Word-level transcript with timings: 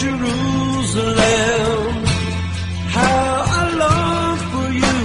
Jerusalem. 0.00 1.14
How 2.88 3.44
I 3.46 4.36
for 4.50 4.68
you 4.72 4.98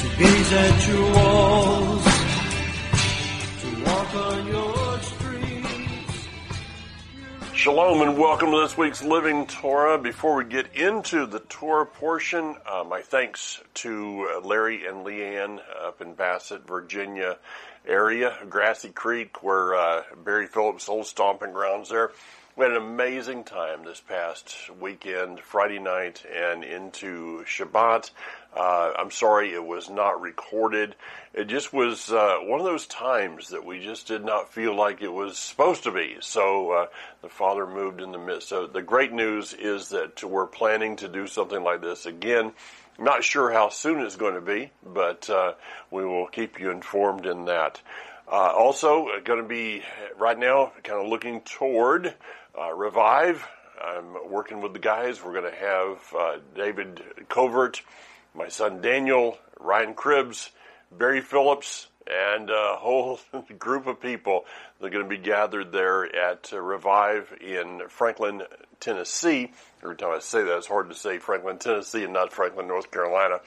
to 0.00 0.06
gaze 0.16 0.52
at 0.54 0.88
your 0.88 1.04
walls, 1.12 2.04
to 3.60 3.68
walk 3.84 4.14
on 4.14 4.46
your 4.46 4.98
streets. 5.00 6.28
Shalom 7.52 8.00
and 8.00 8.16
welcome 8.16 8.50
to 8.52 8.60
this 8.62 8.78
week's 8.78 9.02
Living 9.02 9.46
Torah. 9.46 9.98
Before 9.98 10.36
we 10.36 10.44
get 10.44 10.74
into 10.74 11.26
the 11.26 11.40
Torah 11.40 11.84
portion, 11.84 12.56
uh, 12.66 12.84
my 12.84 13.02
thanks 13.02 13.60
to 13.74 14.26
uh, 14.36 14.40
Larry 14.40 14.86
and 14.86 15.04
Leanne 15.04 15.60
up 15.84 16.00
in 16.00 16.14
Bassett, 16.14 16.66
Virginia 16.66 17.36
area, 17.86 18.38
Grassy 18.48 18.88
Creek, 18.88 19.42
where 19.42 19.74
uh, 19.74 20.02
Barry 20.24 20.46
Phillips' 20.46 20.88
old 20.88 21.04
stomping 21.04 21.52
grounds 21.52 21.90
there. 21.90 22.12
We 22.56 22.64
had 22.64 22.72
an 22.72 22.82
amazing 22.82 23.44
time 23.44 23.84
this 23.84 24.00
past 24.00 24.56
weekend, 24.80 25.38
Friday 25.38 25.78
night 25.78 26.24
and 26.34 26.64
into 26.64 27.44
Shabbat. 27.44 28.10
Uh, 28.54 28.90
I'm 28.98 29.12
sorry 29.12 29.54
it 29.54 29.64
was 29.64 29.88
not 29.88 30.20
recorded. 30.20 30.96
It 31.32 31.44
just 31.44 31.72
was 31.72 32.10
uh, 32.10 32.38
one 32.42 32.58
of 32.58 32.66
those 32.66 32.88
times 32.88 33.50
that 33.50 33.64
we 33.64 33.78
just 33.78 34.08
did 34.08 34.24
not 34.24 34.52
feel 34.52 34.74
like 34.74 35.00
it 35.00 35.12
was 35.12 35.38
supposed 35.38 35.84
to 35.84 35.92
be. 35.92 36.16
So 36.20 36.72
uh, 36.72 36.86
the 37.22 37.28
Father 37.28 37.68
moved 37.68 38.00
in 38.00 38.10
the 38.10 38.18
midst. 38.18 38.48
So 38.48 38.66
the 38.66 38.82
great 38.82 39.12
news 39.12 39.52
is 39.54 39.90
that 39.90 40.24
we're 40.24 40.46
planning 40.46 40.96
to 40.96 41.08
do 41.08 41.28
something 41.28 41.62
like 41.62 41.80
this 41.80 42.04
again. 42.04 42.52
Not 42.98 43.22
sure 43.22 43.52
how 43.52 43.68
soon 43.68 44.00
it's 44.00 44.16
going 44.16 44.34
to 44.34 44.40
be, 44.40 44.72
but 44.84 45.30
uh, 45.30 45.52
we 45.92 46.04
will 46.04 46.26
keep 46.26 46.58
you 46.58 46.72
informed 46.72 47.26
in 47.26 47.44
that. 47.44 47.80
Uh, 48.30 48.52
also, 48.56 49.08
going 49.24 49.42
to 49.42 49.48
be 49.48 49.82
right 50.16 50.38
now 50.38 50.72
kind 50.84 51.00
of 51.00 51.08
looking 51.08 51.40
toward 51.40 52.14
uh, 52.58 52.72
Revive. 52.72 53.46
I'm 53.82 54.30
working 54.30 54.60
with 54.60 54.72
the 54.72 54.78
guys. 54.78 55.22
We're 55.22 55.32
going 55.32 55.50
to 55.50 55.58
have 55.58 56.14
uh, 56.16 56.38
David 56.54 57.02
Covert, 57.28 57.82
my 58.34 58.48
son 58.48 58.80
Daniel, 58.80 59.38
Ryan 59.58 59.94
Cribbs, 59.94 60.50
Barry 60.92 61.20
Phillips, 61.20 61.88
and 62.06 62.50
a 62.50 62.76
whole 62.76 63.20
group 63.58 63.86
of 63.86 64.00
people 64.00 64.44
that 64.78 64.86
are 64.86 64.90
going 64.90 65.04
to 65.04 65.08
be 65.08 65.22
gathered 65.22 65.72
there 65.72 66.04
at 66.14 66.50
uh, 66.52 66.60
Revive 66.60 67.32
in 67.40 67.82
Franklin, 67.88 68.42
Tennessee. 68.80 69.52
Every 69.82 69.96
time 69.96 70.10
I 70.14 70.18
say 70.18 70.42
that, 70.42 70.58
it's 70.58 70.66
hard 70.66 70.90
to 70.90 70.94
say 70.94 71.18
Franklin, 71.18 71.58
Tennessee, 71.58 72.04
and 72.04 72.12
not 72.12 72.32
Franklin, 72.32 72.68
North 72.68 72.90
Carolina. 72.90 73.40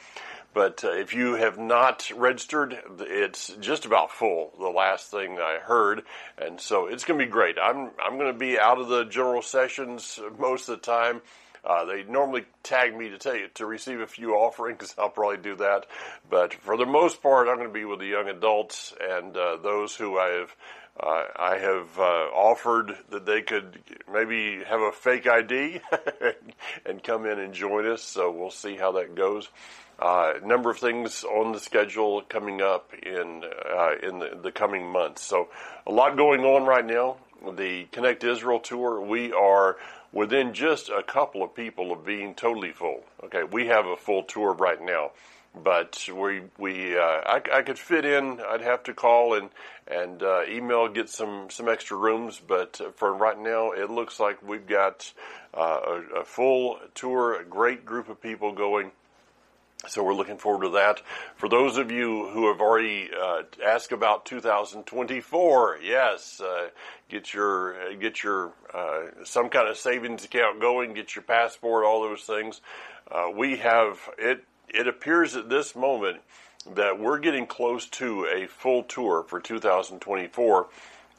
But 0.53 0.83
uh, 0.83 0.91
if 0.91 1.13
you 1.13 1.35
have 1.35 1.57
not 1.57 2.11
registered, 2.15 2.77
it's 2.99 3.55
just 3.59 3.85
about 3.85 4.11
full. 4.11 4.53
The 4.59 4.69
last 4.69 5.09
thing 5.09 5.39
I 5.39 5.57
heard, 5.61 6.03
and 6.37 6.59
so 6.59 6.87
it's 6.87 7.05
going 7.05 7.19
to 7.19 7.25
be 7.25 7.31
great. 7.31 7.57
I'm 7.61 7.91
I'm 8.03 8.17
going 8.17 8.31
to 8.31 8.37
be 8.37 8.59
out 8.59 8.79
of 8.79 8.87
the 8.87 9.05
general 9.05 9.41
sessions 9.41 10.19
most 10.37 10.69
of 10.69 10.79
the 10.79 10.85
time. 10.85 11.21
Uh, 11.65 11.85
they 11.85 12.03
normally 12.03 12.45
tag 12.61 12.95
me 12.95 13.09
to 13.09 13.37
you 13.37 13.47
to 13.53 13.65
receive 13.65 14.01
a 14.01 14.07
few 14.07 14.33
offerings. 14.33 14.93
I'll 14.99 15.09
probably 15.09 15.37
do 15.37 15.55
that, 15.55 15.85
but 16.29 16.53
for 16.53 16.77
the 16.77 16.85
most 16.85 17.23
part, 17.23 17.47
I'm 17.47 17.55
going 17.55 17.69
to 17.69 17.73
be 17.73 17.85
with 17.85 17.99
the 17.99 18.07
young 18.07 18.27
adults 18.29 18.93
and 19.01 19.35
uh, 19.35 19.57
those 19.57 19.95
who 19.95 20.19
I 20.19 20.39
have. 20.39 20.55
Uh, 20.99 21.23
I 21.36 21.58
have 21.58 21.97
uh, 21.97 22.30
offered 22.36 22.95
that 23.09 23.25
they 23.25 23.41
could 23.41 23.80
maybe 24.11 24.63
have 24.63 24.81
a 24.81 24.91
fake 24.91 25.27
ID 25.27 25.81
and 26.86 27.03
come 27.03 27.25
in 27.25 27.39
and 27.39 27.53
join 27.53 27.88
us. 27.88 28.03
So 28.03 28.31
we'll 28.31 28.52
see 28.52 28.75
how 28.75 28.91
that 28.94 29.16
goes. 29.16 29.49
A 29.99 30.05
uh, 30.05 30.33
number 30.44 30.69
of 30.69 30.77
things 30.77 31.23
on 31.23 31.52
the 31.52 31.59
schedule 31.59 32.21
coming 32.21 32.61
up 32.61 32.94
in 32.94 33.44
uh, 33.44 33.91
in 34.02 34.19
the, 34.19 34.39
the, 34.41 34.52
coming 34.52 34.88
months. 34.88 35.23
So 35.23 35.49
a 35.88 35.91
lot 35.91 36.17
going 36.17 36.41
on 36.41 36.66
right 36.66 36.86
now. 36.86 37.17
The 37.55 37.86
Connect 37.91 38.23
Israel 38.23 38.59
tour. 38.59 39.02
We 39.02 39.31
are 39.33 39.77
within 40.11 40.53
just 40.53 40.89
a 40.89 41.03
couple 41.03 41.44
of 41.44 41.55
people 41.55 41.91
of 41.91 42.05
being 42.05 42.36
totally 42.36 42.71
full. 42.71 43.03
Okay, 43.23 43.44
we 43.44 43.67
have 43.67 43.86
a 43.86 43.97
full 43.97 44.23
tour 44.23 44.53
right 44.53 44.81
now, 44.81 45.11
but 45.55 46.07
we 46.13 46.41
we 46.57 46.97
uh, 46.97 47.02
I, 47.02 47.41
I, 47.53 47.61
could 47.61 47.77
fit 47.77 48.05
in. 48.05 48.39
I'd 48.41 48.61
have 48.61 48.83
to 48.83 48.93
call 48.93 49.36
and 49.36 49.49
and 49.87 50.23
uh, 50.23 50.41
email 50.49 50.87
get 50.87 51.09
some 51.09 51.49
some 51.49 51.69
extra 51.69 51.95
rooms. 51.95 52.41
But 52.45 52.81
for 52.95 53.14
right 53.14 53.39
now, 53.39 53.71
it 53.71 53.89
looks 53.89 54.19
like 54.19 54.42
we've 54.42 54.65
got 54.65 55.11
uh, 55.53 55.80
a, 55.86 56.21
a 56.21 56.25
full 56.25 56.80
tour. 56.95 57.39
A 57.39 57.45
great 57.45 57.86
group 57.86 58.09
of 58.09 58.21
people 58.21 58.52
going. 58.52 58.92
So 59.86 60.02
we're 60.02 60.13
looking 60.13 60.37
forward 60.37 60.63
to 60.63 60.69
that. 60.71 61.02
For 61.36 61.49
those 61.49 61.77
of 61.77 61.92
you 61.92 62.30
who 62.30 62.47
have 62.47 62.61
already 62.61 63.09
uh, 63.13 63.43
asked 63.65 63.92
about 63.92 64.25
2024, 64.25 65.80
yes, 65.83 66.39
uh, 66.39 66.69
get 67.09 67.33
your 67.33 67.93
get 67.95 68.23
your 68.23 68.53
uh, 68.73 69.23
some 69.25 69.49
kind 69.49 69.67
of 69.67 69.77
savings 69.77 70.23
account 70.23 70.61
going, 70.61 70.93
get 70.93 71.15
your 71.15 71.23
passport, 71.23 71.86
all 71.86 72.02
those 72.02 72.21
things. 72.21 72.61
Uh, 73.11 73.27
we 73.36 73.58
have 73.58 73.99
it. 74.17 74.45
It 74.73 74.88
appears 74.88 75.36
at 75.36 75.50
this 75.50 75.76
moment 75.76 76.22
that 76.76 77.00
we're 77.00 77.20
getting 77.20 77.45
close 77.45 77.88
to 77.88 78.26
a 78.26 78.48
full 78.48 78.84
tour 78.84 79.23
for 79.23 79.39
2024. 79.39 80.67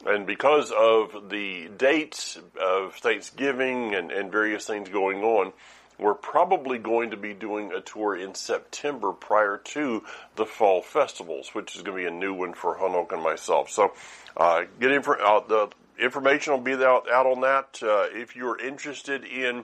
And 0.05 0.27
because 0.27 0.71
of 0.71 1.29
the 1.29 1.69
dates 1.77 2.37
of 2.61 2.95
Thanksgiving 2.95 3.95
and, 3.95 4.11
and 4.11 4.31
various 4.31 4.65
things 4.65 4.89
going 4.89 5.23
on, 5.23 5.53
we're 5.97 6.13
probably 6.13 6.77
going 6.77 7.11
to 7.11 7.17
be 7.17 7.33
doing 7.33 7.71
a 7.71 7.79
tour 7.79 8.15
in 8.15 8.35
September 8.35 9.13
prior 9.13 9.57
to 9.57 10.03
the 10.35 10.45
fall 10.45 10.81
festivals, 10.81 11.55
which 11.55 11.75
is 11.75 11.81
going 11.81 11.97
to 11.97 12.09
be 12.09 12.15
a 12.15 12.19
new 12.19 12.33
one 12.33 12.53
for 12.53 12.75
Hanok 12.75 13.13
and 13.13 13.23
myself. 13.23 13.69
So, 13.69 13.93
uh, 14.35 14.63
get 14.79 14.91
uh, 14.91 15.39
the 15.47 15.69
information 15.97 16.53
will 16.53 16.59
be 16.59 16.73
out, 16.73 17.09
out 17.09 17.25
on 17.25 17.41
that. 17.41 17.79
Uh, 17.81 18.07
if 18.11 18.35
you're 18.35 18.59
interested 18.59 19.23
in 19.23 19.63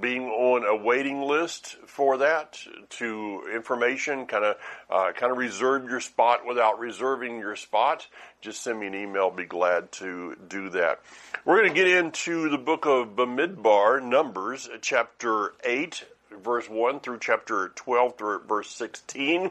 being 0.00 0.28
on 0.28 0.64
a 0.64 0.74
waiting 0.74 1.22
list 1.22 1.76
for 1.86 2.18
that 2.18 2.58
to 2.88 3.42
information 3.52 4.26
kind 4.26 4.44
of 4.44 4.56
uh, 4.90 5.12
kind 5.12 5.30
of 5.30 5.38
reserve 5.38 5.88
your 5.88 6.00
spot 6.00 6.46
without 6.46 6.78
reserving 6.78 7.38
your 7.38 7.56
spot 7.56 8.06
just 8.40 8.62
send 8.62 8.80
me 8.80 8.86
an 8.86 8.94
email 8.94 9.30
be 9.30 9.44
glad 9.44 9.92
to 9.92 10.36
do 10.48 10.70
that. 10.70 11.00
We're 11.44 11.58
going 11.58 11.68
to 11.68 11.74
get 11.74 11.88
into 11.88 12.48
the 12.48 12.58
book 12.58 12.86
of 12.86 13.16
bamidbar 13.16 14.02
numbers 14.02 14.68
chapter 14.80 15.52
8 15.62 16.04
verse 16.42 16.68
1 16.68 17.00
through 17.00 17.18
chapter 17.20 17.72
12 17.74 18.16
through 18.16 18.44
verse 18.44 18.70
16 18.70 19.50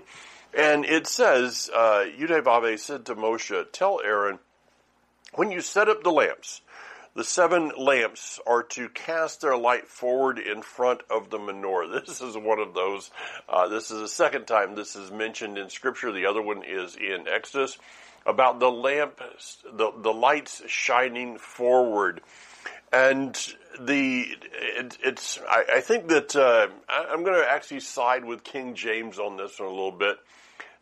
and 0.58 0.86
it 0.86 1.08
says 1.08 1.70
uh, 1.74 2.06
said 2.78 3.06
to 3.06 3.16
Moshe 3.16 3.66
tell 3.72 4.02
Aaron 4.04 4.40
when 5.34 5.52
you 5.52 5.62
set 5.62 5.88
up 5.88 6.04
the 6.04 6.12
lamps 6.12 6.62
the 7.14 7.24
seven 7.24 7.72
lamps 7.78 8.40
are 8.48 8.64
to 8.64 8.88
cast 8.90 9.42
their 9.42 9.58
light 9.58 9.88
forward 9.88 10.40
in 10.40 10.62
front 10.62 11.02
of 11.10 11.30
the 11.30 11.38
menorah. 11.38 12.06
This 12.08 12.22
is 12.22 12.38
one 12.38 12.60
of 12.60 12.74
those. 12.74 13.12
Uh, 13.50 13.68
this 13.68 13.92
is 13.92 14.00
the 14.00 14.08
second 14.08 14.46
time 14.46 14.76
this 14.76 14.96
is 14.96 15.12
mentioned 15.12 15.58
in 15.58 15.70
Scripture. 15.70 16.12
The 16.12 16.26
other 16.26 16.42
one 16.42 16.64
is 16.64 16.96
in 16.96 17.28
Exodus 17.28 17.78
about 18.26 18.60
the 18.60 18.72
lamp, 18.72 19.20
the, 19.74 19.92
the 19.98 20.14
lights 20.14 20.62
shining 20.68 21.38
forward. 21.38 22.22
And 22.94 23.34
the 23.80 24.26
it, 24.54 24.98
it's 25.02 25.40
I, 25.50 25.64
I, 25.76 25.80
think 25.82 26.10
that 26.10 26.36
uh, 26.36 26.68
I, 26.90 27.14
am 27.14 27.24
going 27.24 27.42
to 27.42 27.50
actually 27.50 27.80
side 27.80 28.26
with 28.26 28.44
King 28.44 28.76
James 28.76 29.18
on 29.18 29.38
this 29.38 29.60
one 29.60 29.70
a 29.70 29.72
little 29.72 29.94
bit. 29.94 30.18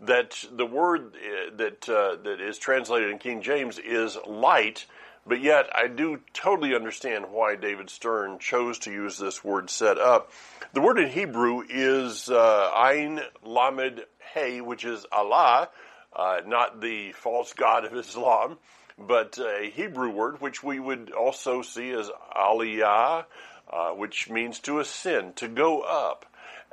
That 0.02 0.44
the 0.52 0.66
word 0.66 1.14
uh, 1.14 1.56
that 1.58 1.88
uh, 1.88 2.16
that 2.24 2.42
is 2.42 2.58
translated 2.58 3.12
in 3.12 3.20
King 3.20 3.44
James 3.44 3.78
is 3.78 4.18
light, 4.26 4.88
but 5.30 5.42
yet, 5.42 5.70
I 5.76 5.88
do 5.88 6.20
totally 6.34 6.74
understand 6.74 7.28
why 7.32 7.56
David 7.56 7.92
Stern 7.92 8.40
chose 8.40 8.80
to 8.80 8.92
use 8.92 9.20
this 9.20 9.44
word 9.44 9.70
set 9.70 10.00
up. 10.00 10.32
The 10.74 10.82
word 10.82 10.98
in 10.98 11.08
Hebrew 11.08 11.62
is 11.70 12.30
uh, 12.30 12.72
Ein 12.76 13.22
Lamed 13.44 14.06
Hey, 14.34 14.60
which 14.60 14.84
is 14.84 15.06
Allah, 15.12 15.70
uh, 16.14 16.42
not 16.48 16.82
the 16.82 17.12
false 17.12 17.54
god 17.54 17.86
of 17.86 17.94
Islam, 17.94 18.58
but 18.98 19.38
a 19.38 19.70
Hebrew 19.70 20.10
word 20.10 20.42
which 20.42 20.64
we 20.64 20.80
would 20.80 21.12
also 21.12 21.62
see 21.62 21.92
as 21.92 22.10
Aliyah, 22.36 23.26
uh, 23.72 23.90
which 23.92 24.30
means 24.32 24.60
to 24.62 24.80
ascend, 24.80 25.36
to 25.38 25.48
go 25.48 25.82
up. 25.82 26.26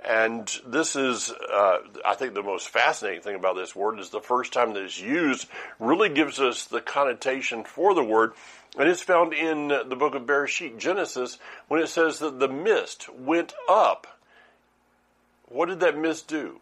And 0.07 0.49
this 0.65 0.95
is, 0.95 1.33
uh, 1.33 1.79
I 2.05 2.15
think, 2.15 2.35
the 2.35 2.43
most 2.43 2.69
fascinating 2.69 3.23
thing 3.23 3.35
about 3.35 3.57
this 3.57 3.75
word 3.75 3.99
is 3.99 4.11
the 4.11 4.21
first 4.21 4.53
time 4.53 4.73
that 4.75 4.85
it's 4.85 5.01
used 5.01 5.49
really 5.81 6.09
gives 6.09 6.39
us 6.39 6.67
the 6.67 6.81
connotation 6.81 7.65
for 7.65 7.93
the 7.93 8.05
word. 8.05 8.33
And 8.79 8.89
it's 8.89 9.03
found 9.03 9.33
in 9.33 9.67
the 9.69 9.97
book 9.97 10.15
of 10.15 10.23
Bereshit, 10.23 10.79
Genesis, 10.79 11.39
when 11.67 11.83
it 11.83 11.89
says 11.89 12.21
that 12.21 12.39
the 12.39 12.49
mist 12.49 13.13
went 13.13 13.53
up. 13.69 14.07
What 15.49 15.67
did 15.69 15.81
that 15.81 15.99
mist 15.99 16.29
do? 16.29 16.61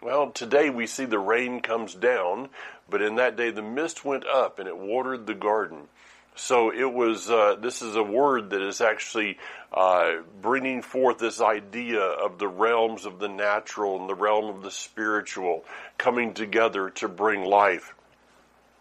Well, 0.00 0.30
today 0.30 0.70
we 0.70 0.86
see 0.86 1.04
the 1.04 1.18
rain 1.18 1.62
comes 1.62 1.94
down, 1.94 2.48
but 2.88 3.02
in 3.02 3.16
that 3.16 3.36
day 3.36 3.50
the 3.50 3.62
mist 3.62 4.04
went 4.04 4.24
up 4.24 4.60
and 4.60 4.68
it 4.68 4.76
watered 4.76 5.26
the 5.26 5.34
garden. 5.34 5.88
So 6.36 6.72
it 6.72 6.92
was. 6.92 7.30
Uh, 7.30 7.56
this 7.60 7.80
is 7.80 7.94
a 7.94 8.02
word 8.02 8.50
that 8.50 8.60
is 8.60 8.80
actually 8.80 9.38
uh, 9.72 10.14
bringing 10.42 10.82
forth 10.82 11.18
this 11.18 11.40
idea 11.40 12.00
of 12.00 12.38
the 12.38 12.48
realms 12.48 13.06
of 13.06 13.18
the 13.18 13.28
natural 13.28 14.00
and 14.00 14.08
the 14.08 14.14
realm 14.14 14.46
of 14.46 14.62
the 14.62 14.70
spiritual 14.70 15.64
coming 15.96 16.34
together 16.34 16.90
to 16.90 17.08
bring 17.08 17.44
life. 17.44 17.94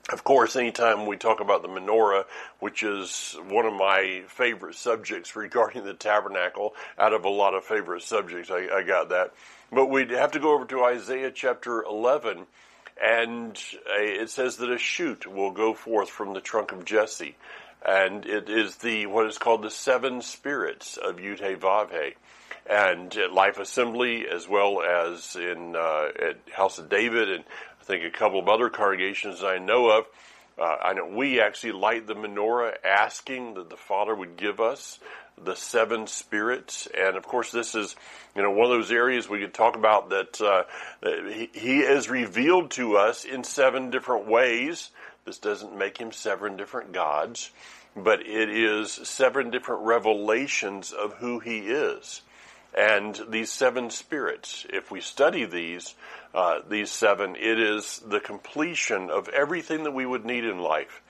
Of 0.10 0.26
course, 0.26 0.58
anytime 0.58 1.06
we 1.06 1.16
talk 1.16 1.40
about 1.40 1.62
the 1.62 1.70
menorah, 1.70 2.26
which 2.60 2.84
is 2.84 3.38
one 3.48 3.66
of 3.66 3.74
my 3.74 4.24
favorite 4.28 4.76
subjects 4.76 5.36
regarding 5.36 5.86
the 5.86 5.94
tabernacle, 5.94 6.74
out 6.98 7.14
of 7.14 7.24
a 7.24 7.30
lot 7.30 7.54
of 7.54 7.64
favorite 7.64 8.02
subjects, 8.02 8.52
I, 8.52 8.68
I 8.68 8.84
got 8.84 9.10
that. 9.10 9.34
But 9.72 9.86
we'd 9.86 10.10
have 10.10 10.32
to 10.34 10.40
go 10.40 10.54
over 10.54 10.66
to 10.66 10.84
Isaiah 10.84 11.32
chapter 11.32 11.84
11, 11.84 12.46
and 13.02 13.60
it 13.88 14.30
says 14.30 14.58
that 14.58 14.72
a 14.72 14.78
shoot 14.78 15.26
will 15.26 15.52
go 15.52 15.74
forth 15.74 16.10
from 16.10 16.34
the 16.34 16.42
trunk 16.42 16.72
of 16.72 16.86
Jesse. 16.86 17.36
And 17.86 18.26
it 18.26 18.50
is 18.50 18.78
the, 18.78 19.08
what 19.08 19.26
is 19.26 19.38
called 19.38 19.64
the 19.64 19.70
seven 19.70 20.22
spirits 20.22 20.98
of 20.98 21.18
Yud 21.18 21.60
Vavhe 21.60 22.14
and 22.70 23.16
at 23.18 23.34
Life 23.34 23.60
Assembly, 23.60 24.26
as 24.28 24.48
well 24.48 24.82
as 24.82 25.36
in 25.36 25.76
uh, 25.76 26.08
at 26.18 26.38
House 26.54 26.80
of 26.80 26.90
David, 26.90 27.30
and 27.30 27.44
I 27.82 27.84
think 27.84 28.06
a 28.06 28.18
couple 28.18 28.40
of 28.40 28.48
other 28.48 28.70
congregations 28.70 29.44
I 29.44 29.58
know 29.58 29.90
of. 29.90 30.06
Uh, 30.60 30.78
I 30.84 30.94
know 30.94 31.08
we 31.08 31.42
actually 31.42 31.74
light 31.74 32.06
the 32.06 32.16
menorah, 32.16 32.76
asking 32.84 33.56
that 33.56 33.70
the 33.70 33.78
Father 33.78 34.14
would 34.14 34.38
give 34.38 34.60
us 34.60 35.00
the 35.42 35.56
seven 35.56 36.06
spirits, 36.06 36.88
and 36.96 37.18
of 37.18 37.24
course, 37.24 37.52
this 37.52 37.74
is 37.74 37.96
you 38.36 38.44
know 38.44 38.52
one 38.52 38.66
of 38.66 38.78
those 38.78 38.92
areas 38.92 39.28
we 39.28 39.40
could 39.40 39.54
talk 39.54 39.76
about 39.76 40.10
that 40.10 40.40
uh, 40.42 40.64
he, 41.02 41.50
he 41.54 41.80
is 41.80 42.10
revealed 42.10 42.72
to 42.72 42.98
us 42.98 43.26
in 43.26 43.44
seven 43.44 43.90
different 43.90 44.28
ways. 44.28 44.92
This 45.26 45.40
doesn't 45.40 45.76
make 45.76 45.98
him 45.98 46.12
seven 46.12 46.56
different 46.56 46.92
gods, 46.92 47.50
but 47.96 48.22
it 48.22 48.50
is 48.50 48.92
seven 48.92 49.50
different 49.50 49.84
revelations 49.84 50.92
of 50.92 51.14
who 51.14 51.40
he 51.40 51.60
is. 51.60 52.22
And 52.76 53.20
these 53.30 53.52
seven 53.52 53.90
spirits, 53.90 54.66
if 54.70 54.90
we 54.90 55.00
study 55.00 55.46
these, 55.46 55.94
uh, 56.34 56.60
these 56.68 56.90
seven, 56.90 57.36
it 57.36 57.60
is 57.60 58.02
the 58.06 58.20
completion 58.20 59.12
of 59.12 59.30
everything 59.30 59.84
that 59.84 59.92
we 59.92 60.06
would 60.06 60.26
need 60.26 60.44
in 60.44 60.58
life. 60.58 61.02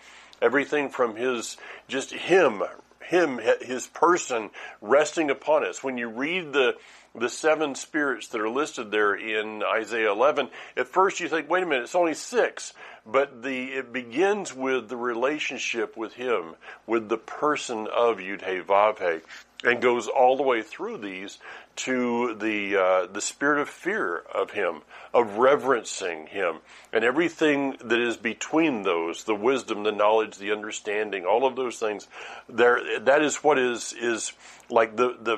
Everything 0.42 0.90
from 0.90 1.16
his, 1.16 1.56
just 1.88 2.12
him, 2.12 2.64
him, 3.02 3.40
his 3.62 3.88
person 3.88 4.50
resting 4.82 5.30
upon 5.30 5.66
us. 5.66 5.82
When 5.84 5.98
you 5.98 6.10
read 6.10 6.52
the, 6.52 6.76
the 7.16 7.30
seven 7.30 7.76
spirits 7.76 8.28
that 8.30 8.42
are 8.42 8.50
listed 8.50 8.92
there 8.92 9.14
in 9.14 9.64
Isaiah 9.64 10.12
11, 10.12 10.50
at 10.76 10.88
first 10.88 11.20
you 11.20 11.30
think, 11.30 11.50
wait 11.50 11.64
a 11.64 11.66
minute, 11.66 11.84
it's 11.84 11.96
only 11.96 12.16
six. 12.16 12.74
But 13.06 13.44
the, 13.44 13.74
it 13.74 13.94
begins 13.94 14.54
with 14.54 14.90
the 14.90 14.98
relationship 14.98 15.96
with 15.96 16.14
him, 16.14 16.56
with 16.88 17.10
the 17.10 17.18
person 17.18 17.88
of 17.88 18.18
Yud-Heh-Vav-Heh 18.18 19.20
and 19.64 19.82
goes 19.82 20.08
all 20.08 20.36
the 20.36 20.44
way 20.44 20.62
through 20.62 20.98
these 20.98 21.40
to 21.76 22.36
the 22.36 22.76
uh, 22.76 23.06
the 23.08 23.22
spirit 23.22 23.60
of 23.60 23.70
fear 23.70 24.18
of 24.18 24.52
him, 24.52 24.82
of 25.14 25.38
reverencing 25.38 26.28
him, 26.28 26.58
and 26.92 27.04
everything 27.04 27.76
that 27.84 28.00
is 28.00 28.18
between 28.18 28.84
those, 28.84 29.24
the 29.24 29.34
wisdom, 29.34 29.84
the 29.84 29.92
knowledge, 29.92 30.38
the 30.38 30.52
understanding, 30.52 31.26
all 31.26 31.48
of 31.48 31.56
those 31.56 31.78
things. 31.78 32.08
There, 32.48 33.00
that 33.00 33.24
is 33.24 33.38
what 33.38 33.58
is 33.58 33.94
is 33.94 34.34
like 34.70 34.96
the 34.96 35.18
the. 35.20 35.38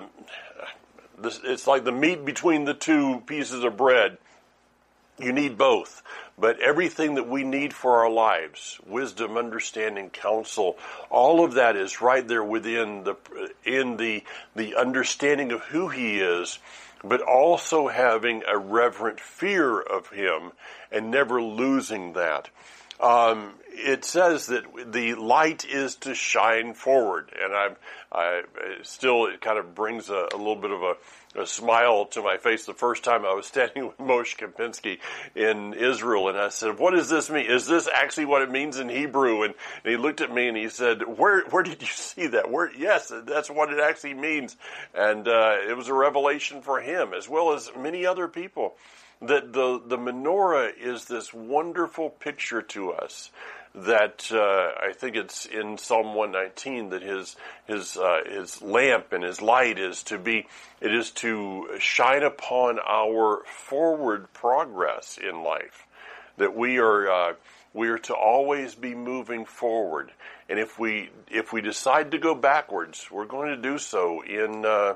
It's 1.24 1.68
like 1.68 1.84
the 1.84 1.92
meat 1.92 2.26
between 2.26 2.66
the 2.66 2.74
two 2.74 3.22
pieces 3.26 3.64
of 3.64 3.78
bread. 3.78 4.18
You 5.18 5.32
need 5.32 5.58
both. 5.58 6.04
But 6.38 6.60
everything 6.60 7.16
that 7.16 7.30
we 7.30 7.44
need 7.44 7.74
for 7.74 8.00
our 8.00 8.10
lives, 8.10 8.80
wisdom, 8.86 9.38
understanding, 9.38 10.10
counsel, 10.10 10.78
all 11.10 11.44
of 11.46 11.54
that 11.54 11.78
is 11.78 12.02
right 12.02 12.28
there 12.28 12.44
within 12.44 13.06
the, 13.06 13.16
in 13.64 13.96
the, 13.96 14.24
the 14.56 14.76
understanding 14.76 15.54
of 15.54 15.62
who 15.62 15.88
He 15.88 16.20
is, 16.20 16.60
but 17.02 17.22
also 17.22 17.88
having 17.88 18.44
a 18.46 18.58
reverent 18.58 19.22
fear 19.22 19.80
of 19.80 20.10
Him 20.10 20.52
and 20.92 21.10
never 21.10 21.42
losing 21.42 22.14
that. 22.14 22.50
Um, 23.00 23.53
it 23.69 24.06
says 24.06 24.47
that 24.47 24.92
the 24.92 25.15
light 25.15 25.65
is 25.65 25.95
to 25.97 26.15
shine 26.15 26.74
forward, 26.74 27.31
and 27.39 27.53
I, 27.53 27.69
I 28.12 28.42
still 28.83 29.25
it 29.25 29.42
kind 29.42 29.59
of 29.59 29.75
brings 29.75 30.09
a, 30.09 30.30
a 30.33 30.38
little 30.38 30.56
bit 30.56 30.71
of 30.71 30.81
a 30.81 30.95
a 31.38 31.45
smile 31.45 32.06
to 32.06 32.21
my 32.21 32.38
face 32.38 32.65
the 32.65 32.74
first 32.74 33.03
time 33.03 33.25
I 33.25 33.33
was 33.33 33.45
standing 33.56 33.88
with 33.88 33.97
Moshe 33.97 34.38
Kempinski 34.38 35.00
in 35.36 35.74
Israel, 35.74 36.30
and 36.30 36.38
I 36.38 36.50
said, 36.50 36.80
"What 36.80 36.92
does 36.92 37.09
this 37.09 37.30
mean? 37.30 37.45
Is 37.45 37.68
this 37.68 37.89
actually 37.94 38.25
what 38.25 38.42
it 38.42 38.50
means 38.51 38.80
in 38.80 38.89
Hebrew?" 38.89 39.44
And, 39.44 39.53
and 39.83 39.92
he 39.92 39.97
looked 39.97 40.21
at 40.21 40.33
me 40.33 40.47
and 40.47 40.57
he 40.57 40.69
said, 40.69 41.01
"Where 41.01 41.44
where 41.45 41.63
did 41.63 41.81
you 41.81 41.88
see 41.92 42.27
that? 42.27 42.50
Where? 42.50 42.74
Yes, 42.75 43.12
that's 43.25 43.50
what 43.50 43.71
it 43.71 43.80
actually 43.80 44.13
means." 44.13 44.56
And 44.94 45.27
uh, 45.27 45.57
it 45.68 45.75
was 45.75 45.89
a 45.89 45.94
revelation 45.94 46.62
for 46.62 46.80
him 46.80 47.13
as 47.13 47.27
well 47.27 47.53
as 47.53 47.69
many 47.75 48.06
other 48.06 48.27
people 48.27 48.75
that 49.27 49.54
the 49.54 49.81
the 49.86 49.98
menorah 49.98 50.72
is 50.80 51.06
this 51.06 51.33
wonderful 51.33 52.10
picture 52.10 52.62
to 52.62 52.92
us 52.92 53.31
that 53.75 54.31
uh, 54.31 54.72
I 54.81 54.94
think 54.94 55.18
it's 55.18 55.45
in 55.45 55.77
Psalm 55.77 56.16
119 56.16 56.89
that 56.89 57.01
his 57.01 57.36
his 57.66 57.98
uh, 57.98 58.22
his 58.25 58.62
lamp 58.62 59.12
and 59.12 59.24
his 59.24 59.42
light 59.42 59.80
is 59.80 60.04
to 60.04 60.18
be 60.18 60.48
it 60.80 60.94
is 60.94 61.12
to 61.12 61.69
shine 61.80 62.24
upon 62.24 62.80
our 62.80 63.44
forward 63.45 64.31
progress 64.33 65.18
in 65.22 65.44
life. 65.44 65.86
That 66.38 66.56
we 66.56 66.78
are 66.78 67.10
uh, 67.10 67.33
we 67.74 67.89
are 67.89 68.00
to 68.00 68.13
always 68.16 68.75
be 68.75 68.95
moving 68.95 69.45
forward. 69.45 70.12
And 70.48 70.57
if 70.57 70.80
we 70.80 71.10
if 71.30 71.51
we 71.51 71.62
decide 71.62 72.12
to 72.12 72.18
go 72.18 72.33
backwards 72.33 73.07
we're 73.12 73.25
going 73.25 73.50
to 73.50 73.62
do 73.62 73.78
so 73.78 74.21
in 74.21 74.66
uh, 74.66 74.95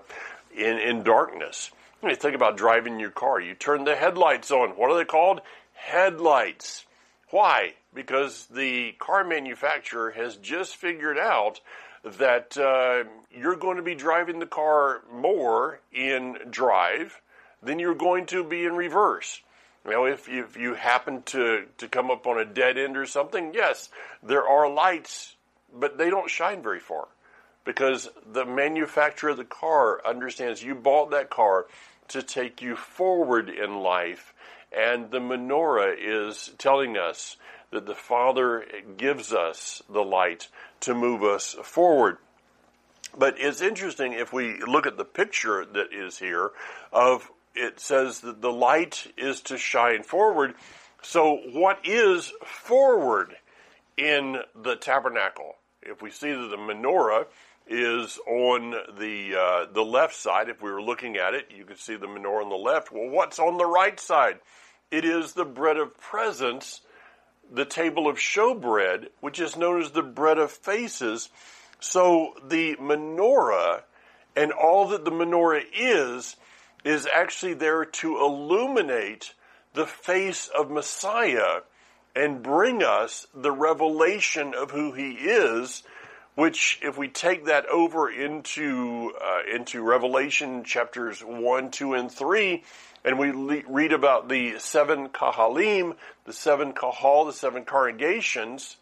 in 0.55 0.77
in 0.77 1.03
darkness 1.03 1.71
you 2.03 2.15
think 2.15 2.35
about 2.35 2.57
driving 2.57 2.99
your 2.99 3.09
car. 3.09 3.41
You 3.41 3.55
turn 3.55 3.83
the 3.83 3.95
headlights 3.95 4.51
on. 4.51 4.71
What 4.71 4.91
are 4.91 4.97
they 4.97 5.05
called? 5.05 5.41
Headlights. 5.73 6.85
Why? 7.29 7.73
Because 7.93 8.45
the 8.47 8.93
car 8.93 9.23
manufacturer 9.23 10.11
has 10.11 10.37
just 10.37 10.75
figured 10.75 11.17
out 11.17 11.59
that 12.03 12.57
uh, 12.57 13.09
you're 13.31 13.55
going 13.55 13.77
to 13.77 13.83
be 13.83 13.95
driving 13.95 14.39
the 14.39 14.45
car 14.45 15.01
more 15.11 15.81
in 15.91 16.37
drive 16.49 17.21
than 17.61 17.79
you're 17.79 17.95
going 17.95 18.25
to 18.27 18.43
be 18.43 18.65
in 18.65 18.73
reverse. 18.73 19.41
You 19.85 19.91
know, 19.91 20.05
if, 20.05 20.29
if 20.29 20.55
you 20.55 20.75
happen 20.75 21.23
to, 21.23 21.65
to 21.77 21.87
come 21.87 22.11
up 22.11 22.27
on 22.27 22.39
a 22.39 22.45
dead 22.45 22.77
end 22.77 22.95
or 22.95 23.05
something, 23.05 23.53
yes, 23.53 23.89
there 24.23 24.47
are 24.47 24.69
lights, 24.69 25.35
but 25.73 25.97
they 25.97 26.09
don't 26.09 26.29
shine 26.29 26.61
very 26.61 26.79
far 26.79 27.07
because 27.65 28.09
the 28.31 28.45
manufacturer 28.45 29.31
of 29.31 29.37
the 29.37 29.43
car 29.45 30.01
understands 30.05 30.63
you 30.63 30.75
bought 30.75 31.11
that 31.11 31.29
car 31.29 31.65
to 32.09 32.21
take 32.21 32.61
you 32.61 32.75
forward 32.75 33.49
in 33.49 33.79
life, 33.79 34.33
and 34.75 35.11
the 35.11 35.19
menorah 35.19 35.95
is 35.97 36.51
telling 36.57 36.97
us 36.97 37.37
that 37.71 37.85
the 37.85 37.95
Father 37.95 38.65
gives 38.97 39.33
us 39.33 39.81
the 39.89 40.03
light 40.03 40.47
to 40.81 40.93
move 40.93 41.23
us 41.23 41.55
forward. 41.63 42.17
But 43.17 43.35
it's 43.39 43.61
interesting 43.61 44.13
if 44.13 44.31
we 44.33 44.59
look 44.61 44.85
at 44.85 44.97
the 44.97 45.05
picture 45.05 45.65
that 45.65 45.93
is 45.93 46.17
here 46.17 46.51
of 46.91 47.29
it 47.55 47.79
says 47.79 48.21
that 48.21 48.41
the 48.41 48.51
light 48.51 49.11
is 49.17 49.41
to 49.41 49.57
shine 49.57 50.03
forward. 50.03 50.53
So 51.01 51.39
what 51.51 51.79
is 51.85 52.31
forward 52.45 53.35
in 53.97 54.37
the 54.55 54.75
tabernacle? 54.75 55.55
If 55.81 56.01
we 56.01 56.11
see 56.11 56.31
that 56.31 56.47
the 56.49 56.57
menorah 56.57 57.25
is 57.69 58.19
on 58.27 58.71
the 58.97 59.35
uh, 59.35 59.71
the 59.71 59.85
left 59.85 60.15
side, 60.15 60.49
if 60.49 60.61
we 60.61 60.71
were 60.71 60.81
looking 60.81 61.17
at 61.17 61.33
it, 61.33 61.51
you 61.55 61.63
could 61.63 61.79
see 61.79 61.95
the 61.95 62.07
menorah 62.07 62.43
on 62.43 62.49
the 62.49 62.55
left. 62.55 62.91
Well, 62.91 63.09
what's 63.09 63.39
on 63.39 63.57
the 63.57 63.65
right 63.65 63.99
side? 63.99 64.39
It 64.91 65.05
is 65.05 65.33
the 65.33 65.45
bread 65.45 65.77
of 65.77 65.97
presence 65.97 66.81
the 67.51 67.65
table 67.65 68.07
of 68.07 68.17
showbread, 68.17 69.07
which 69.21 69.39
is 69.39 69.57
known 69.57 69.81
as 69.81 69.91
the 69.91 70.03
bread 70.03 70.37
of 70.37 70.51
faces. 70.51 71.29
So 71.79 72.33
the 72.47 72.75
menorah 72.75 73.83
and 74.35 74.51
all 74.51 74.89
that 74.89 75.05
the 75.05 75.11
menorah 75.11 75.63
is, 75.73 76.35
is 76.83 77.07
actually 77.07 77.55
there 77.55 77.85
to 77.85 78.19
illuminate 78.19 79.33
the 79.73 79.85
face 79.85 80.47
of 80.47 80.69
Messiah 80.69 81.61
and 82.15 82.43
bring 82.43 82.83
us 82.83 83.27
the 83.33 83.51
revelation 83.51 84.53
of 84.53 84.71
who 84.71 84.91
he 84.91 85.11
is, 85.11 85.83
which 86.35 86.79
if 86.81 86.97
we 86.97 87.07
take 87.07 87.45
that 87.45 87.65
over 87.67 88.09
into, 88.09 89.13
uh, 89.21 89.41
into 89.53 89.81
Revelation 89.81 90.63
chapters 90.63 91.21
1, 91.21 91.71
2, 91.71 91.93
and 91.93 92.11
3, 92.11 92.63
and 93.03 93.19
we 93.19 93.31
le- 93.31 93.63
read 93.67 93.93
about 93.93 94.29
the 94.29 94.59
seven 94.59 95.09
kahalim, 95.09 95.95
the 96.25 96.33
seven 96.33 96.73
kahal, 96.73 97.25
the 97.25 97.33
seven 97.33 97.65
congregations. 97.65 98.77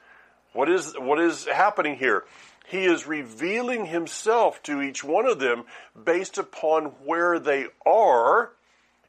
What 0.53 0.69
is, 0.69 0.93
what 0.97 1.19
is 1.19 1.45
happening 1.45 1.97
here? 1.97 2.25
He 2.67 2.83
is 2.83 3.07
revealing 3.07 3.85
himself 3.85 4.61
to 4.63 4.81
each 4.81 5.03
one 5.03 5.25
of 5.25 5.39
them 5.39 5.63
based 6.01 6.37
upon 6.37 6.85
where 7.05 7.39
they 7.39 7.67
are 7.85 8.51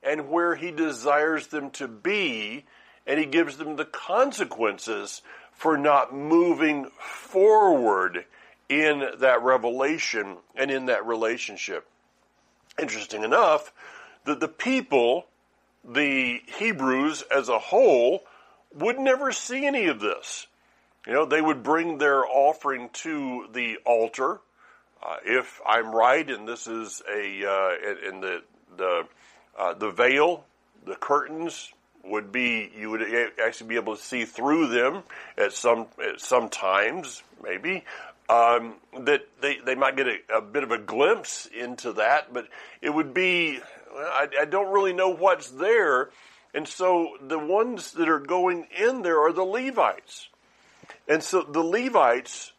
and 0.02 0.28
where 0.30 0.54
he 0.54 0.70
desires 0.70 1.48
them 1.48 1.70
to 1.70 1.88
be, 1.88 2.64
and 3.06 3.18
he 3.18 3.26
gives 3.26 3.56
them 3.56 3.76
the 3.76 3.84
consequences 3.84 5.22
for 5.58 5.76
not 5.76 6.14
moving 6.14 6.84
forward 7.00 8.24
in 8.68 9.04
that 9.18 9.42
revelation 9.42 10.36
and 10.54 10.70
in 10.70 10.86
that 10.86 11.04
relationship. 11.04 11.84
Interesting 12.80 13.24
enough, 13.24 13.72
that 14.24 14.38
the 14.38 14.46
people, 14.46 15.26
the 15.84 16.40
Hebrews 16.46 17.24
as 17.34 17.48
a 17.48 17.58
whole, 17.58 18.22
would 18.72 19.00
never 19.00 19.32
see 19.32 19.66
any 19.66 19.86
of 19.86 19.98
this. 19.98 20.46
You 21.04 21.12
know, 21.12 21.24
they 21.24 21.42
would 21.42 21.64
bring 21.64 21.98
their 21.98 22.24
offering 22.24 22.90
to 23.02 23.48
the 23.52 23.78
altar. 23.84 24.38
Uh, 25.02 25.16
if 25.24 25.60
I'm 25.66 25.92
right, 25.92 26.30
and 26.30 26.46
this 26.46 26.68
is 26.68 27.02
a 27.12 27.44
uh, 27.44 28.08
in 28.08 28.20
the 28.20 28.42
the 28.76 29.08
uh, 29.58 29.74
the 29.74 29.90
veil, 29.90 30.44
the 30.86 30.94
curtains 30.94 31.72
would 32.08 32.32
be 32.32 32.70
you 32.76 32.90
would 32.90 33.02
actually 33.44 33.68
be 33.68 33.76
able 33.76 33.96
to 33.96 34.02
see 34.02 34.24
through 34.24 34.68
them 34.68 35.02
at 35.36 35.52
some 35.52 35.86
at 36.02 36.20
some 36.20 36.48
times 36.48 37.22
maybe 37.42 37.84
um, 38.28 38.74
that 39.00 39.26
they 39.40 39.58
they 39.64 39.74
might 39.74 39.96
get 39.96 40.06
a, 40.06 40.18
a, 40.36 40.40
bit 40.42 40.62
of 40.62 40.70
a 40.70 40.78
glimpse 40.78 41.46
into 41.46 41.94
that, 41.94 42.32
but 42.32 42.48
it 42.82 42.90
would 42.90 43.14
be 43.14 43.60
I, 43.96 44.28
I 44.40 44.44
don't 44.44 44.72
really 44.72 44.92
know 44.92 45.08
what's 45.08 45.48
there, 45.50 46.10
and 46.52 46.68
so 46.68 47.16
the 47.22 47.38
ones 47.38 47.92
that 47.92 48.08
are 48.08 48.18
going 48.18 48.66
in 48.78 49.02
there 49.02 49.20
are 49.20 49.32
the 49.32 49.44
Levites, 49.44 50.28
and 51.08 51.22
so 51.22 51.42
the 51.42 51.62
Levites 51.62 52.52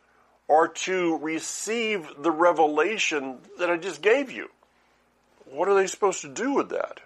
are 0.49 0.67
to 0.67 1.17
receive 1.17 2.09
the 2.17 2.31
revelation 2.31 3.37
that 3.59 3.69
I 3.69 3.77
just 3.77 4.01
gave 4.01 4.31
you. 4.31 4.49
What 5.45 5.67
are 5.67 5.75
they 5.75 5.85
supposed 5.85 6.21
to 6.21 6.29
do 6.29 6.53
with 6.53 6.69
that? 6.69 6.99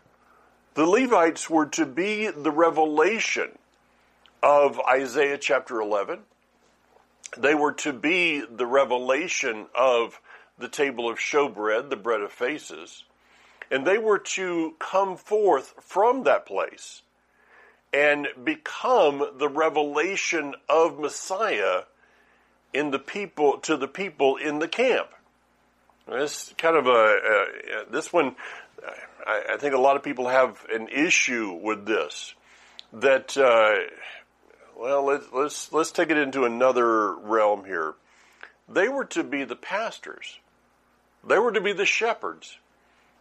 The 0.76 0.88
Levites 0.88 1.52
were 1.52 1.68
to 1.68 1.86
be 1.86 2.28
the 2.28 2.50
revelation 2.50 3.60
of 4.42 4.80
Isaiah 4.80 5.38
chapter 5.38 5.80
11. 5.80 6.22
They 7.38 7.54
were 7.54 7.74
to 7.74 7.94
be 7.94 8.42
the 8.42 8.66
revelation 8.66 9.68
of 9.76 10.20
the 10.58 10.68
table 10.68 11.08
of 11.08 11.20
showbread, 11.20 11.92
the 11.92 11.96
bread 11.96 12.22
of 12.22 12.32
faces. 12.32 13.04
And 13.70 13.86
they 13.86 14.00
were 14.00 14.18
to 14.20 14.74
come 14.80 15.16
forth 15.16 15.76
from 15.80 16.24
that 16.24 16.48
place 16.48 17.04
and 17.94 18.28
become 18.44 19.24
the 19.38 19.50
revelation 19.50 20.56
of 20.68 21.00
Messiah 21.00 21.84
in 22.74 22.90
the 22.90 23.00
people 23.00 23.60
to 23.60 23.78
the 23.78 23.88
people 23.88 24.38
in 24.38 24.58
the 24.58 24.68
camp. 24.68 25.10
This 26.08 26.54
kind 26.58 26.76
of 26.76 26.88
a 26.88 26.90
uh, 26.90 27.84
this 27.90 28.12
one 28.12 28.36
I, 29.26 29.54
I, 29.54 29.58
think 29.58 29.74
a 29.74 29.80
lot 29.80 29.96
of 29.96 30.04
people 30.04 30.28
have 30.28 30.66
an 30.74 30.90
issue 30.90 31.54
with 31.62 31.86
this. 31.86 32.34
That 32.92 33.38
uh, 33.38 33.90
well, 34.78 35.06
let's 35.06 35.26
let's 35.34 35.72
let's 35.72 35.92
take 35.92 36.10
it 36.10 36.18
into 36.18 36.44
another 36.44 37.16
realm 37.16 37.66
here. 37.66 37.96
They 38.70 38.88
were 38.88 39.06
to 39.06 39.24
be 39.24 39.44
the 39.44 39.56
pastors. 39.56 40.40
They 41.28 41.40
were 41.40 41.52
to 41.52 41.62
be 41.62 41.74
the 41.74 41.86
shepherds. 41.86 42.58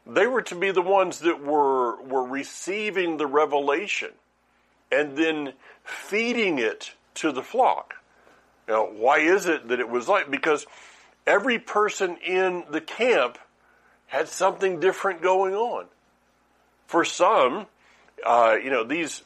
They 0.07 0.27
were 0.27 0.43
to 0.43 0.55
be 0.57 0.73
the 0.73 0.83
ones 0.83 1.21
that 1.21 1.43
were 1.43 2.03
were 2.03 2.25
receiving 2.25 3.17
the 3.17 3.27
revelation 3.27 4.11
and 4.91 5.17
then 5.17 5.53
feeding 5.85 6.59
it 6.59 6.93
to 7.15 7.33
the 7.33 7.43
flock. 7.43 7.95
Now, 8.69 8.85
why 8.85 9.19
is 9.19 9.47
it 9.47 9.69
that 9.69 9.81
it 9.81 9.89
was 9.89 10.09
like? 10.09 10.31
Because 10.31 10.67
every 11.26 11.59
person 11.59 12.17
in 12.19 12.64
the 12.71 12.81
camp 12.81 13.38
had 14.07 14.29
something 14.29 14.81
different 14.81 15.23
going 15.23 15.55
on. 15.55 15.87
For 16.87 17.05
some, 17.05 17.67
uh, 18.25 18.57
you 18.62 18.71
know, 18.71 18.85
these 18.85 19.23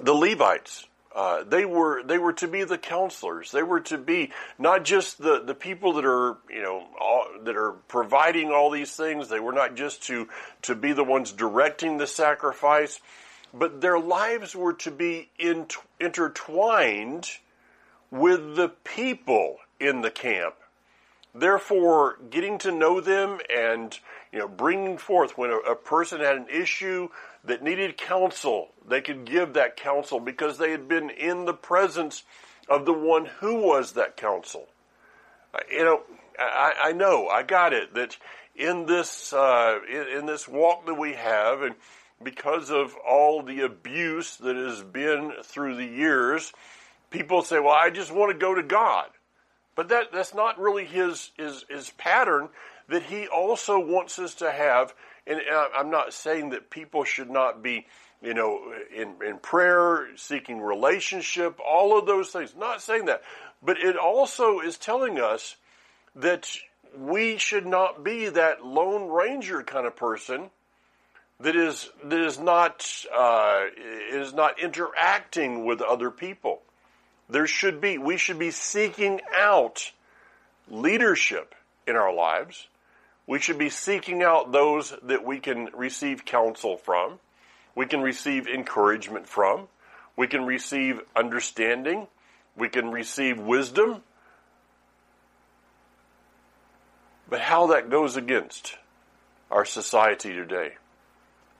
the 0.00 0.12
Levites, 0.12 0.86
uh, 1.14 1.44
they 1.44 1.64
were 1.64 2.02
they 2.02 2.18
were 2.18 2.32
to 2.34 2.48
be 2.48 2.64
the 2.64 2.76
counselors. 2.76 3.52
They 3.52 3.62
were 3.62 3.80
to 3.82 3.96
be 3.96 4.32
not 4.58 4.84
just 4.84 5.18
the, 5.18 5.40
the 5.40 5.54
people 5.54 5.94
that 5.94 6.04
are 6.04 6.36
you 6.50 6.62
know 6.62 6.84
all, 7.00 7.26
that 7.44 7.56
are 7.56 7.72
providing 7.88 8.50
all 8.50 8.70
these 8.70 8.94
things. 8.94 9.28
They 9.28 9.40
were 9.40 9.52
not 9.52 9.76
just 9.76 10.02
to 10.04 10.28
to 10.62 10.74
be 10.74 10.92
the 10.92 11.04
ones 11.04 11.32
directing 11.32 11.96
the 11.96 12.06
sacrifice, 12.06 13.00
but 13.54 13.80
their 13.80 13.98
lives 13.98 14.56
were 14.56 14.74
to 14.74 14.90
be 14.90 15.30
in, 15.38 15.66
intertwined 16.00 17.28
with 18.10 18.56
the 18.56 18.68
people 18.68 19.58
in 19.78 20.00
the 20.00 20.10
camp 20.10 20.54
Therefore, 21.38 22.18
getting 22.30 22.56
to 22.58 22.72
know 22.72 23.00
them 23.00 23.40
and 23.54 23.98
you 24.32 24.38
know 24.38 24.48
bringing 24.48 24.96
forth 24.96 25.36
when 25.36 25.50
a, 25.50 25.56
a, 25.56 25.76
person 25.76 26.20
had 26.20 26.36
an 26.36 26.48
issue 26.48 27.08
that 27.44 27.62
needed 27.62 27.98
counsel, 27.98 28.68
they 28.88 29.02
could 29.02 29.26
give 29.26 29.52
that 29.52 29.76
counsel 29.76 30.18
because 30.18 30.56
they 30.56 30.70
had 30.70 30.88
been 30.88 31.10
in 31.10 31.44
the 31.44 31.52
presence 31.52 32.22
of 32.70 32.86
the 32.86 32.92
one 32.92 33.26
who 33.40 33.56
was 33.56 33.92
that 33.92 34.16
counsel. 34.16 34.66
Uh, 35.52 35.58
you 35.70 35.84
know, 35.84 36.02
I, 36.38 36.72
I, 36.84 36.92
know, 36.92 37.28
I 37.28 37.42
got 37.42 37.74
it 37.74 37.92
that 37.94 38.16
in 38.54 38.86
this 38.86 39.34
uh, 39.34 39.78
in, 39.90 40.18
in 40.18 40.26
this 40.26 40.48
walk 40.48 40.86
that 40.86 40.94
we 40.94 41.12
have, 41.12 41.60
and 41.60 41.74
because 42.22 42.70
of 42.70 42.94
all 43.06 43.42
the 43.42 43.60
abuse 43.60 44.36
that 44.38 44.56
has 44.56 44.82
been 44.82 45.32
through 45.44 45.76
the 45.76 45.84
years, 45.84 46.54
people 47.10 47.42
say, 47.42 47.58
"Well, 47.58 47.74
I 47.74 47.90
just 47.90 48.10
want 48.10 48.32
to 48.32 48.38
go 48.38 48.54
to 48.54 48.62
God." 48.62 49.10
But 49.76 49.90
that, 49.90 50.06
that's 50.12 50.34
not 50.34 50.58
really 50.58 50.86
his, 50.86 51.30
his, 51.36 51.64
his 51.68 51.90
pattern 51.90 52.48
that 52.88 53.04
he 53.04 53.28
also 53.28 53.78
wants 53.78 54.18
us 54.18 54.34
to 54.36 54.50
have. 54.50 54.94
And 55.26 55.40
I'm 55.76 55.90
not 55.90 56.12
saying 56.12 56.50
that 56.50 56.70
people 56.70 57.04
should 57.04 57.30
not 57.30 57.62
be, 57.62 57.86
you 58.22 58.34
know, 58.34 58.72
in, 58.94 59.14
in 59.24 59.38
prayer, 59.38 60.08
seeking 60.16 60.60
relationship, 60.60 61.60
all 61.64 61.98
of 61.98 62.06
those 62.06 62.30
things. 62.30 62.54
Not 62.56 62.80
saying 62.80 63.04
that. 63.04 63.22
But 63.62 63.78
it 63.78 63.96
also 63.96 64.60
is 64.60 64.78
telling 64.78 65.20
us 65.20 65.56
that 66.14 66.48
we 66.96 67.36
should 67.36 67.66
not 67.66 68.02
be 68.02 68.28
that 68.30 68.64
lone 68.64 69.10
ranger 69.10 69.62
kind 69.62 69.86
of 69.86 69.94
person 69.94 70.50
that 71.40 71.54
is 71.54 71.90
that 72.04 72.20
is 72.20 72.38
not 72.38 73.04
uh, 73.14 73.64
is 74.10 74.32
not 74.32 74.58
interacting 74.58 75.66
with 75.66 75.82
other 75.82 76.10
people. 76.10 76.62
There 77.28 77.46
should 77.46 77.80
be, 77.80 77.98
we 77.98 78.16
should 78.16 78.38
be 78.38 78.50
seeking 78.50 79.20
out 79.34 79.92
leadership 80.68 81.54
in 81.86 81.96
our 81.96 82.12
lives. 82.12 82.68
We 83.26 83.40
should 83.40 83.58
be 83.58 83.70
seeking 83.70 84.22
out 84.22 84.52
those 84.52 84.94
that 85.02 85.24
we 85.24 85.40
can 85.40 85.70
receive 85.74 86.24
counsel 86.24 86.76
from. 86.76 87.18
We 87.74 87.86
can 87.86 88.00
receive 88.00 88.46
encouragement 88.46 89.26
from. 89.26 89.68
We 90.16 90.28
can 90.28 90.46
receive 90.46 91.00
understanding. 91.14 92.06
We 92.56 92.68
can 92.68 92.90
receive 92.90 93.38
wisdom. 93.38 94.02
But 97.28 97.40
how 97.40 97.66
that 97.68 97.90
goes 97.90 98.16
against 98.16 98.76
our 99.50 99.64
society 99.64 100.32
today. 100.32 100.74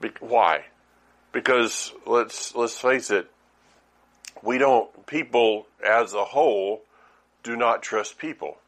Be- 0.01 0.13
why? 0.21 0.67
Because 1.33 1.93
let's 2.07 2.55
let's 2.55 2.79
face 2.79 3.11
it, 3.11 3.31
we 4.43 4.59
don't, 4.59 5.07
people 5.07 5.67
as 5.85 6.15
a 6.15 6.25
whole 6.25 6.83
do 7.43 7.57
not 7.57 7.83
trust 7.83 8.19
people. 8.19 8.59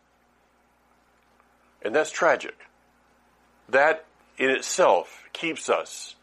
And 1.82 1.94
that's 1.94 2.10
tragic. 2.10 2.56
That 3.68 4.04
in 4.36 4.50
itself 4.50 5.24
keeps 5.32 5.68
us 5.68 6.14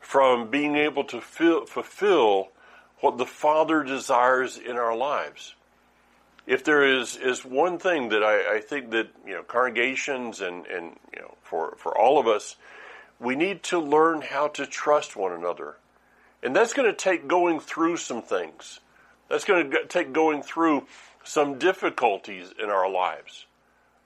from 0.00 0.50
being 0.50 0.76
able 0.76 1.04
to 1.04 1.20
feel, 1.20 1.66
fulfill 1.66 2.48
what 3.00 3.18
the 3.18 3.26
Father 3.26 3.82
desires 3.82 4.58
in 4.58 4.76
our 4.76 4.96
lives. 4.96 5.54
If 6.46 6.64
there 6.64 6.84
is, 6.84 7.16
is 7.16 7.44
one 7.44 7.78
thing 7.78 8.08
that 8.08 8.22
I, 8.22 8.56
I 8.56 8.60
think 8.60 8.90
that 8.90 9.08
you 9.26 9.34
know 9.34 9.42
congregations 9.42 10.40
and, 10.40 10.66
and 10.66 10.96
you 11.14 11.20
know 11.20 11.34
for, 11.42 11.76
for 11.76 11.96
all 11.96 12.18
of 12.18 12.26
us, 12.26 12.56
we 13.18 13.36
need 13.36 13.62
to 13.64 13.78
learn 13.78 14.22
how 14.22 14.48
to 14.48 14.66
trust 14.66 15.16
one 15.16 15.32
another. 15.32 15.76
And 16.42 16.56
that's 16.56 16.72
going 16.72 16.90
to 16.90 16.96
take 16.96 17.28
going 17.28 17.60
through 17.60 17.98
some 17.98 18.22
things. 18.22 18.80
That's 19.28 19.44
going 19.44 19.70
to 19.70 19.86
take 19.86 20.12
going 20.12 20.42
through 20.42 20.86
some 21.22 21.58
difficulties 21.58 22.52
in 22.62 22.70
our 22.70 22.90
lives. 22.90 23.46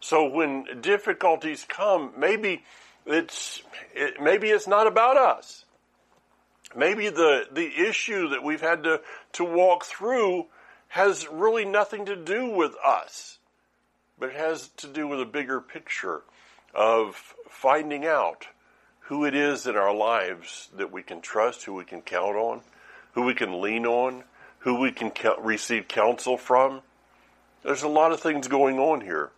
So 0.00 0.28
when 0.28 0.66
difficulties 0.80 1.64
come, 1.66 2.12
maybe 2.18 2.62
it's 3.06 3.62
it, 3.94 4.20
maybe 4.20 4.48
it's 4.48 4.66
not 4.66 4.86
about 4.86 5.16
us. 5.16 5.64
Maybe 6.76 7.08
the 7.08 7.46
the 7.50 7.66
issue 7.88 8.28
that 8.30 8.42
we've 8.42 8.60
had 8.60 8.82
to 8.84 9.00
to 9.34 9.44
walk 9.44 9.84
through 9.84 10.46
has 10.88 11.26
really 11.28 11.64
nothing 11.64 12.06
to 12.06 12.16
do 12.16 12.50
with 12.50 12.74
us, 12.84 13.38
but 14.18 14.30
it 14.30 14.36
has 14.36 14.68
to 14.76 14.88
do 14.88 15.08
with 15.08 15.20
a 15.20 15.26
bigger 15.26 15.60
picture 15.60 16.22
of 16.74 17.34
finding 17.48 18.04
out 18.04 18.46
who 19.04 19.25
it 19.25 19.34
is 19.34 19.66
in 19.66 19.76
our 19.76 19.94
lives 19.94 20.68
that 20.76 20.90
we 20.92 21.02
can 21.02 21.20
trust, 21.20 21.64
who 21.64 21.75
we 21.75 21.84
can 21.84 22.00
count 22.00 22.37
on, 22.37 22.61
who 23.12 23.23
we 23.23 23.34
can 23.34 23.61
lean 23.61 23.87
on, 23.87 24.25
who 24.61 24.80
we 24.80 24.90
can 24.92 25.12
receive 25.40 25.88
counsel 25.88 26.37
from. 26.37 26.80
There's 27.62 27.82
a 27.82 27.88
lot 27.88 28.12
of 28.12 28.20
things 28.20 28.49
going 28.49 28.78
on 28.78 29.02
here. 29.02 29.30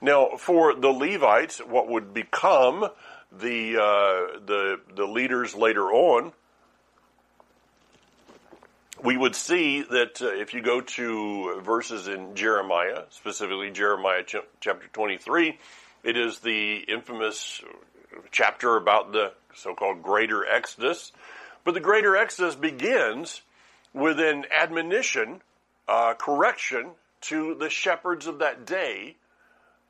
Now, 0.00 0.36
for 0.38 0.74
the 0.74 0.88
Levites, 0.88 1.58
what 1.58 1.88
would 1.88 2.14
become 2.14 2.88
the 3.32 3.76
uh, 3.76 4.38
the 4.46 4.80
the 4.94 5.06
leaders 5.06 5.54
later 5.56 5.90
on, 5.90 6.32
we 9.02 9.16
would 9.16 9.34
see 9.34 9.82
that 9.82 10.22
uh, 10.22 10.28
if 10.28 10.54
you 10.54 10.62
go 10.62 10.80
to 10.80 11.60
verses 11.60 12.06
in 12.06 12.36
Jeremiah, 12.36 13.02
specifically 13.10 13.70
Jeremiah 13.70 14.22
ch- 14.22 14.36
chapter 14.60 14.86
23, 14.92 15.58
it 16.04 16.16
is 16.16 16.38
the 16.38 16.76
infamous 16.88 17.60
chapter 18.30 18.76
about 18.76 19.12
the 19.12 19.32
so-called 19.54 20.02
Greater 20.02 20.46
Exodus. 20.46 21.12
But 21.64 21.74
the 21.74 21.80
Greater 21.80 22.16
Exodus 22.16 22.54
begins 22.54 23.42
with 23.92 24.20
an 24.20 24.44
admonition 24.56 25.42
uh, 25.86 26.14
correction 26.14 26.90
to 27.22 27.54
the 27.54 27.70
shepherds 27.70 28.26
of 28.26 28.38
that 28.38 28.66
day 28.66 29.16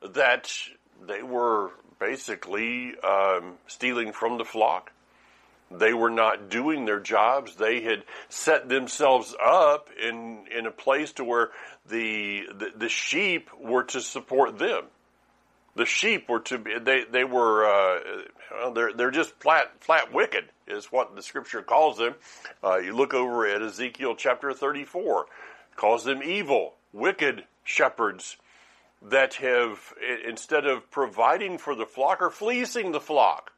that 0.01 0.51
they 1.05 1.21
were 1.21 1.71
basically 1.99 2.93
um, 2.99 3.55
stealing 3.67 4.13
from 4.13 4.37
the 4.37 4.45
flock. 4.45 4.91
They 5.71 5.93
were 5.93 6.09
not 6.09 6.49
doing 6.49 6.85
their 6.85 6.99
jobs. 6.99 7.55
They 7.55 7.81
had 7.81 8.03
set 8.29 8.69
themselves 8.69 9.35
up 9.43 9.89
in 10.01 10.45
in 10.55 10.65
a 10.65 10.71
place 10.71 11.11
to 11.13 11.23
where 11.23 11.51
the 11.87 12.47
the, 12.51 12.71
the 12.75 12.89
sheep 12.89 13.49
were 13.59 13.83
to 13.83 14.01
support 14.01 14.57
them. 14.57 14.85
The 15.79 15.85
sheep 15.85 16.27
were 16.27 16.41
to 16.41 16.57
be 16.57 16.77
they 16.77 17.05
they 17.09 17.23
were 17.23 17.65
uh, 17.65 17.99
well, 18.51 18.73
they're 18.73 18.93
they're 18.93 19.11
just 19.11 19.31
flat 19.39 19.71
flat 19.79 20.13
wicked 20.13 20.45
is 20.67 20.91
what 20.91 21.15
the 21.15 21.23
scripture 21.23 21.61
calls 21.61 21.97
them. 21.97 22.15
Uh, 22.63 22.77
you 22.77 22.93
look 22.93 23.13
over 23.13 23.47
at 23.47 23.61
Ezekiel 23.61 24.15
chapter 24.15 24.53
thirty 24.53 24.83
four, 24.83 25.27
calls 25.77 26.03
them 26.03 26.21
evil, 26.21 26.73
wicked 26.91 27.45
shepherds 27.63 28.35
that 29.01 29.35
have 29.35 29.93
instead 30.27 30.65
of 30.65 30.91
providing 30.91 31.57
for 31.57 31.75
the 31.75 31.85
flock 31.85 32.21
are 32.21 32.29
fleecing 32.29 32.91
the 32.91 32.99
flock 32.99 33.53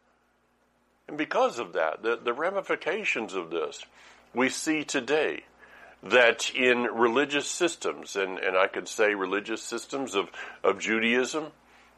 and 1.12 1.18
because 1.18 1.60
of 1.60 1.74
that, 1.74 2.04
the, 2.04 2.16
the 2.16 2.32
ramifications 2.32 3.34
of 3.34 3.50
this, 3.50 3.86
we 4.34 4.48
see 4.48 4.86
today 4.86 5.44
that 6.01 6.50
in 6.56 6.84
religious 6.84 7.48
systems, 7.48 8.16
and, 8.16 8.40
and 8.40 8.56
I 8.56 8.68
could 8.68 8.88
say 8.88 9.13
religious 9.13 9.62
systems 9.62 10.16
of, 10.16 10.30
of 10.63 10.80
Judaism, 10.80 11.48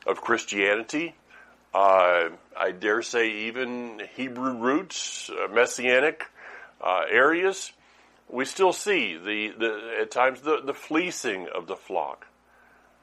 of 0.05 0.21
Christianity, 0.21 1.15
uh, 1.73 2.29
I 2.55 2.71
dare 2.71 3.01
say 3.01 3.47
even 3.47 4.01
Hebrew 4.15 4.53
roots, 4.53 5.29
uh, 5.29 5.47
Messianic 5.51 6.25
uh, 6.81 7.03
areas, 7.09 7.71
we 8.29 8.45
still 8.45 8.73
see 8.73 9.17
the, 9.17 9.53
the 9.57 9.97
at 10.01 10.11
times 10.11 10.41
the, 10.41 10.61
the 10.63 10.73
fleecing 10.73 11.47
of 11.47 11.67
the 11.67 11.75
flock. 11.75 12.27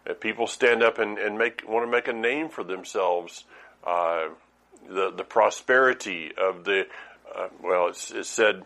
That 0.05 0.21
people 0.21 0.47
stand 0.47 0.83
up 0.83 0.99
and, 0.99 1.19
and 1.19 1.37
make 1.37 1.63
want 1.69 1.87
to 1.87 1.91
make 1.91 2.09
a 2.09 2.13
name 2.13 2.49
for 2.49 2.65
themselves 2.65 3.45
uh, 3.85 4.29
the 4.89 5.11
the 5.11 5.25
prosperity 5.25 6.33
of 6.37 6.65
the 6.65 6.87
uh, 7.35 7.49
well, 7.63 7.89
it's, 7.89 8.11
it's, 8.11 8.29
said 8.29 8.65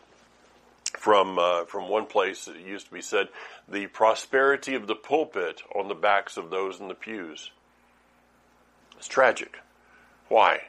from 0.96 1.38
uh, 1.38 1.64
from 1.64 1.88
one 1.88 2.06
place. 2.06 2.48
It 2.48 2.64
used 2.64 2.86
to 2.86 2.92
be 2.92 3.02
said 3.02 3.28
the 3.68 3.86
prosperity 3.88 4.74
of 4.74 4.86
the 4.86 4.94
pulpit 4.94 5.62
on 5.74 5.88
the 5.88 5.94
backs 5.94 6.36
of 6.36 6.50
those 6.50 6.80
in 6.80 6.88
the 6.88 6.94
pews. 6.94 7.50
It's 9.04 9.08
tragic. 9.12 9.58
Why? 10.28 10.62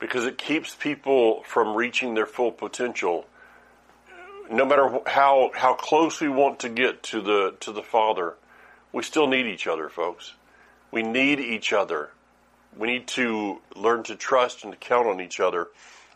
Because 0.00 0.24
it 0.24 0.36
keeps 0.36 0.74
people 0.74 1.44
from 1.44 1.76
reaching 1.76 2.14
their 2.14 2.26
full 2.26 2.50
potential. 2.50 3.26
No 4.50 4.64
matter 4.64 4.98
how 5.06 5.52
how 5.54 5.74
close 5.74 6.20
we 6.20 6.28
want 6.28 6.58
to 6.60 6.68
get 6.68 7.04
to 7.04 7.20
the 7.20 7.54
to 7.60 7.70
the 7.70 7.84
Father, 7.84 8.34
we 8.92 9.04
still 9.04 9.28
need 9.28 9.46
each 9.46 9.68
other, 9.68 9.88
folks. 9.88 10.34
We 10.90 11.04
need 11.04 11.38
each 11.38 11.72
other 11.72 12.10
we 12.76 12.88
need 12.88 13.06
to 13.08 13.60
learn 13.74 14.02
to 14.04 14.16
trust 14.16 14.64
and 14.64 14.72
to 14.72 14.78
count 14.78 15.06
on 15.06 15.20
each 15.20 15.40
other 15.40 15.68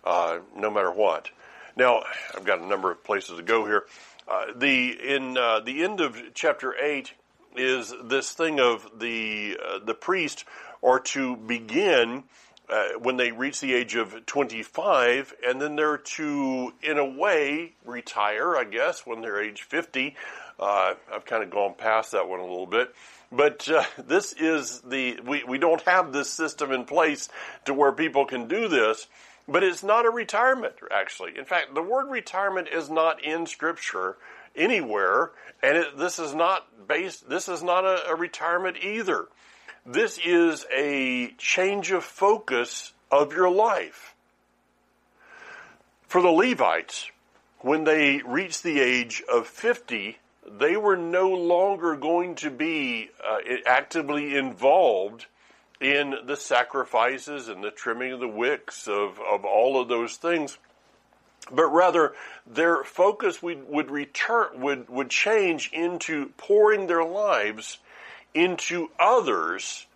uh, 0.04 0.38
no 0.57 0.71
matter 0.71 0.90
what. 0.90 1.31
Now, 1.76 2.02
I've 2.35 2.45
got 2.45 2.61
a 2.61 2.66
number 2.66 2.90
of 2.90 3.02
places 3.02 3.37
to 3.37 3.42
go 3.42 3.64
here. 3.64 3.85
Uh, 4.28 4.47
the 4.54 4.90
in 4.90 5.37
uh, 5.37 5.61
the 5.61 5.83
end 5.83 6.00
of 6.00 6.16
chapter 6.35 6.75
eight 6.81 7.12
is 7.57 7.92
this 8.04 8.33
thing 8.33 8.61
of 8.61 8.88
the 8.99 9.59
uh, 9.64 9.78
the 9.85 9.95
priest 9.95 10.45
are 10.82 11.00
to 11.00 11.36
begin 11.36 12.24
uh, 12.68 12.98
when 13.00 13.16
they 13.16 13.32
reach 13.32 13.60
the 13.60 13.74
age 13.74 13.96
of 13.96 14.24
25, 14.26 15.34
and 15.46 15.60
then 15.60 15.76
they're 15.76 15.98
to, 15.98 16.72
in 16.82 16.98
a 16.98 17.04
way, 17.04 17.72
retire, 17.84 18.56
I 18.56 18.64
guess, 18.64 19.06
when 19.06 19.20
they're 19.20 19.42
age 19.42 19.62
50. 19.62 20.16
Uh, 20.58 20.94
I've 21.12 21.24
kind 21.24 21.42
of 21.42 21.50
gone 21.50 21.74
past 21.76 22.12
that 22.12 22.28
one 22.28 22.40
a 22.40 22.44
little 22.44 22.66
bit. 22.66 22.94
But 23.30 23.68
uh, 23.68 23.84
this 24.06 24.32
is 24.32 24.80
the, 24.82 25.20
we, 25.26 25.44
we 25.44 25.58
don't 25.58 25.82
have 25.82 26.12
this 26.12 26.30
system 26.30 26.72
in 26.72 26.84
place 26.84 27.28
to 27.64 27.74
where 27.74 27.92
people 27.92 28.24
can 28.26 28.48
do 28.48 28.68
this, 28.68 29.06
but 29.48 29.62
it's 29.62 29.82
not 29.82 30.06
a 30.06 30.10
retirement, 30.10 30.75
actually. 30.90 31.36
In 31.36 31.45
fact, 31.45 31.75
the 31.75 31.82
word 31.82 32.10
retirement 32.10 32.68
is 32.73 32.88
not 32.88 33.25
in 33.25 33.47
Scripture 33.47 34.16
anywhere, 34.54 35.32
and 35.62 35.76
it, 35.76 35.99
this 35.99 36.18
is 36.18 36.34
not 36.34 36.86
based, 36.86 37.28
this 37.28 37.49
is 37.49 37.62
not 37.62 37.84
a, 37.84 38.10
a 38.10 38.14
retirement 38.14 38.76
either. 38.82 39.26
This 39.84 40.18
is 40.25 40.64
a 40.73 41.34
change 41.38 41.90
of 41.90 42.04
focus 42.04 42.92
of 43.10 43.32
your 43.32 43.50
life. 43.50 44.14
For 46.06 46.23
the 46.23 46.30
Levites, 46.30 47.10
when 47.58 47.84
they 47.84 48.23
reached 48.25 48.62
the 48.62 48.80
age 48.80 49.23
of 49.32 49.47
50, 49.49 50.18
they 50.47 50.76
were 50.76 50.97
no 50.97 51.30
longer 51.30 51.97
going 51.97 52.36
to 52.36 52.50
be 52.50 53.10
uh, 53.26 53.38
actively 53.66 54.36
involved 54.36 55.26
in 55.80 56.14
the 56.26 56.36
sacrifices 56.36 57.49
and 57.49 57.64
the 57.64 57.71
trimming 57.73 58.12
of 58.12 58.21
the 58.21 58.28
wicks 58.28 58.86
of, 58.86 59.18
of 59.21 59.45
all 59.45 59.80
of 59.80 59.88
those 59.88 60.16
things 60.16 60.58
but 61.50 61.66
rather 61.66 62.14
their 62.47 62.84
focus 62.84 63.42
would, 63.42 63.68
would 63.68 63.90
return 63.90 64.60
would, 64.60 64.88
would 64.88 65.10
change 65.10 65.71
into 65.73 66.26
pouring 66.36 66.86
their 66.86 67.04
lives 67.04 67.78
into 68.34 68.90
others 68.99 69.86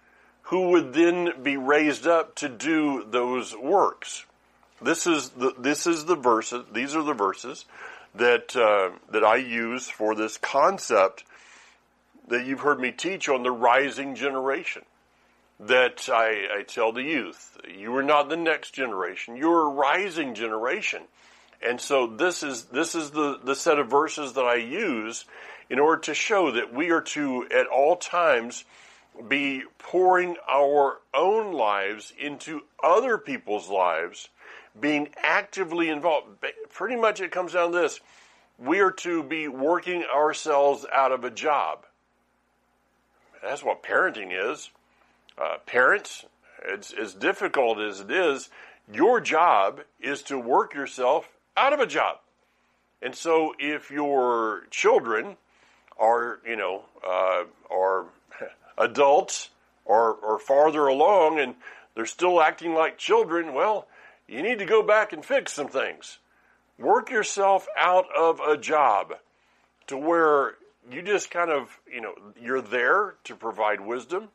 who 0.42 0.70
would 0.70 0.92
then 0.92 1.42
be 1.42 1.56
raised 1.56 2.06
up 2.06 2.34
to 2.36 2.48
do 2.48 3.04
those 3.10 3.54
works. 3.56 4.24
This 4.80 5.06
is 5.06 5.30
the 5.30 5.54
this 5.58 5.86
is 5.86 6.04
the 6.04 6.14
verses. 6.14 6.64
These 6.72 6.94
are 6.94 7.02
the 7.02 7.14
verses 7.14 7.64
that 8.14 8.54
uh, 8.54 8.96
that 9.10 9.24
I 9.24 9.36
use 9.36 9.88
for 9.88 10.14
this 10.14 10.36
concept 10.36 11.24
that 12.28 12.46
you've 12.46 12.60
heard 12.60 12.80
me 12.80 12.92
teach 12.92 13.28
on 13.28 13.42
the 13.42 13.50
rising 13.50 14.14
generation. 14.14 14.82
That 15.58 16.10
I, 16.12 16.58
I 16.58 16.62
tell 16.64 16.92
the 16.92 17.02
youth, 17.02 17.56
you 17.66 17.96
are 17.96 18.02
not 18.02 18.28
the 18.28 18.36
next 18.36 18.72
generation; 18.72 19.36
you're 19.36 19.62
a 19.62 19.70
rising 19.70 20.34
generation. 20.34 21.02
And 21.66 21.80
so 21.80 22.06
this 22.06 22.42
is 22.42 22.64
this 22.64 22.94
is 22.94 23.10
the, 23.10 23.40
the 23.42 23.54
set 23.54 23.78
of 23.78 23.88
verses 23.88 24.34
that 24.34 24.44
I 24.44 24.56
use 24.56 25.24
in 25.68 25.78
order 25.78 26.00
to 26.02 26.14
show 26.14 26.52
that 26.52 26.72
we 26.72 26.90
are 26.90 27.00
to 27.00 27.46
at 27.50 27.66
all 27.66 27.96
times 27.96 28.64
be 29.28 29.62
pouring 29.78 30.36
our 30.50 30.98
own 31.14 31.52
lives 31.52 32.12
into 32.18 32.62
other 32.82 33.18
people's 33.18 33.68
lives 33.68 34.28
being 34.78 35.08
actively 35.22 35.88
involved. 35.88 36.26
Pretty 36.70 36.96
much 36.96 37.20
it 37.20 37.30
comes 37.30 37.52
down 37.52 37.72
to 37.72 37.78
this. 37.78 38.00
We 38.58 38.80
are 38.80 38.90
to 38.90 39.22
be 39.22 39.48
working 39.48 40.04
ourselves 40.04 40.86
out 40.92 41.12
of 41.12 41.24
a 41.24 41.30
job. 41.30 41.84
That's 43.42 43.62
what 43.62 43.82
parenting 43.82 44.30
is. 44.32 44.70
Uh, 45.38 45.58
parents, 45.66 46.24
it's 46.66 46.92
as 46.92 47.14
difficult 47.14 47.78
as 47.78 48.00
it 48.00 48.10
is, 48.10 48.48
your 48.92 49.20
job 49.20 49.80
is 50.00 50.22
to 50.24 50.38
work 50.38 50.74
yourself 50.74 51.28
out 51.56 51.72
of 51.72 51.80
a 51.80 51.86
job. 51.86 52.18
And 53.02 53.14
so 53.14 53.54
if 53.58 53.90
your 53.90 54.64
children 54.70 55.36
are, 55.98 56.40
you 56.46 56.56
know, 56.56 56.82
uh, 57.06 57.44
are 57.70 58.06
adults 58.78 59.50
or, 59.84 60.14
or 60.14 60.38
farther 60.38 60.86
along 60.86 61.40
and 61.40 61.54
they're 61.94 62.06
still 62.06 62.40
acting 62.40 62.74
like 62.74 62.98
children, 62.98 63.54
well, 63.54 63.86
you 64.28 64.42
need 64.42 64.58
to 64.58 64.66
go 64.66 64.82
back 64.82 65.12
and 65.12 65.24
fix 65.24 65.52
some 65.52 65.68
things. 65.68 66.18
Work 66.78 67.10
yourself 67.10 67.66
out 67.76 68.06
of 68.16 68.40
a 68.40 68.56
job 68.56 69.14
to 69.86 69.96
where 69.96 70.56
you 70.90 71.02
just 71.02 71.30
kind 71.30 71.50
of, 71.50 71.80
you 71.90 72.00
know, 72.00 72.12
you're 72.40 72.60
there 72.60 73.14
to 73.24 73.34
provide 73.34 73.80
wisdom. 73.80 74.28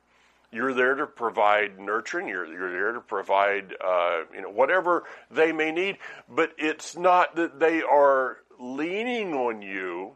You're 0.52 0.74
there 0.74 0.96
to 0.96 1.08
provide 1.08 1.80
nurturing. 1.80 2.28
You're, 2.28 2.46
you're 2.46 2.72
there 2.72 2.92
to 2.94 3.00
provide, 3.00 3.74
uh, 3.84 4.22
you 4.34 4.42
know, 4.42 4.50
whatever 4.50 5.04
they 5.30 5.52
may 5.52 5.72
need. 5.72 5.98
But 6.28 6.54
it's 6.58 6.98
not 6.98 7.36
that 7.36 7.60
they 7.60 7.82
are 7.82 8.38
leaning 8.60 9.34
on 9.34 9.62
you, 9.62 10.14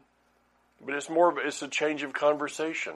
but 0.84 0.94
it's 0.94 1.08
more 1.08 1.30
of 1.30 1.38
it's 1.38 1.62
a 1.62 1.68
change 1.68 2.02
of 2.02 2.12
conversation. 2.12 2.94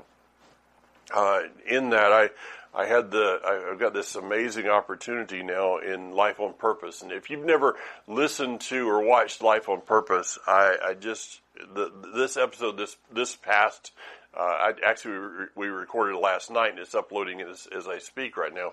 Uh, 1.14 1.40
in 1.66 1.90
that, 1.90 2.12
I 2.12 2.30
I 2.74 2.86
had 2.86 3.10
the 3.10 3.68
I've 3.72 3.78
got 3.78 3.94
this 3.94 4.14
amazing 4.14 4.68
opportunity 4.68 5.42
now 5.42 5.78
in 5.78 6.12
Life 6.12 6.38
on 6.40 6.54
Purpose, 6.54 7.02
and 7.02 7.10
if 7.10 7.30
you've 7.30 7.44
never 7.44 7.76
listened 8.06 8.60
to 8.62 8.88
or 8.88 9.02
watched 9.02 9.42
Life 9.42 9.68
on 9.68 9.80
Purpose, 9.80 10.38
I, 10.46 10.76
I 10.84 10.94
just 10.94 11.40
the, 11.74 11.92
this 12.14 12.36
episode 12.36 12.76
this 12.76 12.96
this 13.12 13.34
past 13.34 13.92
uh, 14.36 14.40
I, 14.42 14.72
actually 14.86 15.48
we 15.56 15.66
recorded 15.68 16.16
it 16.16 16.20
last 16.20 16.50
night, 16.50 16.70
and 16.70 16.78
it's 16.78 16.94
uploading 16.94 17.40
as, 17.40 17.66
as 17.76 17.88
I 17.88 17.98
speak 17.98 18.36
right 18.36 18.54
now. 18.54 18.72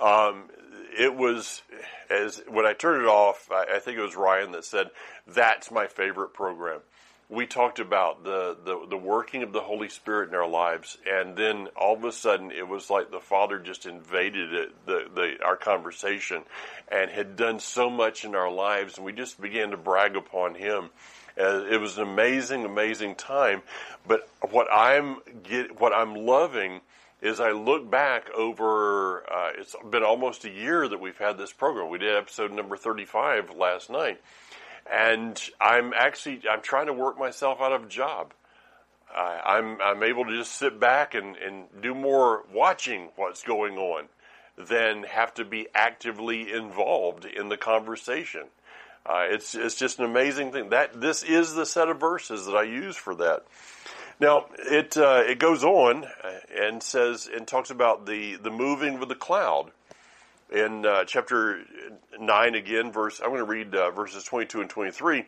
Um, 0.00 0.44
it 0.98 1.14
was 1.14 1.62
as 2.10 2.42
when 2.48 2.66
I 2.66 2.74
turned 2.74 3.02
it 3.02 3.08
off, 3.08 3.48
I, 3.50 3.76
I 3.76 3.78
think 3.80 3.98
it 3.98 4.02
was 4.02 4.14
Ryan 4.14 4.52
that 4.52 4.64
said 4.64 4.90
that's 5.26 5.70
my 5.70 5.86
favorite 5.86 6.32
program 6.34 6.80
we 7.28 7.46
talked 7.46 7.80
about 7.80 8.22
the, 8.22 8.56
the, 8.64 8.86
the 8.90 8.96
working 8.96 9.42
of 9.42 9.52
the 9.52 9.60
Holy 9.60 9.88
Spirit 9.88 10.28
in 10.28 10.34
our 10.36 10.48
lives, 10.48 10.96
and 11.10 11.36
then 11.36 11.68
all 11.76 11.96
of 11.96 12.04
a 12.04 12.12
sudden 12.12 12.52
it 12.52 12.68
was 12.68 12.88
like 12.88 13.10
the 13.10 13.20
Father 13.20 13.58
just 13.58 13.84
invaded 13.84 14.54
it, 14.54 14.86
the, 14.86 15.06
the 15.12 15.44
our 15.44 15.56
conversation, 15.56 16.42
and 16.88 17.10
had 17.10 17.34
done 17.34 17.58
so 17.58 17.90
much 17.90 18.24
in 18.24 18.36
our 18.36 18.50
lives, 18.50 18.96
and 18.96 19.04
we 19.04 19.12
just 19.12 19.40
began 19.40 19.70
to 19.70 19.76
brag 19.76 20.14
upon 20.14 20.54
Him. 20.54 20.90
Uh, 21.38 21.64
it 21.70 21.80
was 21.80 21.98
an 21.98 22.04
amazing, 22.04 22.64
amazing 22.64 23.16
time. 23.16 23.62
But 24.06 24.28
what 24.50 24.68
I'm 24.72 25.18
get, 25.42 25.80
what 25.80 25.92
I'm 25.92 26.14
loving 26.14 26.80
is 27.20 27.40
I 27.40 27.50
look 27.50 27.90
back 27.90 28.30
over. 28.30 29.28
Uh, 29.28 29.50
it's 29.58 29.74
been 29.90 30.04
almost 30.04 30.44
a 30.44 30.50
year 30.50 30.86
that 30.86 31.00
we've 31.00 31.18
had 31.18 31.38
this 31.38 31.52
program. 31.52 31.90
We 31.90 31.98
did 31.98 32.14
episode 32.14 32.52
number 32.52 32.76
35 32.76 33.50
last 33.56 33.90
night 33.90 34.20
and 34.92 35.40
I'm 35.60 35.92
actually 35.94 36.42
I'm 36.50 36.62
trying 36.62 36.86
to 36.86 36.92
work 36.92 37.18
myself 37.18 37.60
out 37.60 37.72
of 37.72 37.84
a 37.84 37.88
job. 37.88 38.32
Uh, 39.14 39.40
I'm 39.44 39.80
I'm 39.80 40.02
able 40.02 40.24
to 40.24 40.36
just 40.36 40.52
sit 40.52 40.78
back 40.78 41.14
and, 41.14 41.36
and 41.36 41.64
do 41.80 41.94
more 41.94 42.44
watching 42.52 43.08
what's 43.16 43.42
going 43.42 43.76
on 43.78 44.04
than 44.58 45.04
have 45.04 45.34
to 45.34 45.44
be 45.44 45.68
actively 45.74 46.52
involved 46.52 47.24
in 47.24 47.48
the 47.48 47.56
conversation. 47.56 48.44
Uh, 49.04 49.24
it's 49.28 49.54
it's 49.54 49.76
just 49.76 49.98
an 49.98 50.04
amazing 50.04 50.52
thing 50.52 50.70
that 50.70 51.00
this 51.00 51.22
is 51.22 51.54
the 51.54 51.66
set 51.66 51.88
of 51.88 52.00
verses 52.00 52.46
that 52.46 52.56
I 52.56 52.64
use 52.64 52.96
for 52.96 53.14
that. 53.16 53.44
Now 54.18 54.46
it 54.58 54.96
uh, 54.96 55.22
it 55.26 55.38
goes 55.38 55.62
on 55.62 56.06
and 56.54 56.82
says 56.82 57.28
and 57.32 57.46
talks 57.46 57.70
about 57.70 58.06
the 58.06 58.36
the 58.36 58.50
moving 58.50 59.00
of 59.00 59.08
the 59.08 59.14
cloud 59.14 59.70
in 60.52 60.86
uh, 60.86 61.04
chapter 61.04 61.62
9 62.18 62.54
again, 62.54 62.92
verse, 62.92 63.20
I'm 63.20 63.30
going 63.30 63.38
to 63.38 63.44
read 63.44 63.74
uh, 63.74 63.90
verses 63.90 64.24
22 64.24 64.60
and 64.60 64.70
23. 64.70 65.26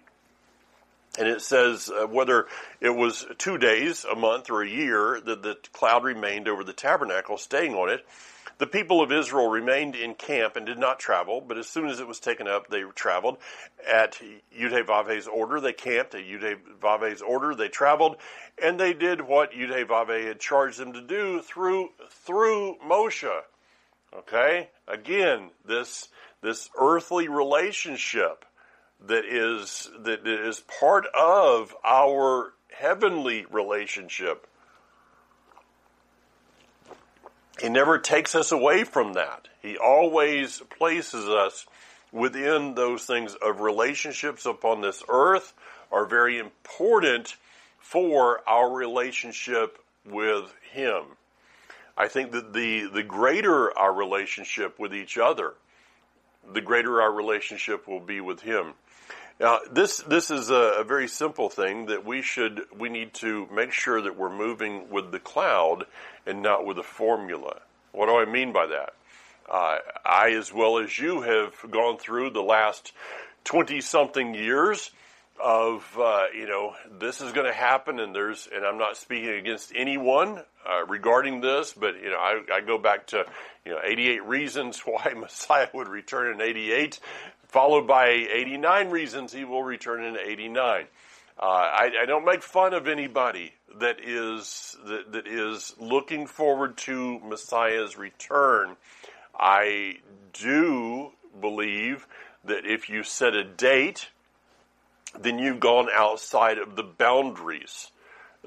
And 1.18 1.26
it 1.26 1.40
says 1.40 1.90
uh, 1.90 2.06
whether 2.06 2.46
it 2.80 2.94
was 2.94 3.26
two 3.38 3.58
days, 3.58 4.04
a 4.04 4.14
month, 4.14 4.50
or 4.50 4.62
a 4.62 4.68
year 4.68 5.20
that 5.24 5.42
the 5.42 5.56
cloud 5.72 6.04
remained 6.04 6.48
over 6.48 6.62
the 6.62 6.72
tabernacle, 6.72 7.38
staying 7.38 7.74
on 7.74 7.90
it, 7.90 8.06
the 8.58 8.66
people 8.66 9.00
of 9.00 9.12
Israel 9.12 9.48
remained 9.48 9.94
in 9.94 10.14
camp 10.14 10.56
and 10.56 10.66
did 10.66 10.78
not 10.78 10.98
travel, 10.98 11.40
but 11.40 11.58
as 11.58 11.68
soon 11.68 11.88
as 11.88 12.00
it 12.00 12.08
was 12.08 12.18
taken 12.18 12.48
up, 12.48 12.68
they 12.68 12.82
traveled. 12.94 13.38
At 13.88 14.20
Yudhevavhe's 14.56 15.28
order, 15.28 15.60
they 15.60 15.72
camped. 15.72 16.14
At 16.14 16.24
Yudhevavhe's 16.24 17.22
order, 17.22 17.54
they 17.54 17.68
traveled, 17.68 18.16
and 18.60 18.78
they 18.78 18.94
did 18.94 19.20
what 19.20 19.52
Yudhevavhe 19.52 20.26
had 20.26 20.40
charged 20.40 20.78
them 20.78 20.92
to 20.92 21.00
do 21.00 21.40
through, 21.40 21.90
through 22.10 22.76
Moshe. 22.84 23.42
Okay? 24.16 24.70
Again, 24.86 25.50
this, 25.64 26.08
this 26.42 26.68
earthly 26.78 27.28
relationship 27.28 28.44
that 29.06 29.24
is, 29.24 29.88
that 30.00 30.26
is 30.26 30.60
part 30.80 31.06
of 31.18 31.74
our 31.84 32.52
heavenly 32.72 33.46
relationship. 33.50 34.46
He 37.60 37.68
never 37.68 37.98
takes 37.98 38.34
us 38.34 38.52
away 38.52 38.84
from 38.84 39.14
that. 39.14 39.48
He 39.62 39.76
always 39.76 40.62
places 40.78 41.28
us 41.28 41.66
within 42.12 42.74
those 42.74 43.04
things 43.04 43.34
of 43.34 43.60
relationships 43.60 44.46
upon 44.46 44.80
this 44.80 45.02
earth 45.08 45.52
are 45.90 46.06
very 46.06 46.38
important 46.38 47.36
for 47.78 48.40
our 48.48 48.70
relationship 48.70 49.78
with 50.04 50.52
Him. 50.72 51.04
I 51.98 52.06
think 52.06 52.30
that 52.30 52.52
the, 52.52 52.86
the 52.86 53.02
greater 53.02 53.76
our 53.76 53.92
relationship 53.92 54.78
with 54.78 54.94
each 54.94 55.18
other, 55.18 55.54
the 56.54 56.60
greater 56.60 57.02
our 57.02 57.12
relationship 57.12 57.88
will 57.88 58.00
be 58.00 58.20
with 58.20 58.40
Him. 58.40 58.74
Now, 59.40 59.58
this 59.70 59.98
this 59.98 60.30
is 60.30 60.50
a, 60.50 60.80
a, 60.80 60.84
very 60.84 61.06
simple 61.06 61.48
thing 61.48 61.86
that 61.86 62.04
we 62.04 62.22
should 62.22 62.62
we 62.76 62.88
need 62.88 63.14
to 63.14 63.48
make 63.52 63.72
sure 63.72 64.00
that 64.00 64.16
we're 64.16 64.34
moving 64.34 64.90
with 64.90 65.12
the 65.12 65.20
cloud 65.20 65.86
and 66.26 66.42
not 66.42 66.64
with 66.64 66.78
a 66.78 66.82
formula. 66.82 67.60
What 67.92 68.06
do 68.06 68.16
I 68.16 68.24
mean 68.24 68.52
by 68.52 68.66
that? 68.66 68.94
Uh, 69.48 69.78
I, 70.04 70.30
as 70.32 70.52
well 70.52 70.78
as 70.78 70.98
you, 70.98 71.22
have 71.22 71.54
gone 71.70 71.98
through 71.98 72.30
the 72.30 72.42
last 72.42 72.92
twenty 73.44 73.80
something 73.80 74.34
years 74.34 74.90
of 75.42 75.84
uh, 75.98 76.24
you 76.34 76.46
know 76.46 76.74
this 76.98 77.20
is 77.20 77.32
going 77.32 77.46
to 77.46 77.52
happen, 77.52 78.00
and 78.00 78.14
there's 78.14 78.48
and 78.54 78.64
I'm 78.64 78.78
not 78.78 78.96
speaking 78.96 79.30
against 79.30 79.72
anyone 79.74 80.42
uh, 80.68 80.84
regarding 80.86 81.40
this, 81.40 81.72
but 81.72 82.00
you 82.02 82.10
know 82.10 82.18
I, 82.18 82.42
I 82.52 82.60
go 82.60 82.78
back 82.78 83.08
to 83.08 83.24
you 83.64 83.72
know 83.72 83.80
88 83.82 84.24
reasons 84.24 84.80
why 84.84 85.12
Messiah 85.16 85.68
would 85.74 85.88
return 85.88 86.34
in 86.34 86.40
88, 86.40 86.98
followed 87.48 87.86
by 87.86 88.08
89 88.08 88.90
reasons 88.90 89.32
he 89.32 89.44
will 89.44 89.62
return 89.62 90.04
in 90.04 90.16
89. 90.16 90.86
Uh, 91.40 91.44
I, 91.44 91.90
I, 92.02 92.06
don't 92.06 92.24
make 92.24 92.42
fun 92.42 92.74
of 92.74 92.88
anybody 92.88 93.52
that 93.78 94.00
is 94.04 94.76
that, 94.86 95.12
that 95.12 95.28
is 95.28 95.72
looking 95.78 96.26
forward 96.26 96.76
to 96.78 97.20
Messiah's 97.20 97.96
return. 97.96 98.74
I 99.38 99.98
do 100.32 101.12
believe 101.40 102.08
that 102.44 102.66
if 102.66 102.88
you 102.88 103.04
set 103.04 103.34
a 103.34 103.44
date 103.44 104.08
then 105.20 105.38
you've 105.38 105.60
gone 105.60 105.88
outside 105.92 106.58
of 106.58 106.76
the 106.76 106.82
boundaries 106.82 107.90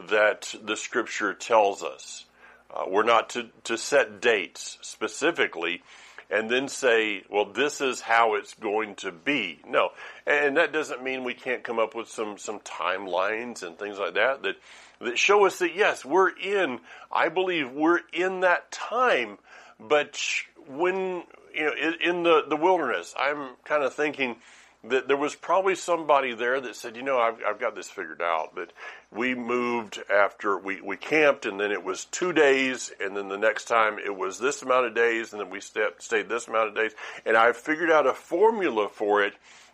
that 0.10 0.54
the 0.64 0.78
scripture 0.78 1.34
tells 1.34 1.84
us. 1.84 2.26
Uh, 2.74 2.86
we're 2.88 3.04
not 3.04 3.30
to, 3.32 3.50
to 3.66 3.78
set 3.78 4.22
dates 4.22 4.78
specifically 4.82 5.82
and 6.30 6.50
then 6.50 6.70
say, 6.70 7.24
well, 7.30 7.46
this 7.46 7.82
is 7.82 8.00
how 8.00 8.36
it's 8.36 8.54
going 8.54 8.96
to 8.96 9.12
be. 9.12 9.60
No. 9.68 9.90
And 10.26 10.56
that 10.56 10.72
doesn't 10.72 11.04
mean 11.04 11.26
we 11.26 11.34
can't 11.34 11.64
come 11.64 11.78
up 11.78 11.94
with 11.94 12.08
some, 12.08 12.38
some 12.38 12.60
timelines 12.60 13.64
and 13.64 13.78
things 13.78 14.00
like 14.00 14.14
that, 14.14 14.44
that 14.44 14.56
that 15.02 15.18
show 15.18 15.46
us 15.46 15.60
that 15.60 15.76
yes, 15.76 16.06
we're 16.06 16.30
in, 16.30 16.80
I 17.12 17.30
believe 17.30 17.72
we're 17.72 18.02
in 18.14 18.42
that 18.42 18.72
time, 18.72 19.38
but 19.80 20.20
when, 20.68 21.24
you 21.54 21.66
know, 21.66 21.74
in, 21.74 21.96
in 22.02 22.24
the, 22.24 22.44
the 22.48 22.56
wilderness, 22.56 23.14
I'm 23.18 23.56
kind 23.66 23.84
of 23.84 23.94
thinking, 23.94 24.38
that 24.84 25.08
there 25.08 25.18
was 25.18 25.36
probably 25.36 25.76
somebody 25.76 26.34
there 26.34 26.60
that 26.60 26.76
said, 26.76 26.96
you 26.96 27.04
know, 27.04 27.20
I've, 27.20 27.40
I've 27.48 27.60
got 27.60 27.76
this 27.76 27.90
figured 27.90 28.22
out. 28.22 28.56
But 28.56 28.74
we 29.12 29.36
moved 29.36 30.02
after 30.12 30.58
we, 30.58 30.82
we 30.82 30.98
camped, 30.98 31.46
and 31.46 31.60
then 31.60 31.72
it 31.72 31.84
was 31.84 32.06
two 32.06 32.34
days, 32.34 32.92
and 33.00 33.16
then 33.16 33.30
the 33.30 33.38
next 33.38 33.66
time 33.66 34.00
it 34.00 34.16
was 34.16 34.40
this 34.40 34.62
amount 34.64 34.88
of 34.88 34.96
days, 34.96 35.34
and 35.34 35.42
then 35.42 35.50
we 35.50 35.60
stepped, 35.60 36.02
stayed 36.02 36.30
this 36.30 36.48
amount 36.48 36.70
of 36.70 36.76
days, 36.76 36.94
and 37.26 37.38
I 37.38 37.52
figured 37.52 37.92
out 37.92 38.08
a 38.08 38.14
formula 38.14 38.90
for 38.90 39.24
it. 39.24 39.34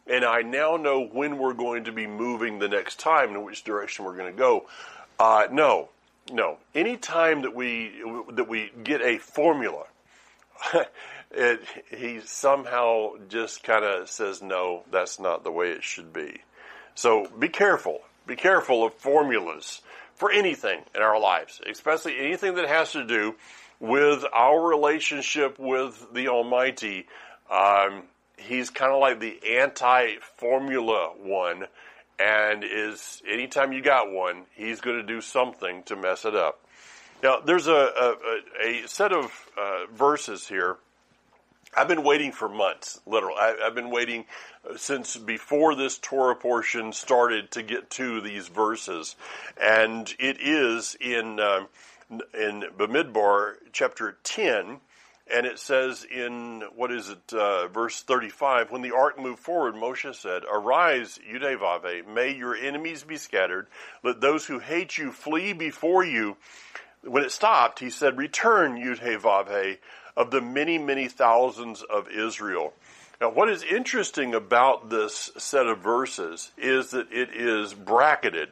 And 0.10 0.24
I 0.24 0.42
now 0.42 0.78
know 0.78 1.06
when 1.06 1.38
we're 1.38 1.54
going 1.54 1.86
to 1.86 1.92
be 1.92 2.08
moving 2.08 2.60
the 2.60 2.70
next 2.70 3.00
time 3.00 3.36
and 3.36 3.44
which 3.44 3.66
direction 3.66 4.06
we're 4.06 4.16
going 4.16 4.32
to 4.32 4.38
go. 4.38 4.68
Uh, 5.20 5.48
no, 5.52 5.90
no. 6.32 6.58
Any 6.74 6.96
time 6.96 7.42
that 7.42 7.54
we 7.54 7.92
that 8.32 8.48
we 8.48 8.72
get 8.84 9.02
a 9.02 9.18
formula, 9.18 9.84
it, 11.32 11.62
he 11.96 12.22
somehow 12.22 13.12
just 13.30 13.64
kind 13.64 13.84
of 13.84 14.10
says, 14.10 14.42
no, 14.42 14.84
that's 14.92 15.20
not 15.20 15.44
the 15.44 15.52
way 15.52 15.72
it 15.72 15.84
should 15.84 16.14
be. 16.14 16.42
So 16.96 17.28
be 17.38 17.50
careful. 17.50 18.00
Be 18.26 18.36
careful 18.36 18.86
of 18.86 18.94
formulas 18.96 19.82
for 20.16 20.32
anything 20.32 20.82
in 20.96 21.02
our 21.02 21.20
lives, 21.20 21.62
especially 21.70 22.20
anything 22.20 22.56
that 22.56 22.68
has 22.68 22.92
to 22.94 23.06
do 23.06 23.36
with 23.80 24.26
our 24.34 24.60
relationship 24.60 25.60
with 25.60 26.08
the 26.14 26.28
Almighty. 26.28 27.08
Um, 27.52 28.04
he's 28.38 28.70
kind 28.70 28.92
of 28.92 29.00
like 29.00 29.20
the 29.20 29.40
anti-formula 29.60 31.14
one, 31.20 31.68
and 32.20 32.64
is 32.64 33.22
anytime 33.28 33.74
you 33.74 33.82
got 33.82 34.12
one, 34.12 34.46
he's 34.56 34.82
going 34.82 34.98
to 34.98 35.04
do 35.04 35.22
something 35.22 35.84
to 35.84 35.96
mess 35.96 36.26
it 36.26 36.36
up. 36.36 36.60
Now, 37.22 37.40
there's 37.40 37.68
a, 37.68 37.72
a, 37.72 38.16
a 38.64 38.88
set 38.88 39.12
of 39.12 39.32
uh, 39.58 39.86
verses 39.94 40.48
here 40.48 40.78
I've 41.76 41.88
been 41.88 42.04
waiting 42.04 42.32
for 42.32 42.48
months, 42.48 43.00
literally. 43.06 43.38
I, 43.40 43.56
have 43.66 43.76
been 43.76 43.92
waiting 43.92 44.26
uh, 44.70 44.78
since 44.78 45.18
before 45.18 45.76
this 45.76 45.98
Torah 45.98 46.36
portion 46.36 46.94
started 46.94 47.52
to 47.52 47.64
get 47.64 47.90
to 47.92 48.22
these 48.22 48.48
verses, 48.48 49.16
and 49.62 50.14
it 50.20 50.38
is 50.40 50.96
in 51.00 51.40
um, 51.40 51.68
in 52.10 52.64
Bamidbar 52.78 53.56
chapter 53.74 54.18
ten, 54.24 54.80
and 55.32 55.46
it 55.46 55.60
says 55.60 56.06
in 56.06 56.64
what 56.76 56.92
is 56.92 57.10
it, 57.10 57.34
uh, 57.34 57.68
verse 57.68 58.02
thirty-five? 58.02 58.72
When 58.72 58.82
the 58.82 58.96
ark 58.96 59.20
moved 59.20 59.40
forward, 59.40 59.76
Moshe 59.76 60.16
said, 60.16 60.44
"Arise, 60.50 61.20
Yudevave, 61.30 62.08
may 62.08 62.34
your 62.34 62.56
enemies 62.56 63.04
be 63.04 63.18
scattered. 63.18 63.68
Let 64.04 64.22
those 64.22 64.46
who 64.46 64.60
hate 64.60 64.98
you 64.98 65.12
flee 65.12 65.54
before 65.54 66.04
you." 66.04 66.38
When 67.04 67.24
it 67.24 67.32
stopped, 67.32 67.80
he 67.80 67.90
said, 67.90 68.18
"Return, 68.18 68.78
Yudevave." 68.78 69.78
Of 70.18 70.32
the 70.32 70.42
many, 70.42 70.78
many 70.78 71.08
thousands 71.08 71.84
of 71.84 72.10
Israel. 72.10 72.74
Now, 73.22 73.30
what 73.30 73.50
is 73.50 73.64
interesting 73.64 74.34
about 74.34 74.90
this 74.90 75.32
set 75.38 75.68
of 75.68 75.80
verses 75.80 76.52
is 76.58 76.92
that 76.92 77.12
it 77.12 77.30
is 77.34 77.74
bracketed, 77.74 78.50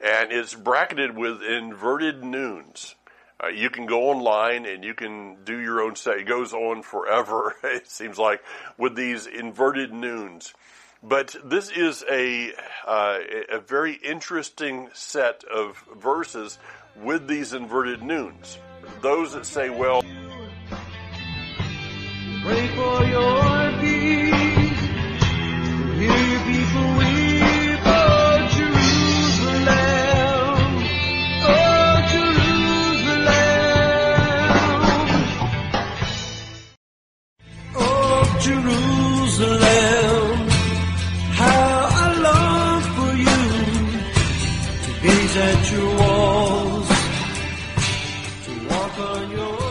and 0.00 0.30
it's 0.30 0.54
bracketed 0.54 1.16
with 1.16 1.42
inverted 1.42 2.22
nuns. 2.22 2.94
Uh, 3.42 3.48
you 3.48 3.70
can 3.70 3.86
go 3.86 4.10
online 4.10 4.66
and 4.66 4.84
you 4.84 4.94
can 4.94 5.36
do 5.44 5.58
your 5.58 5.82
own 5.82 5.96
set. 5.96 6.18
It 6.18 6.24
goes 6.24 6.52
on 6.52 6.82
forever, 6.82 7.56
it 7.64 7.90
seems 7.90 8.18
like, 8.18 8.42
with 8.78 8.94
these 8.94 9.26
inverted 9.26 9.92
nuns. 9.92 10.54
But 11.02 11.34
this 11.44 11.68
is 11.70 12.04
a 12.08 12.52
uh, 12.86 13.18
a 13.50 13.58
very 13.58 13.94
interesting 13.94 14.88
set 14.92 15.42
of 15.44 15.82
verses 15.96 16.58
with 16.94 17.26
these 17.26 17.52
inverted 17.54 18.02
noons. 18.02 18.58
Those 19.00 19.32
that 19.32 19.44
say, 19.44 19.68
well, 19.68 20.02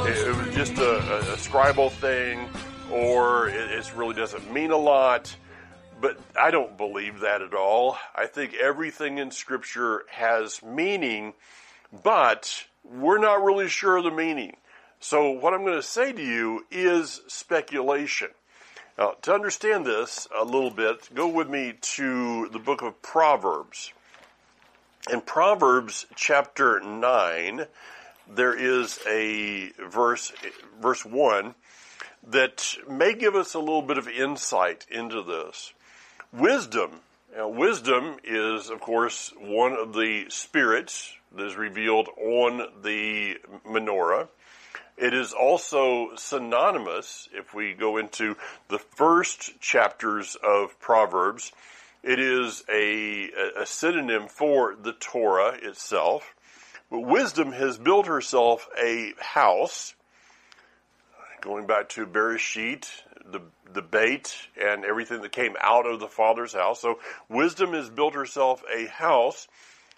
it, 0.07 0.36
was 0.36 0.55
just 0.55 0.77
a, 0.77 0.97
a 1.34 1.38
scribal 1.38 1.91
thing, 1.91 2.47
or 2.91 3.47
it, 3.49 3.71
it 3.71 3.95
really 3.95 4.15
doesn't 4.15 4.51
mean 4.51 4.71
a 4.71 4.77
lot. 4.77 5.36
But 5.99 6.19
I 6.39 6.51
don't 6.51 6.77
believe 6.77 7.19
that 7.19 7.41
at 7.41 7.54
all. 7.54 7.97
I 8.15 8.25
think 8.25 8.56
everything 8.56 9.19
in 9.19 9.30
Scripture 9.32 10.04
has 10.10 10.63
meaning, 10.63 11.34
but 12.04 12.65
we're 12.84 13.19
not 13.19 13.43
really 13.43 13.69
sure 13.69 13.97
of 13.97 14.04
the 14.04 14.12
meaning. 14.12 14.58
So 14.99 15.32
what 15.32 15.54
I'm 15.54 15.63
going 15.63 15.75
to 15.75 15.84
say 15.84 16.12
to 16.12 16.21
you 16.21 16.65
is 16.71 17.21
speculation. 17.27 18.30
Now, 18.97 19.15
to 19.23 19.34
understand 19.34 19.86
this 19.86 20.27
a 20.36 20.43
little 20.43 20.69
bit, 20.69 21.10
go 21.13 21.27
with 21.27 21.49
me 21.49 21.73
to 21.82 22.49
the 22.49 22.60
book 22.60 22.82
of 22.82 23.01
Proverbs. 23.01 23.93
In 25.12 25.21
Proverbs 25.21 26.06
chapter 26.15 26.80
9, 26.80 27.65
there 28.30 28.54
is 28.54 28.99
a 29.08 29.71
verse, 29.88 30.32
verse 30.80 31.04
1, 31.04 31.56
that 32.27 32.75
may 32.88 33.13
give 33.13 33.36
us 33.36 33.53
a 33.53 33.60
little 33.60 33.81
bit 33.81 33.97
of 33.97 34.07
insight 34.07 34.86
into 34.89 35.21
this. 35.23 35.73
Wisdom. 36.31 37.01
Now, 37.36 37.47
wisdom 37.47 38.17
is, 38.23 38.69
of 38.69 38.81
course, 38.81 39.34
one 39.39 39.73
of 39.73 39.93
the 39.93 40.25
spirits 40.29 41.13
that 41.36 41.45
is 41.45 41.55
revealed 41.55 42.10
on 42.17 42.81
the 42.84 43.38
menorah. 43.65 44.27
It 44.97 45.13
is 45.13 45.34
also 45.34 46.15
synonymous, 46.15 47.29
if 47.34 47.53
we 47.53 47.73
go 47.73 47.97
into 47.97 48.36
the 48.67 48.77
first 48.77 49.60
chapters 49.60 50.36
of 50.43 50.79
Proverbs, 50.79 51.51
it 52.03 52.19
is 52.19 52.63
a, 52.71 53.29
a 53.57 53.65
synonym 53.65 54.27
for 54.27 54.75
the 54.75 54.93
Torah 54.93 55.57
itself. 55.62 56.36
But 56.89 56.99
wisdom 56.99 57.53
has 57.53 57.77
built 57.77 58.07
herself 58.07 58.67
a 58.77 59.13
house, 59.19 59.95
going 61.41 61.67
back 61.67 61.89
to 61.89 62.06
Bereshit, 62.06 62.88
the, 63.25 63.41
the 63.73 63.82
bait, 63.82 64.36
and 64.60 64.86
everything 64.86 65.21
that 65.21 65.32
came 65.32 65.56
out 65.60 65.86
of 65.86 65.99
the 65.99 66.08
Father's 66.08 66.54
house. 66.54 66.82
So 66.82 66.99
wisdom 67.30 67.73
has 67.73 67.89
built 67.89 68.13
herself 68.13 68.63
a 68.73 68.86
house. 68.86 69.47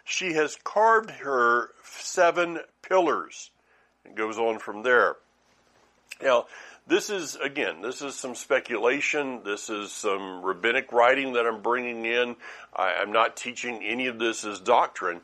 She 0.04 0.34
has 0.34 0.58
carved 0.64 1.10
her 1.12 1.70
seven 1.84 2.60
pillars. 2.82 3.52
It 4.06 4.16
goes 4.16 4.38
on 4.38 4.60
from 4.60 4.84
there. 4.84 5.16
Now, 6.22 6.46
this 6.86 7.10
is, 7.10 7.36
again, 7.38 7.82
this 7.82 8.02
is 8.02 8.16
some 8.16 8.36
speculation. 8.36 9.42
This 9.44 9.70
is 9.70 9.92
some 9.92 10.44
rabbinic 10.44 10.92
writing 10.92 11.34
that 11.34 11.46
I'm 11.46 11.62
bringing 11.62 12.06
in. 12.06 12.36
I, 12.76 12.94
I'm 12.96 13.12
not 13.12 13.38
teaching 13.38 13.82
any 13.84 14.08
of 14.08 14.20
this 14.20 14.44
as 14.44 14.60
doctrine, 14.60 15.22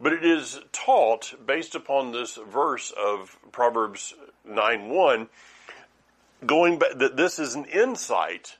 but 0.00 0.12
it 0.12 0.24
is 0.24 0.58
taught 0.72 1.34
based 1.46 1.74
upon 1.74 2.12
this 2.12 2.38
verse 2.50 2.92
of 2.98 3.36
Proverbs 3.52 4.14
9 4.44 4.88
1, 4.88 5.28
going 6.46 6.78
back, 6.78 6.98
that 6.98 7.16
this 7.16 7.38
is 7.38 7.54
an 7.54 7.64
insight 7.66 8.56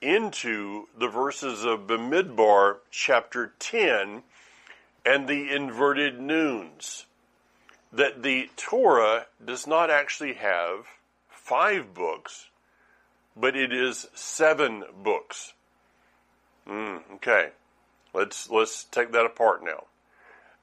into 0.00 0.86
the 0.96 1.08
verses 1.08 1.64
of 1.64 1.86
Bamidbar 1.86 2.78
chapter 2.90 3.52
10 3.58 4.22
and 5.04 5.28
the 5.28 5.50
inverted 5.50 6.20
noons 6.20 7.06
that 7.92 8.22
the 8.22 8.50
Torah 8.56 9.26
does 9.44 9.66
not 9.66 9.90
actually 9.90 10.34
have 10.34 10.86
five 11.30 11.94
books, 11.94 12.48
but 13.36 13.56
it 13.56 13.72
is 13.72 14.08
seven 14.14 14.84
books. 15.02 15.54
Mm, 16.68 17.00
okay, 17.14 17.50
let's 18.12 18.50
let's 18.50 18.84
take 18.84 19.12
that 19.12 19.24
apart 19.24 19.64
now. 19.64 19.84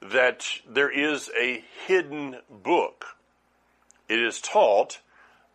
That 0.02 0.46
there 0.68 0.92
is 0.92 1.32
a 1.40 1.64
hidden 1.88 2.38
book. 2.50 3.18
It 4.08 4.20
is 4.20 4.40
taught 4.40 5.00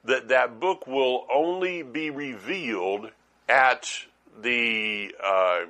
that 0.04 0.28
that 0.28 0.60
book 0.60 0.86
will 0.86 1.26
only 1.32 1.82
be 1.82 2.10
revealed 2.10 3.10
at 3.48 3.90
the 4.40 5.14
uh, 5.22 5.60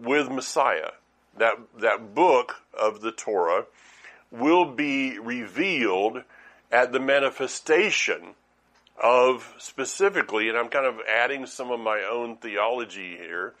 with 0.00 0.30
Messiah. 0.30 0.90
That 1.38 1.54
that 1.80 2.14
book 2.14 2.56
of 2.78 3.00
the 3.00 3.12
Torah 3.12 3.64
will 4.30 4.64
be 4.64 5.18
revealed 5.18 6.22
at 6.70 6.92
the 6.92 7.00
manifestation 7.00 8.34
of 9.02 9.54
specifically, 9.58 10.48
and 10.48 10.58
I'm 10.58 10.68
kind 10.68 10.86
of 10.86 11.00
adding 11.08 11.46
some 11.46 11.70
of 11.70 11.80
my 11.80 12.02
own 12.02 12.36
theology 12.36 13.16
here, 13.16 13.54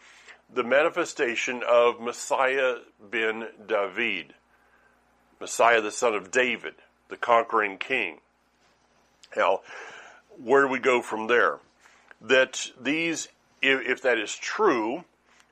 the 0.52 0.62
manifestation 0.62 1.62
of 1.68 2.00
Messiah 2.00 2.76
ben 3.00 3.48
David, 3.66 4.34
Messiah 5.40 5.80
the 5.80 5.90
son 5.90 6.14
of 6.14 6.30
David, 6.30 6.74
the 7.08 7.16
conquering 7.16 7.78
king. 7.78 8.18
Now, 9.36 9.60
where 10.42 10.62
do 10.62 10.68
we 10.68 10.78
go 10.78 11.02
from 11.02 11.26
there? 11.26 11.58
That 12.20 12.70
these, 12.80 13.28
if, 13.62 13.86
if 13.86 14.02
that 14.02 14.18
is 14.18 14.34
true, 14.34 15.04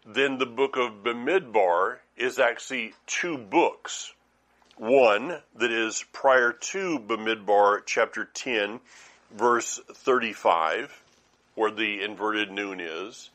then 0.04 0.38
the 0.38 0.46
book 0.46 0.76
of 0.76 1.04
Bamidbar 1.04 1.98
is 2.16 2.38
actually 2.38 2.94
two 3.06 3.38
books. 3.38 4.12
One 4.76 5.38
that 5.56 5.70
is 5.70 6.04
prior 6.12 6.52
to 6.52 6.98
Bamidbar 6.98 7.82
chapter 7.84 8.24
10, 8.24 8.80
verse 9.30 9.80
35, 9.92 11.02
where 11.54 11.70
the 11.70 12.02
inverted 12.02 12.50
noon 12.50 12.80
is, 12.80 13.30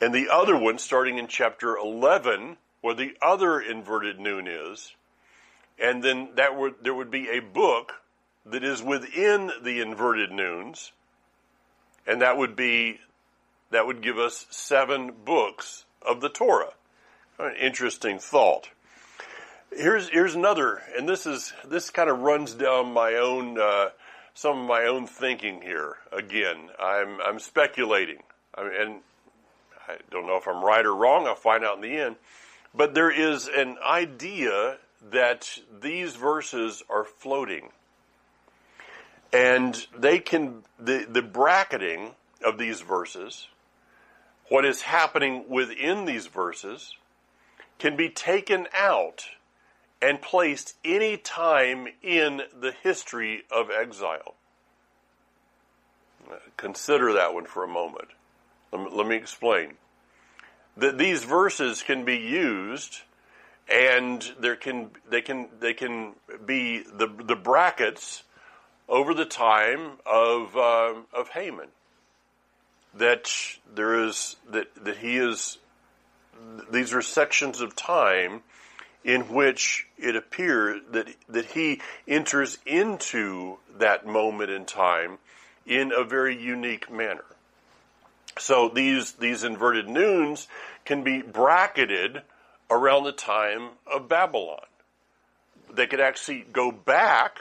and 0.00 0.14
the 0.14 0.28
other 0.30 0.56
one 0.56 0.78
starting 0.78 1.18
in 1.18 1.26
chapter 1.26 1.76
11, 1.76 2.56
where 2.80 2.94
the 2.94 3.16
other 3.20 3.60
inverted 3.60 4.20
noon 4.20 4.46
is, 4.46 4.94
and 5.78 6.02
then 6.02 6.30
that 6.36 6.56
would 6.56 6.76
there 6.82 6.94
would 6.94 7.10
be 7.10 7.28
a 7.28 7.40
book 7.40 7.94
that 8.50 8.64
is 8.64 8.82
within 8.82 9.50
the 9.62 9.80
inverted 9.80 10.30
noons, 10.30 10.92
and 12.06 12.22
that 12.22 12.36
would 12.36 12.56
be 12.56 13.00
that 13.70 13.86
would 13.86 14.00
give 14.00 14.18
us 14.18 14.46
seven 14.50 15.12
books 15.24 15.84
of 16.02 16.20
the 16.20 16.28
Torah. 16.28 16.72
An 17.38 17.54
interesting 17.56 18.18
thought 18.18 18.70
here's 19.76 20.08
here's 20.08 20.34
another, 20.34 20.82
and 20.96 21.08
this 21.08 21.26
is 21.26 21.52
this 21.64 21.90
kind 21.90 22.10
of 22.10 22.20
runs 22.20 22.54
down 22.54 22.92
my 22.92 23.14
own 23.14 23.58
uh, 23.58 23.90
some 24.34 24.58
of 24.60 24.66
my 24.66 24.84
own 24.84 25.06
thinking 25.06 25.62
here. 25.62 25.96
Again, 26.12 26.70
I'm 26.80 27.20
I'm 27.20 27.38
speculating, 27.38 28.22
I 28.54 28.64
mean, 28.64 28.72
and 28.80 28.94
I 29.88 29.96
don't 30.10 30.26
know 30.26 30.36
if 30.36 30.46
I'm 30.46 30.64
right 30.64 30.84
or 30.84 30.94
wrong. 30.94 31.26
I'll 31.26 31.34
find 31.34 31.64
out 31.64 31.76
in 31.76 31.82
the 31.82 31.96
end. 31.96 32.16
But 32.74 32.94
there 32.94 33.10
is 33.10 33.48
an 33.48 33.78
idea 33.84 34.76
that 35.10 35.58
these 35.80 36.14
verses 36.14 36.82
are 36.90 37.04
floating, 37.04 37.70
and 39.32 39.86
they 39.96 40.18
can 40.18 40.62
the 40.78 41.06
the 41.08 41.22
bracketing 41.22 42.14
of 42.44 42.58
these 42.58 42.80
verses, 42.80 43.48
what 44.48 44.64
is 44.64 44.82
happening 44.82 45.44
within 45.48 46.04
these 46.04 46.26
verses, 46.26 46.94
can 47.78 47.96
be 47.96 48.08
taken 48.08 48.66
out 48.74 49.26
and 50.00 50.20
placed 50.20 50.74
any 50.84 51.16
time 51.16 51.88
in 52.02 52.42
the 52.58 52.72
history 52.82 53.42
of 53.50 53.70
exile. 53.70 54.34
Uh, 56.30 56.36
consider 56.56 57.12
that 57.14 57.32
one 57.32 57.46
for 57.46 57.64
a 57.64 57.68
moment. 57.68 58.08
Let 58.72 58.82
me, 58.82 58.88
let 58.92 59.06
me 59.06 59.16
explain. 59.16 59.74
That 60.76 60.98
these 60.98 61.24
verses 61.24 61.82
can 61.82 62.04
be 62.04 62.16
used 62.16 63.00
and 63.68 64.32
there 64.38 64.56
can 64.56 64.90
they 65.08 65.22
can 65.22 65.48
they 65.60 65.74
can 65.74 66.12
be 66.44 66.82
the 66.82 67.08
the 67.08 67.36
brackets 67.36 68.22
over 68.88 69.14
the 69.14 69.24
time 69.24 69.92
of 70.04 70.56
uh, 70.56 70.94
of 71.12 71.28
Haman. 71.30 71.68
That 72.94 73.30
there 73.74 74.04
is 74.04 74.36
that 74.50 74.68
that 74.84 74.98
he 74.98 75.16
is 75.16 75.58
these 76.70 76.92
are 76.92 77.02
sections 77.02 77.60
of 77.60 77.74
time 77.76 78.42
in 79.04 79.22
which 79.22 79.86
it 79.96 80.16
appears 80.16 80.82
that, 80.90 81.08
that 81.28 81.46
he 81.46 81.80
enters 82.08 82.58
into 82.66 83.56
that 83.78 84.04
moment 84.06 84.50
in 84.50 84.64
time 84.64 85.18
in 85.64 85.92
a 85.92 86.02
very 86.02 86.36
unique 86.36 86.90
manner. 86.90 87.24
So 88.38 88.68
these 88.68 89.12
these 89.12 89.44
inverted 89.44 89.88
noons 89.88 90.48
can 90.84 91.02
be 91.02 91.22
bracketed 91.22 92.22
around 92.70 93.04
the 93.04 93.12
time 93.12 93.70
of 93.86 94.08
Babylon. 94.08 94.60
They 95.72 95.86
could 95.86 96.00
actually 96.00 96.46
go 96.52 96.70
back 96.70 97.38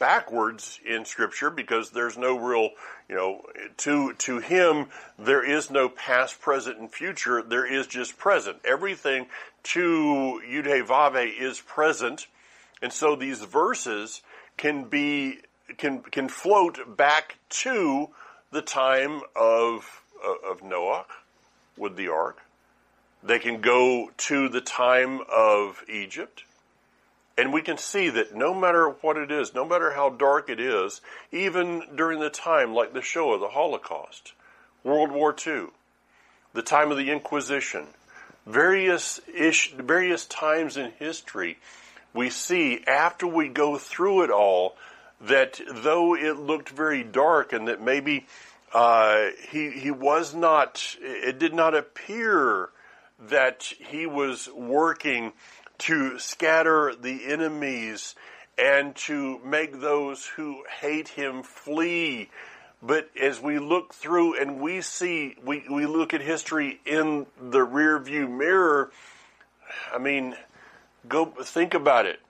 backwards 0.00 0.80
in 0.84 1.04
scripture 1.04 1.50
because 1.50 1.90
there's 1.90 2.18
no 2.18 2.36
real, 2.36 2.70
you 3.08 3.14
know, 3.14 3.42
to 3.76 4.14
to 4.14 4.38
him 4.40 4.86
there 5.16 5.48
is 5.48 5.70
no 5.70 5.88
past, 5.88 6.40
present 6.40 6.78
and 6.78 6.90
future, 6.90 7.40
there 7.42 7.66
is 7.66 7.86
just 7.86 8.18
present. 8.18 8.56
Everything 8.64 9.26
to 9.62 10.42
Yudhe 10.50 11.40
is 11.40 11.60
present. 11.60 12.26
And 12.82 12.92
so 12.92 13.14
these 13.14 13.42
verses 13.42 14.22
can 14.56 14.84
be 14.84 15.38
can 15.76 16.00
can 16.00 16.28
float 16.28 16.96
back 16.96 17.36
to 17.50 18.08
the 18.50 18.62
time 18.62 19.20
of 19.36 20.02
of 20.48 20.62
Noah 20.64 21.04
with 21.76 21.96
the 21.96 22.08
ark. 22.08 22.38
They 23.22 23.38
can 23.38 23.60
go 23.60 24.10
to 24.16 24.48
the 24.48 24.62
time 24.62 25.20
of 25.30 25.84
Egypt. 25.88 26.44
And 27.40 27.54
we 27.54 27.62
can 27.62 27.78
see 27.78 28.10
that 28.10 28.34
no 28.34 28.52
matter 28.52 28.90
what 29.00 29.16
it 29.16 29.30
is, 29.30 29.54
no 29.54 29.64
matter 29.64 29.92
how 29.92 30.10
dark 30.10 30.50
it 30.50 30.60
is, 30.60 31.00
even 31.32 31.84
during 31.96 32.20
the 32.20 32.28
time 32.28 32.74
like 32.74 32.92
the 32.92 33.00
Shoah 33.00 33.36
of 33.36 33.40
the 33.40 33.48
Holocaust, 33.48 34.34
World 34.84 35.10
War 35.10 35.34
II, 35.34 35.68
the 36.52 36.60
time 36.60 36.90
of 36.90 36.98
the 36.98 37.10
Inquisition, 37.10 37.86
various 38.44 39.20
ish, 39.34 39.72
various 39.72 40.26
times 40.26 40.76
in 40.76 40.90
history, 40.98 41.56
we 42.12 42.28
see 42.28 42.84
after 42.86 43.26
we 43.26 43.48
go 43.48 43.78
through 43.78 44.24
it 44.24 44.30
all 44.30 44.76
that 45.22 45.58
though 45.66 46.14
it 46.14 46.36
looked 46.36 46.68
very 46.68 47.02
dark 47.02 47.54
and 47.54 47.68
that 47.68 47.80
maybe 47.80 48.26
uh, 48.74 49.28
he 49.48 49.70
he 49.70 49.90
was 49.90 50.34
not, 50.34 50.94
it 51.00 51.38
did 51.38 51.54
not 51.54 51.74
appear 51.74 52.68
that 53.30 53.62
he 53.62 54.04
was 54.04 54.46
working 54.54 55.32
to 55.80 56.18
scatter 56.18 56.94
the 56.94 57.26
enemies 57.26 58.14
and 58.58 58.94
to 58.94 59.38
make 59.44 59.80
those 59.80 60.26
who 60.26 60.62
hate 60.80 61.08
him 61.08 61.42
flee. 61.42 62.30
But 62.82 63.10
as 63.20 63.40
we 63.40 63.58
look 63.58 63.94
through 63.94 64.40
and 64.40 64.60
we 64.60 64.80
see, 64.80 65.36
we, 65.44 65.64
we 65.70 65.86
look 65.86 66.14
at 66.14 66.20
history 66.20 66.80
in 66.84 67.26
the 67.40 67.62
rear 67.62 67.98
view 67.98 68.28
mirror, 68.28 68.90
I 69.92 69.98
mean, 69.98 70.36
go 71.08 71.26
think 71.26 71.74
about 71.74 72.06
it. 72.06 72.20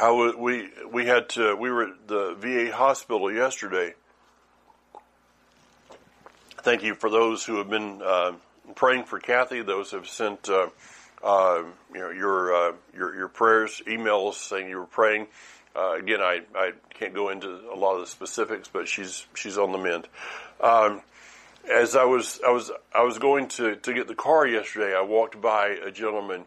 I 0.00 0.10
was, 0.10 0.34
we, 0.36 0.68
we 0.90 1.06
had 1.06 1.28
to, 1.30 1.54
we 1.56 1.70
were 1.70 1.84
at 1.84 2.08
the 2.08 2.34
VA 2.38 2.74
hospital 2.74 3.32
yesterday. 3.32 3.94
Thank 6.58 6.82
you 6.82 6.94
for 6.94 7.08
those 7.08 7.44
who 7.44 7.56
have 7.58 7.70
been 7.70 8.02
uh, 8.02 8.32
praying 8.74 9.04
for 9.04 9.18
Kathy, 9.18 9.62
those 9.62 9.90
who 9.90 9.98
have 9.98 10.08
sent 10.08 10.48
uh, 10.48 10.68
uh, 11.26 11.64
you 11.92 12.00
know, 12.00 12.10
your, 12.10 12.54
uh, 12.54 12.72
your, 12.96 13.16
your 13.16 13.28
prayers, 13.28 13.82
emails 13.86 14.34
saying 14.34 14.70
you 14.70 14.78
were 14.78 14.86
praying. 14.86 15.26
Uh, 15.74 15.96
again, 15.98 16.20
I, 16.20 16.42
I 16.54 16.72
can't 16.94 17.12
go 17.12 17.30
into 17.30 17.48
a 17.70 17.74
lot 17.74 17.96
of 17.96 18.02
the 18.02 18.06
specifics, 18.06 18.68
but 18.68 18.86
she's 18.86 19.26
she's 19.34 19.58
on 19.58 19.72
the 19.72 19.78
mend. 19.78 20.06
Um, 20.60 21.02
as 21.70 21.96
I 21.96 22.04
was 22.04 22.40
I 22.46 22.50
was 22.50 22.70
I 22.94 23.02
was 23.02 23.18
going 23.18 23.48
to, 23.48 23.74
to 23.74 23.92
get 23.92 24.06
the 24.06 24.14
car 24.14 24.46
yesterday, 24.46 24.96
I 24.96 25.02
walked 25.02 25.40
by 25.40 25.76
a 25.84 25.90
gentleman, 25.90 26.44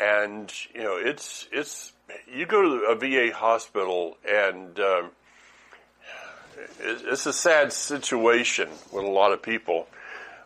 and 0.00 0.52
you 0.74 0.82
know 0.82 0.96
it's 0.96 1.46
it's 1.52 1.92
you 2.30 2.46
go 2.46 2.60
to 2.62 2.84
a 2.86 2.96
VA 2.96 3.34
hospital 3.34 4.18
and 4.28 4.78
um, 4.80 5.10
it's 6.80 7.26
a 7.26 7.32
sad 7.32 7.72
situation 7.72 8.68
with 8.92 9.04
a 9.04 9.10
lot 9.10 9.32
of 9.32 9.40
people. 9.40 9.86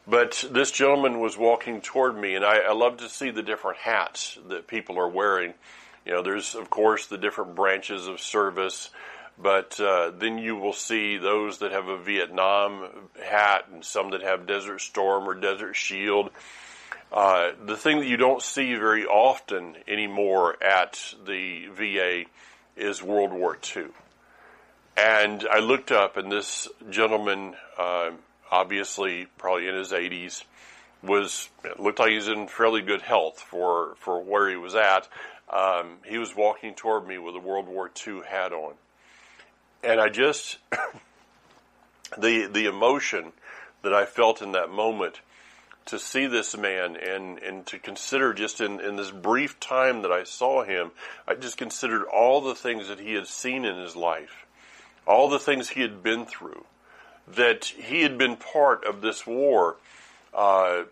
But 0.06 0.44
this 0.50 0.70
gentleman 0.70 1.20
was 1.20 1.38
walking 1.38 1.80
toward 1.80 2.16
me, 2.16 2.34
and 2.34 2.44
I, 2.44 2.58
I 2.58 2.72
love 2.72 2.98
to 2.98 3.08
see 3.08 3.30
the 3.30 3.42
different 3.42 3.78
hats 3.78 4.38
that 4.48 4.66
people 4.66 4.98
are 4.98 5.08
wearing. 5.08 5.54
You 6.04 6.12
know, 6.12 6.22
there's 6.22 6.54
of 6.54 6.68
course 6.68 7.06
the 7.06 7.16
different 7.16 7.54
branches 7.54 8.06
of 8.06 8.20
service, 8.20 8.90
but 9.38 9.80
uh, 9.80 10.10
then 10.10 10.36
you 10.36 10.56
will 10.56 10.74
see 10.74 11.16
those 11.16 11.58
that 11.58 11.72
have 11.72 11.88
a 11.88 11.96
Vietnam 11.96 12.88
hat 13.24 13.64
and 13.72 13.82
some 13.82 14.10
that 14.10 14.22
have 14.22 14.46
Desert 14.46 14.80
Storm 14.80 15.28
or 15.28 15.34
Desert 15.34 15.74
Shield. 15.74 16.30
Uh, 17.10 17.52
the 17.64 17.76
thing 17.76 18.00
that 18.00 18.06
you 18.06 18.16
don't 18.16 18.42
see 18.42 18.74
very 18.74 19.06
often 19.06 19.76
anymore 19.88 20.62
at 20.62 21.14
the 21.24 21.68
VA 21.68 22.24
is 22.76 23.02
World 23.02 23.32
War 23.32 23.56
II. 23.76 23.86
And 24.96 25.46
I 25.50 25.60
looked 25.60 25.90
up, 25.90 26.16
and 26.16 26.30
this 26.30 26.68
gentleman, 26.90 27.54
uh, 27.78 28.10
obviously 28.54 29.26
probably 29.36 29.66
in 29.66 29.74
his 29.74 29.90
80s, 29.90 30.44
was 31.02 31.48
looked 31.76 31.98
like 31.98 32.12
he's 32.12 32.28
in 32.28 32.46
fairly 32.46 32.80
good 32.80 33.02
health 33.02 33.40
for 33.40 33.94
for 33.98 34.22
where 34.22 34.48
he 34.48 34.56
was 34.56 34.74
at. 34.74 35.08
Um, 35.52 35.98
he 36.06 36.18
was 36.18 36.34
walking 36.34 36.74
toward 36.74 37.06
me 37.06 37.18
with 37.18 37.34
a 37.34 37.40
World 37.40 37.66
War 37.66 37.90
II 38.06 38.20
hat 38.26 38.52
on, 38.52 38.74
and 39.82 40.00
I 40.00 40.08
just 40.08 40.58
the 42.18 42.46
the 42.46 42.66
emotion 42.66 43.32
that 43.82 43.92
I 43.92 44.06
felt 44.06 44.40
in 44.40 44.52
that 44.52 44.70
moment 44.70 45.20
to 45.86 45.98
see 45.98 46.26
this 46.26 46.56
man 46.56 46.96
and 46.96 47.38
and 47.40 47.66
to 47.66 47.78
consider 47.78 48.32
just 48.32 48.60
in 48.60 48.80
in 48.80 48.96
this 48.96 49.10
brief 49.10 49.58
time 49.60 50.02
that 50.02 50.12
I 50.12 50.22
saw 50.22 50.62
him, 50.62 50.92
I 51.26 51.34
just 51.34 51.58
considered 51.58 52.04
all 52.04 52.40
the 52.40 52.54
things 52.54 52.88
that 52.88 53.00
he 53.00 53.14
had 53.14 53.26
seen 53.26 53.64
in 53.64 53.76
his 53.76 53.96
life, 53.96 54.46
all 55.06 55.28
the 55.28 55.40
things 55.40 55.70
he 55.70 55.82
had 55.82 56.02
been 56.02 56.24
through 56.24 56.64
that 57.26 57.64
he 57.64 58.02
had 58.02 58.18
been 58.18 58.36
part 58.36 58.84
of 58.84 59.00
this 59.00 59.26
war, 59.26 59.76
uh, 60.32 60.84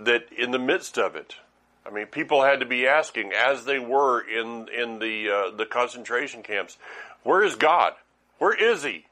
that 0.00 0.32
in 0.32 0.50
the 0.50 0.58
midst 0.58 0.98
of 0.98 1.14
it, 1.16 1.36
I 1.84 1.90
mean, 1.90 2.06
people 2.06 2.42
had 2.42 2.60
to 2.60 2.66
be 2.66 2.86
asking, 2.86 3.32
as 3.32 3.64
they 3.64 3.78
were 3.78 4.20
in 4.20 4.68
in 4.68 4.98
the 4.98 5.30
uh, 5.30 5.56
the 5.56 5.66
concentration 5.66 6.42
camps, 6.42 6.78
where 7.22 7.42
is 7.42 7.56
God? 7.56 7.94
Where 8.38 8.54
is 8.54 8.82
He? 8.82 9.06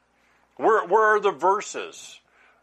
Where 0.55 0.85
where 0.85 1.15
are 1.15 1.19
the 1.19 1.31
verses 1.31 2.19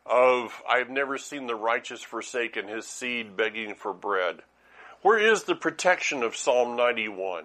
of 0.06 0.62
"I've 0.68 0.90
never 0.90 1.18
seen 1.18 1.46
the 1.46 1.54
righteous 1.54 2.02
forsaken, 2.02 2.68
his 2.68 2.86
seed 2.86 3.36
begging 3.36 3.74
for 3.74 3.92
bread"? 3.92 4.42
Where 5.02 5.18
is 5.18 5.44
the 5.44 5.54
protection 5.54 6.22
of 6.22 6.36
Psalm 6.36 6.74
ninety 6.76 7.08
one? 7.08 7.44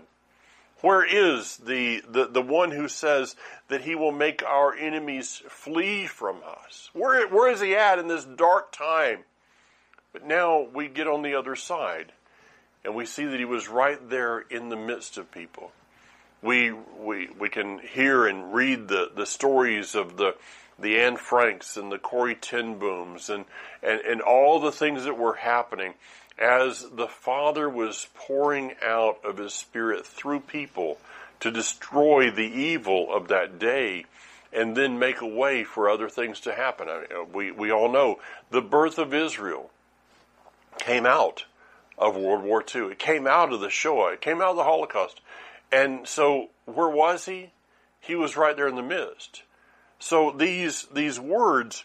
Where 0.84 1.06
is 1.06 1.56
the, 1.60 2.04
the, 2.10 2.28
the 2.28 2.42
one 2.42 2.72
who 2.72 2.90
says 2.90 3.38
that 3.70 3.84
he 3.84 3.96
will 3.96 4.12
make 4.12 4.44
our 4.44 4.76
enemies 4.76 5.42
flee 5.48 6.08
from 6.08 6.42
us? 6.46 6.90
Where, 6.92 7.26
where 7.30 7.50
is 7.50 7.62
he 7.62 7.74
at 7.74 8.00
in 8.00 8.10
this 8.10 8.26
dark 8.26 8.74
time? 8.74 9.20
But 10.12 10.26
now 10.26 10.68
we 10.74 10.90
get 10.90 11.08
on 11.08 11.22
the 11.22 11.36
other 11.36 11.56
side 11.56 12.12
and 12.84 12.96
we 12.96 13.06
see 13.06 13.24
that 13.24 13.40
he 13.40 13.46
was 13.46 13.70
right 13.70 14.10
there 14.10 14.40
in 14.40 14.68
the 14.68 14.76
midst 14.76 15.18
of 15.18 15.32
people. 15.32 15.72
We, 16.42 16.74
we, 16.74 17.30
we 17.40 17.48
can 17.48 17.80
hear 17.80 18.28
and 18.28 18.54
read 18.54 18.90
the, 18.90 19.10
the 19.16 19.26
stories 19.26 19.96
of 19.96 20.18
the, 20.18 20.36
the 20.78 21.00
Anne 21.00 21.16
Franks 21.16 21.78
and 21.78 21.94
the 21.94 21.98
Corrie 21.98 22.36
ten 22.36 22.78
Booms 22.78 23.30
and, 23.30 23.46
and, 23.82 24.02
and 24.02 24.20
all 24.20 24.60
the 24.60 24.74
things 24.74 25.06
that 25.06 25.18
were 25.18 25.36
happening 25.36 25.94
as 26.38 26.86
the 26.92 27.08
Father 27.08 27.70
was 27.70 28.08
pouring 28.16 28.74
out 28.84 29.20
of 29.24 29.38
His 29.38 29.54
Spirit 29.54 30.06
through 30.06 30.42
people 30.42 30.98
to 31.40 31.52
destroy 31.52 32.32
the 32.32 32.42
evil 32.42 33.14
of 33.14 33.28
that 33.28 33.60
day 33.60 34.06
and 34.52 34.76
then 34.78 35.00
make 35.00 35.22
a 35.22 35.28
way 35.28 35.64
for 35.64 35.90
other 35.90 36.10
things 36.10 36.40
to 36.42 36.54
happen. 36.54 36.88
We, 37.34 37.52
we 37.52 37.72
all 37.72 37.92
know 37.92 38.20
the 38.52 38.62
birth 38.62 38.98
of 38.98 39.14
Israel 39.14 39.72
came 40.80 41.06
out 41.06 41.46
of 41.98 42.16
World 42.16 42.44
War 42.44 42.64
II. 42.64 42.92
It 42.92 43.00
came 43.00 43.28
out 43.28 43.52
of 43.52 43.62
the 43.62 43.70
Shoah. 43.70 44.14
It 44.14 44.22
came 44.22 44.42
out 44.42 44.52
of 44.52 44.56
the 44.56 44.64
Holocaust. 44.64 45.22
And 45.72 46.08
so 46.08 46.50
where 46.66 46.90
was 46.90 47.26
he? 47.26 47.52
He 48.00 48.16
was 48.16 48.38
right 48.38 48.56
there 48.56 48.68
in 48.68 48.76
the 48.76 48.84
midst. 48.84 49.44
So 50.00 50.32
these, 50.32 50.86
these 50.94 51.20
words 51.20 51.84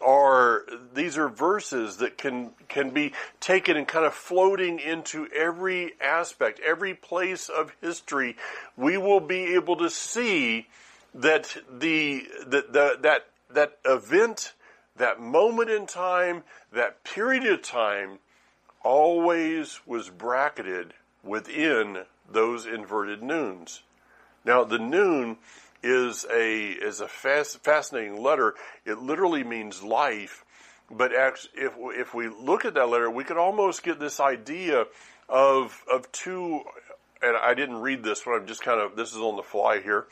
are 0.00 0.64
these 0.94 1.18
are 1.18 1.28
verses 1.28 1.98
that 1.98 2.16
can 2.16 2.50
can 2.68 2.90
be 2.90 3.12
taken 3.40 3.76
and 3.76 3.86
kind 3.86 4.06
of 4.06 4.14
floating 4.14 4.78
into 4.78 5.28
every 5.34 5.92
aspect, 6.00 6.60
every 6.60 6.94
place 6.94 7.48
of 7.48 7.72
history. 7.80 8.36
We 8.76 8.96
will 8.96 9.20
be 9.20 9.54
able 9.54 9.76
to 9.76 9.90
see 9.90 10.68
that 11.14 11.56
the 11.70 12.26
that 12.46 12.72
the, 12.72 12.98
that 13.02 13.26
that 13.52 13.78
event, 13.84 14.54
that 14.96 15.20
moment 15.20 15.70
in 15.70 15.86
time, 15.86 16.44
that 16.72 17.04
period 17.04 17.44
of 17.46 17.62
time, 17.62 18.18
always 18.82 19.80
was 19.86 20.08
bracketed 20.08 20.94
within 21.22 22.04
those 22.30 22.64
inverted 22.64 23.22
noons. 23.22 23.82
Now 24.44 24.64
the 24.64 24.78
noon 24.78 25.36
is 25.82 26.26
a 26.32 26.68
is 26.70 27.00
a 27.00 27.08
fast, 27.08 27.62
fascinating 27.64 28.22
letter. 28.22 28.54
It 28.84 28.98
literally 28.98 29.44
means 29.44 29.82
life, 29.82 30.44
but 30.90 31.12
if 31.12 31.74
if 31.78 32.14
we 32.14 32.28
look 32.28 32.64
at 32.64 32.74
that 32.74 32.88
letter, 32.88 33.10
we 33.10 33.24
could 33.24 33.38
almost 33.38 33.82
get 33.82 33.98
this 33.98 34.20
idea 34.20 34.86
of 35.28 35.84
of 35.90 36.10
two. 36.12 36.62
And 37.22 37.36
I 37.36 37.52
didn't 37.52 37.82
read 37.82 38.02
this 38.02 38.24
one. 38.24 38.40
I'm 38.40 38.46
just 38.46 38.62
kind 38.62 38.80
of 38.80 38.96
this 38.96 39.12
is 39.12 39.18
on 39.18 39.36
the 39.36 39.42
fly 39.42 39.80
here. 39.80 40.06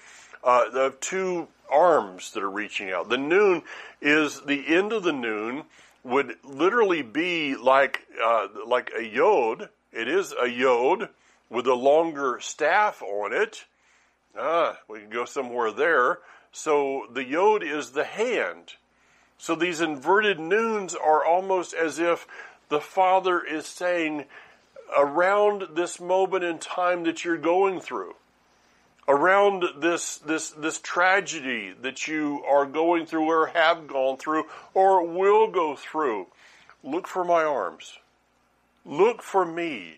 Uh, 0.45 0.66
of 0.73 1.01
two 1.01 1.49
arms 1.71 2.33
that 2.33 2.43
are 2.43 2.51
reaching 2.51 2.91
out. 2.91 3.09
The 3.09 3.19
noon 3.19 3.62
is 4.01 4.41
the 4.43 4.64
end 4.69 4.93
of 4.93 5.03
the 5.03 5.12
noon 5.12 5.64
would 6.05 6.37
literally 6.45 7.03
be 7.03 7.57
like 7.57 8.03
uh, 8.23 8.49
like 8.66 8.93
a 8.97 9.05
yod. 9.05 9.69
It 9.93 10.09
is 10.09 10.35
a 10.41 10.49
yod 10.49 11.09
with 11.51 11.66
a 11.66 11.75
longer 11.75 12.39
staff 12.41 13.03
on 13.03 13.33
it. 13.33 13.64
Ah, 14.39 14.78
we 14.89 15.01
can 15.01 15.11
go 15.11 15.24
somewhere 15.24 15.72
there. 15.72 16.20
So 16.53 17.07
the 17.12 17.24
yod 17.24 17.62
is 17.62 17.91
the 17.91 18.05
hand. 18.05 18.74
So 19.36 19.55
these 19.55 19.80
inverted 19.80 20.39
noons 20.39 20.95
are 20.95 21.24
almost 21.24 21.74
as 21.74 21.99
if 21.99 22.26
the 22.68 22.80
Father 22.80 23.41
is 23.41 23.66
saying, 23.66 24.24
around 24.97 25.68
this 25.74 26.01
moment 26.01 26.45
in 26.45 26.59
time 26.59 27.05
that 27.05 27.24
you're 27.24 27.36
going 27.36 27.80
through, 27.80 28.14
around 29.09 29.64
this 29.78 30.18
this 30.18 30.51
this 30.51 30.78
tragedy 30.78 31.74
that 31.80 32.07
you 32.07 32.45
are 32.47 32.66
going 32.66 33.07
through 33.07 33.24
or 33.24 33.47
have 33.49 33.86
gone 33.86 34.18
through 34.18 34.45
or 34.74 35.05
will 35.05 35.51
go 35.51 35.74
through 35.74 36.26
look 36.84 37.09
for 37.09 37.24
my 37.24 37.43
arms 37.43 37.99
look 38.84 39.22
for 39.22 39.47
me 39.47 39.97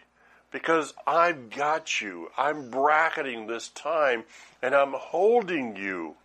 because 0.51 0.94
I've 1.07 1.51
got 1.51 2.01
you. 2.01 2.30
I'm 2.36 2.70
bracketing 2.70 3.46
this 3.46 3.68
time 3.68 4.24
and 4.62 4.74
I'm 4.74 4.92
holding 4.92 5.76
you. 5.76 6.16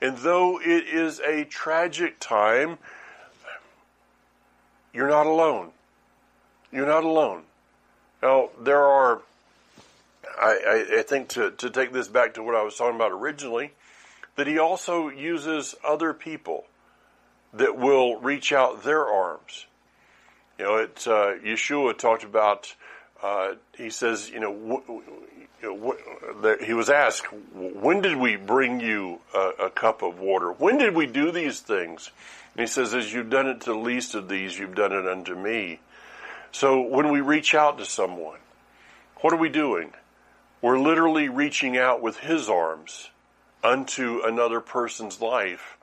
And 0.00 0.18
though 0.18 0.60
it 0.60 0.86
is 0.86 1.20
a 1.20 1.44
tragic 1.44 2.18
time 2.20 2.78
you're 4.92 5.08
not 5.08 5.26
alone. 5.26 5.72
You're 6.70 6.86
not 6.86 7.02
alone. 7.02 7.42
Now 8.22 8.50
there 8.60 8.84
are 8.84 9.22
I, 10.40 10.86
I, 10.92 10.98
I 11.00 11.02
think 11.02 11.28
to, 11.30 11.50
to 11.52 11.70
take 11.70 11.92
this 11.92 12.08
back 12.08 12.34
to 12.34 12.42
what 12.42 12.54
I 12.54 12.62
was 12.62 12.76
talking 12.76 12.96
about 12.96 13.12
originally, 13.12 13.72
that 14.36 14.46
he 14.46 14.58
also 14.58 15.08
uses 15.08 15.74
other 15.84 16.12
people 16.12 16.64
that 17.52 17.76
will 17.76 18.18
reach 18.20 18.52
out 18.52 18.82
their 18.82 19.06
arms. 19.06 19.66
You 20.58 20.64
know, 20.64 20.76
it, 20.76 21.06
uh, 21.06 21.34
Yeshua 21.44 21.96
talked 21.96 22.24
about, 22.24 22.74
uh, 23.24 23.54
he 23.78 23.88
says, 23.88 24.28
you 24.28 24.38
know, 24.38 24.82
he 26.62 26.74
was 26.74 26.90
asked, 26.90 27.24
when 27.54 28.02
did 28.02 28.18
we 28.18 28.36
bring 28.36 28.80
you 28.80 29.18
a, 29.34 29.64
a, 29.64 29.70
cup 29.70 30.02
of 30.02 30.18
water? 30.18 30.52
When 30.52 30.76
did 30.76 30.94
we 30.94 31.06
do 31.06 31.32
these 31.32 31.60
things? 31.60 32.10
And 32.54 32.60
he 32.60 32.66
says, 32.66 32.92
as 32.92 33.14
you've 33.14 33.30
done 33.30 33.46
it 33.46 33.62
to 33.62 33.72
the 33.72 33.78
least 33.78 34.14
of 34.14 34.28
these, 34.28 34.58
you've 34.58 34.74
done 34.74 34.92
it 34.92 35.06
unto 35.06 35.34
me. 35.34 35.80
So 36.52 36.82
when 36.82 37.10
we 37.10 37.22
reach 37.22 37.54
out 37.54 37.78
to 37.78 37.86
someone, 37.86 38.40
what 39.22 39.32
are 39.32 39.38
we 39.38 39.48
doing? 39.48 39.94
We're 40.60 40.78
literally 40.78 41.30
reaching 41.30 41.78
out 41.78 42.02
with 42.02 42.18
His 42.18 42.50
arms 42.50 43.08
unto 43.62 44.20
another 44.22 44.60
person's 44.60 45.22
life 45.22 45.78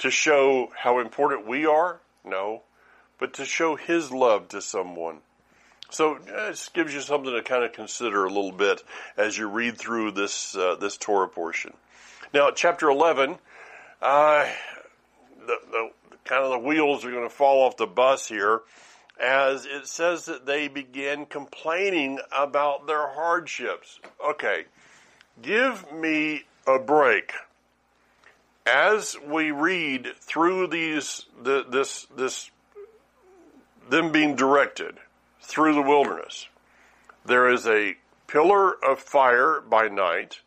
to 0.00 0.10
show 0.10 0.72
how 0.76 0.98
important 0.98 1.46
we 1.46 1.64
are? 1.64 2.00
No, 2.24 2.62
but 3.20 3.34
to 3.34 3.44
show 3.44 3.76
His 3.76 4.10
love 4.10 4.48
to 4.48 4.60
someone. 4.60 5.18
So 5.92 6.18
this 6.24 6.70
gives 6.70 6.94
you 6.94 7.02
something 7.02 7.32
to 7.34 7.42
kind 7.42 7.64
of 7.64 7.74
consider 7.74 8.24
a 8.24 8.28
little 8.28 8.50
bit 8.50 8.82
as 9.18 9.36
you 9.36 9.46
read 9.46 9.76
through 9.76 10.12
this 10.12 10.56
uh, 10.56 10.76
this 10.80 10.96
Torah 10.96 11.28
portion. 11.28 11.74
Now, 12.32 12.50
chapter 12.50 12.88
eleven, 12.88 13.36
uh, 14.00 14.48
the, 15.46 15.58
the 15.70 15.90
kind 16.24 16.44
of 16.44 16.50
the 16.50 16.58
wheels 16.58 17.04
are 17.04 17.10
going 17.10 17.28
to 17.28 17.34
fall 17.34 17.66
off 17.66 17.76
the 17.76 17.86
bus 17.86 18.26
here 18.26 18.62
as 19.20 19.66
it 19.66 19.86
says 19.86 20.24
that 20.24 20.46
they 20.46 20.66
begin 20.66 21.26
complaining 21.26 22.18
about 22.36 22.86
their 22.86 23.08
hardships. 23.08 24.00
Okay, 24.24 24.64
give 25.42 25.92
me 25.92 26.44
a 26.66 26.78
break. 26.78 27.32
As 28.64 29.16
we 29.28 29.50
read 29.50 30.08
through 30.20 30.68
these, 30.68 31.26
the, 31.42 31.66
this, 31.68 32.06
this, 32.16 32.50
them 33.90 34.10
being 34.10 34.36
directed 34.36 34.96
through 35.42 35.74
the 35.74 35.82
wilderness, 35.82 36.48
there 37.24 37.48
is 37.48 37.66
a 37.66 37.96
pillar 38.26 38.72
of 38.84 38.98
fire 38.98 39.60
by 39.60 39.88
night, 39.88 40.40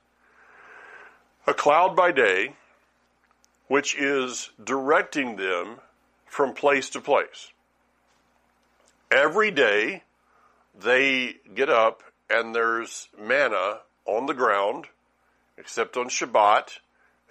a 1.46 1.54
cloud 1.54 1.96
by 1.96 2.12
day, 2.12 2.56
which 3.68 3.96
is 3.96 4.50
directing 4.64 5.36
them 5.36 5.78
from 6.26 6.54
place 6.54 6.90
to 6.90 7.00
place 7.00 7.52
every 9.16 9.52
day 9.52 10.04
they 10.78 11.36
get 11.54 11.70
up 11.70 12.04
and 12.30 12.54
there's 12.54 13.08
manna 13.18 13.80
on 14.06 14.26
the 14.26 14.34
ground, 14.34 14.86
except 15.58 15.96
on 15.96 16.10
Shabbat, 16.10 16.80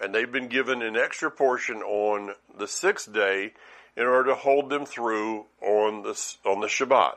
and 0.00 0.14
they've 0.14 0.30
been 0.30 0.48
given 0.48 0.82
an 0.82 0.96
extra 0.96 1.30
portion 1.30 1.82
on 1.82 2.34
the 2.56 2.66
sixth 2.66 3.12
day 3.12 3.52
in 3.96 4.04
order 4.04 4.30
to 4.30 4.34
hold 4.34 4.70
them 4.70 4.86
through 4.86 5.46
on 5.60 6.02
the, 6.02 6.36
on 6.44 6.60
the 6.60 6.66
Shabbat. 6.66 7.16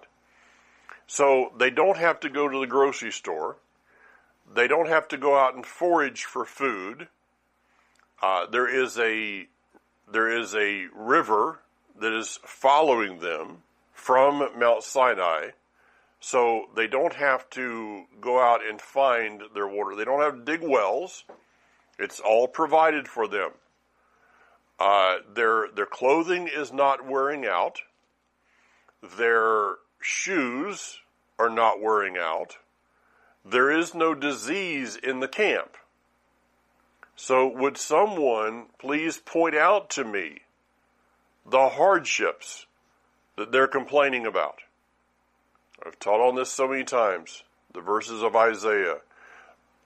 So 1.07 1.53
they 1.57 1.69
don't 1.69 1.97
have 1.97 2.19
to 2.19 2.29
go 2.29 2.49
to 2.49 2.59
the 2.59 2.67
grocery 2.67 3.11
store. 3.11 3.55
They 4.53 4.67
don't 4.67 4.89
have 4.89 5.07
to 5.09 5.17
go 5.17 5.37
out 5.37 5.55
and 5.55 5.65
forage 5.65 6.25
for 6.25 6.45
food. 6.45 7.07
Uh, 8.21 8.45
there 8.45 8.67
is 8.67 8.97
a 8.97 9.47
there 10.11 10.29
is 10.29 10.55
a 10.55 10.87
river 10.95 11.59
that 11.99 12.13
is 12.13 12.39
following 12.43 13.19
them 13.19 13.63
from 13.93 14.49
Mount 14.57 14.83
Sinai. 14.83 15.49
So 16.19 16.65
they 16.75 16.87
don't 16.87 17.13
have 17.13 17.49
to 17.51 18.05
go 18.19 18.39
out 18.39 18.65
and 18.65 18.81
find 18.81 19.43
their 19.53 19.67
water. 19.67 19.95
They 19.95 20.05
don't 20.05 20.21
have 20.21 20.45
to 20.45 20.57
dig 20.57 20.67
wells. 20.67 21.25
It's 21.99 22.19
all 22.19 22.47
provided 22.47 23.07
for 23.07 23.27
them. 23.27 23.51
Uh, 24.79 25.17
their 25.33 25.67
their 25.73 25.85
clothing 25.85 26.47
is 26.47 26.71
not 26.71 27.05
wearing 27.05 27.45
out. 27.45 27.81
Their 29.17 29.75
shoes 29.99 30.99
are 31.39 31.49
not 31.49 31.81
wearing 31.81 32.17
out. 32.17 32.57
There 33.45 33.71
is 33.71 33.93
no 33.93 34.13
disease 34.13 34.95
in 34.95 35.19
the 35.19 35.27
camp. 35.27 35.77
So 37.15 37.47
would 37.47 37.77
someone 37.77 38.67
please 38.79 39.17
point 39.17 39.55
out 39.55 39.89
to 39.91 40.03
me 40.03 40.41
the 41.45 41.69
hardships 41.69 42.65
that 43.37 43.51
they're 43.51 43.67
complaining 43.67 44.25
about. 44.25 44.59
I've 45.85 45.99
taught 45.99 46.19
on 46.19 46.35
this 46.35 46.51
so 46.51 46.67
many 46.67 46.83
times. 46.83 47.43
The 47.73 47.81
verses 47.81 48.23
of 48.23 48.35
Isaiah 48.35 48.97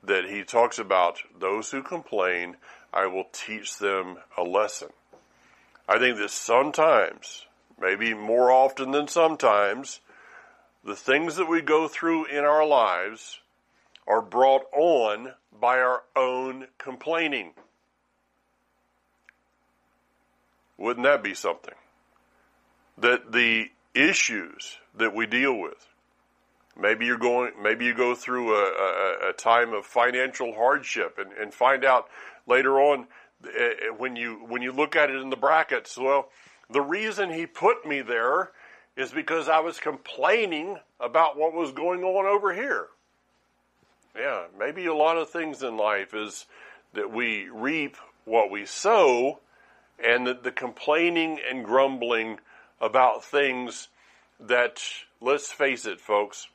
that 0.03 0.25
he 0.25 0.43
talks 0.43 0.79
about 0.79 1.19
those 1.39 1.69
who 1.71 1.83
complain, 1.83 2.55
I 2.93 3.05
will 3.05 3.27
teach 3.31 3.77
them 3.77 4.17
a 4.37 4.43
lesson. 4.43 4.89
I 5.87 5.99
think 5.99 6.17
that 6.17 6.31
sometimes, 6.31 7.45
maybe 7.81 8.13
more 8.13 8.51
often 8.51 8.91
than 8.91 9.07
sometimes, 9.07 9.99
the 10.83 10.95
things 10.95 11.35
that 11.35 11.49
we 11.49 11.61
go 11.61 11.87
through 11.87 12.25
in 12.25 12.43
our 12.43 12.65
lives 12.65 13.39
are 14.07 14.21
brought 14.21 14.65
on 14.73 15.33
by 15.59 15.79
our 15.79 16.03
own 16.15 16.67
complaining. 16.77 17.51
Wouldn't 20.77 21.05
that 21.05 21.23
be 21.23 21.33
something? 21.33 21.75
that 23.01 23.31
the 23.31 23.71
issues 23.93 24.77
that 24.95 25.13
we 25.13 25.25
deal 25.25 25.59
with, 25.59 25.87
maybe 26.79 27.05
you're 27.05 27.17
going, 27.17 27.51
maybe 27.61 27.85
you 27.85 27.93
go 27.93 28.15
through 28.15 28.55
a, 28.55 28.63
a, 28.63 29.29
a 29.29 29.33
time 29.33 29.73
of 29.73 29.85
financial 29.85 30.53
hardship 30.53 31.17
and, 31.17 31.31
and 31.33 31.53
find 31.53 31.83
out 31.83 32.07
later 32.47 32.79
on 32.79 33.07
uh, 33.45 33.93
when 33.97 34.15
you 34.15 34.45
when 34.47 34.61
you 34.61 34.71
look 34.71 34.95
at 34.95 35.09
it 35.09 35.15
in 35.15 35.29
the 35.29 35.35
brackets, 35.35 35.97
well, 35.97 36.29
the 36.71 36.81
reason 36.81 37.31
he 37.31 37.45
put 37.45 37.85
me 37.85 38.01
there 38.01 38.51
is 38.95 39.11
because 39.11 39.49
I 39.49 39.59
was 39.59 39.79
complaining 39.79 40.77
about 40.99 41.37
what 41.37 41.53
was 41.53 41.71
going 41.71 42.03
on 42.03 42.25
over 42.25 42.53
here. 42.53 42.87
Yeah, 44.15 44.45
maybe 44.57 44.85
a 44.85 44.93
lot 44.93 45.17
of 45.17 45.29
things 45.29 45.63
in 45.63 45.77
life 45.77 46.13
is 46.13 46.45
that 46.93 47.11
we 47.11 47.47
reap 47.49 47.95
what 48.25 48.51
we 48.51 48.65
sow, 48.65 49.39
and 50.03 50.27
that 50.27 50.43
the 50.43 50.51
complaining 50.51 51.39
and 51.49 51.63
grumbling 51.63 52.39
about 52.79 53.23
things 53.23 53.87
that, 54.39 54.81
let's 55.21 55.51
face 55.51 55.85
it, 55.85 56.01
folks, 56.01 56.47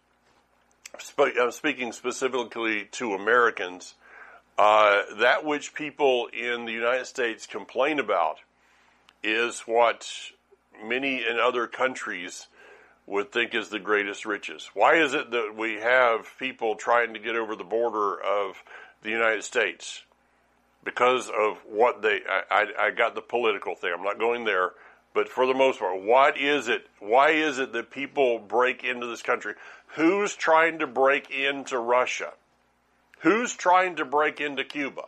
I'm 1.19 1.51
speaking 1.51 1.93
specifically 1.93 2.89
to 2.93 3.14
Americans, 3.14 3.95
uh, 4.59 5.03
that 5.19 5.45
which 5.45 5.75
people 5.75 6.29
in 6.33 6.64
the 6.64 6.73
United 6.73 7.07
States 7.07 7.47
complain 7.47 7.99
about 7.99 8.39
is 9.27 9.61
what 9.61 10.09
many 10.83 11.16
in 11.27 11.39
other 11.39 11.66
countries 11.66 12.47
would 13.07 13.31
think 13.33 13.55
is 13.55 13.68
the 13.68 13.79
greatest 13.79 14.24
riches. 14.24 14.70
Why 14.74 14.95
is 14.95 15.14
it 15.14 15.31
that 15.31 15.55
we 15.57 15.74
have 15.74 16.27
people 16.39 16.74
trying 16.74 17.14
to 17.14 17.20
get 17.20 17.37
over 17.37 17.55
the 17.55 17.64
border 17.64 18.20
of 18.20 18.62
the 19.03 19.11
United 19.11 19.45
States? 19.45 20.03
Because 20.85 21.29
of 21.29 21.59
what 21.68 22.03
they, 22.03 22.20
I, 22.29 22.43
I, 22.51 22.87
I 22.87 22.91
got 22.91 23.14
the 23.14 23.20
political 23.20 23.74
thing. 23.74 23.93
I'm 23.93 24.05
not 24.05 24.18
going 24.18 24.45
there 24.45 24.72
but 25.16 25.31
for 25.31 25.47
the 25.47 25.55
most 25.55 25.79
part, 25.79 26.03
what 26.03 26.37
is 26.37 26.68
it? 26.68 26.89
Why 27.01 27.31
is 27.31 27.59
it 27.59 27.72
that 27.72 27.91
people 27.91 28.39
break 28.39 28.85
into 28.85 29.07
this 29.07 29.22
country? 29.22 29.55
Who's 29.95 30.37
trying 30.37 30.81
to 30.81 30.87
break 30.87 31.31
into 31.31 31.79
Russia? 31.79 32.35
Who's 33.20 33.55
trying 33.55 33.97
to 33.97 34.05
break 34.05 34.43
into 34.43 34.62
Cuba? 34.62 35.05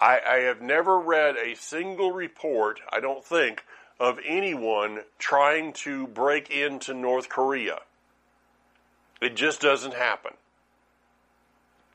I, 0.00 0.20
I 0.26 0.36
have 0.40 0.62
never 0.62 0.98
read 0.98 1.36
a 1.36 1.54
single 1.56 2.12
report, 2.12 2.80
I 2.90 3.00
don't 3.00 3.24
think, 3.24 3.64
of 3.98 4.18
anyone 4.24 5.00
trying 5.18 5.74
to 5.74 6.06
break 6.06 6.50
into 6.50 6.94
North 6.94 7.28
Korea. 7.28 7.80
It 9.20 9.36
just 9.36 9.60
doesn't 9.60 9.94
happen. 9.94 10.32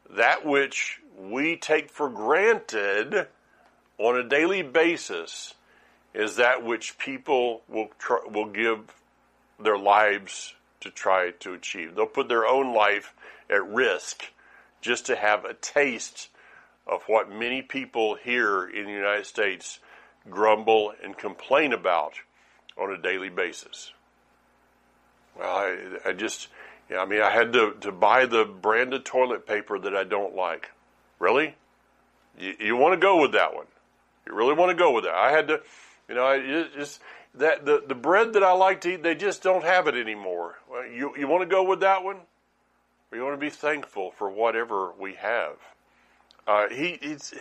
That 0.09 0.45
which 0.45 1.01
we 1.17 1.57
take 1.57 1.89
for 1.89 2.09
granted 2.09 3.27
on 3.97 4.15
a 4.15 4.23
daily 4.23 4.61
basis 4.61 5.55
is 6.13 6.35
that 6.35 6.63
which 6.63 6.97
people 6.97 7.63
will 7.67 7.89
will 8.29 8.45
give 8.45 8.79
their 9.59 9.77
lives 9.77 10.53
to 10.81 10.91
try 10.91 11.31
to 11.31 11.53
achieve. 11.53 11.95
They'll 11.95 12.05
put 12.05 12.29
their 12.29 12.45
own 12.45 12.73
life 12.73 13.13
at 13.49 13.65
risk 13.65 14.25
just 14.81 15.07
to 15.07 15.15
have 15.15 15.43
a 15.43 15.55
taste 15.55 16.29
of 16.87 17.03
what 17.07 17.31
many 17.31 17.61
people 17.61 18.15
here 18.15 18.67
in 18.67 18.85
the 18.85 18.91
United 18.91 19.25
States 19.25 19.79
grumble 20.29 20.93
and 21.03 21.17
complain 21.17 21.73
about 21.73 22.13
on 22.77 22.91
a 22.91 22.97
daily 22.97 23.29
basis. 23.29 23.91
Well, 25.37 25.55
I, 25.55 26.09
I 26.09 26.13
just, 26.13 26.47
yeah, 26.89 26.99
I 26.99 27.05
mean, 27.05 27.21
I 27.21 27.29
had 27.29 27.53
to, 27.53 27.75
to 27.81 27.91
buy 27.91 28.25
the 28.25 28.45
branded 28.45 29.05
toilet 29.05 29.47
paper 29.47 29.79
that 29.79 29.95
I 29.95 30.03
don't 30.03 30.35
like. 30.35 30.71
Really? 31.19 31.55
You, 32.39 32.53
you 32.59 32.75
want 32.75 32.93
to 32.93 32.99
go 32.99 33.21
with 33.21 33.33
that 33.33 33.55
one? 33.55 33.65
You 34.27 34.33
really 34.33 34.53
want 34.53 34.69
to 34.69 34.75
go 34.75 34.91
with 34.91 35.05
that? 35.05 35.13
I 35.13 35.31
had 35.31 35.47
to, 35.49 35.61
you 36.09 36.15
know, 36.15 36.25
I 36.25 36.65
just 36.75 36.99
that 37.35 37.65
the 37.65 37.83
the 37.85 37.95
bread 37.95 38.33
that 38.33 38.43
I 38.43 38.53
like 38.53 38.81
to 38.81 38.93
eat, 38.93 39.03
they 39.03 39.15
just 39.15 39.43
don't 39.43 39.63
have 39.63 39.87
it 39.87 39.95
anymore. 39.95 40.55
You 40.93 41.13
you 41.17 41.27
want 41.27 41.43
to 41.43 41.47
go 41.47 41.63
with 41.63 41.81
that 41.81 42.03
one? 42.03 42.17
Or 43.11 43.17
you 43.17 43.23
want 43.23 43.39
to 43.39 43.45
be 43.45 43.51
thankful 43.51 44.11
for 44.11 44.29
whatever 44.29 44.93
we 44.99 45.13
have? 45.15 45.57
Uh, 46.47 46.69
he 46.69 46.97
he's 47.01 47.33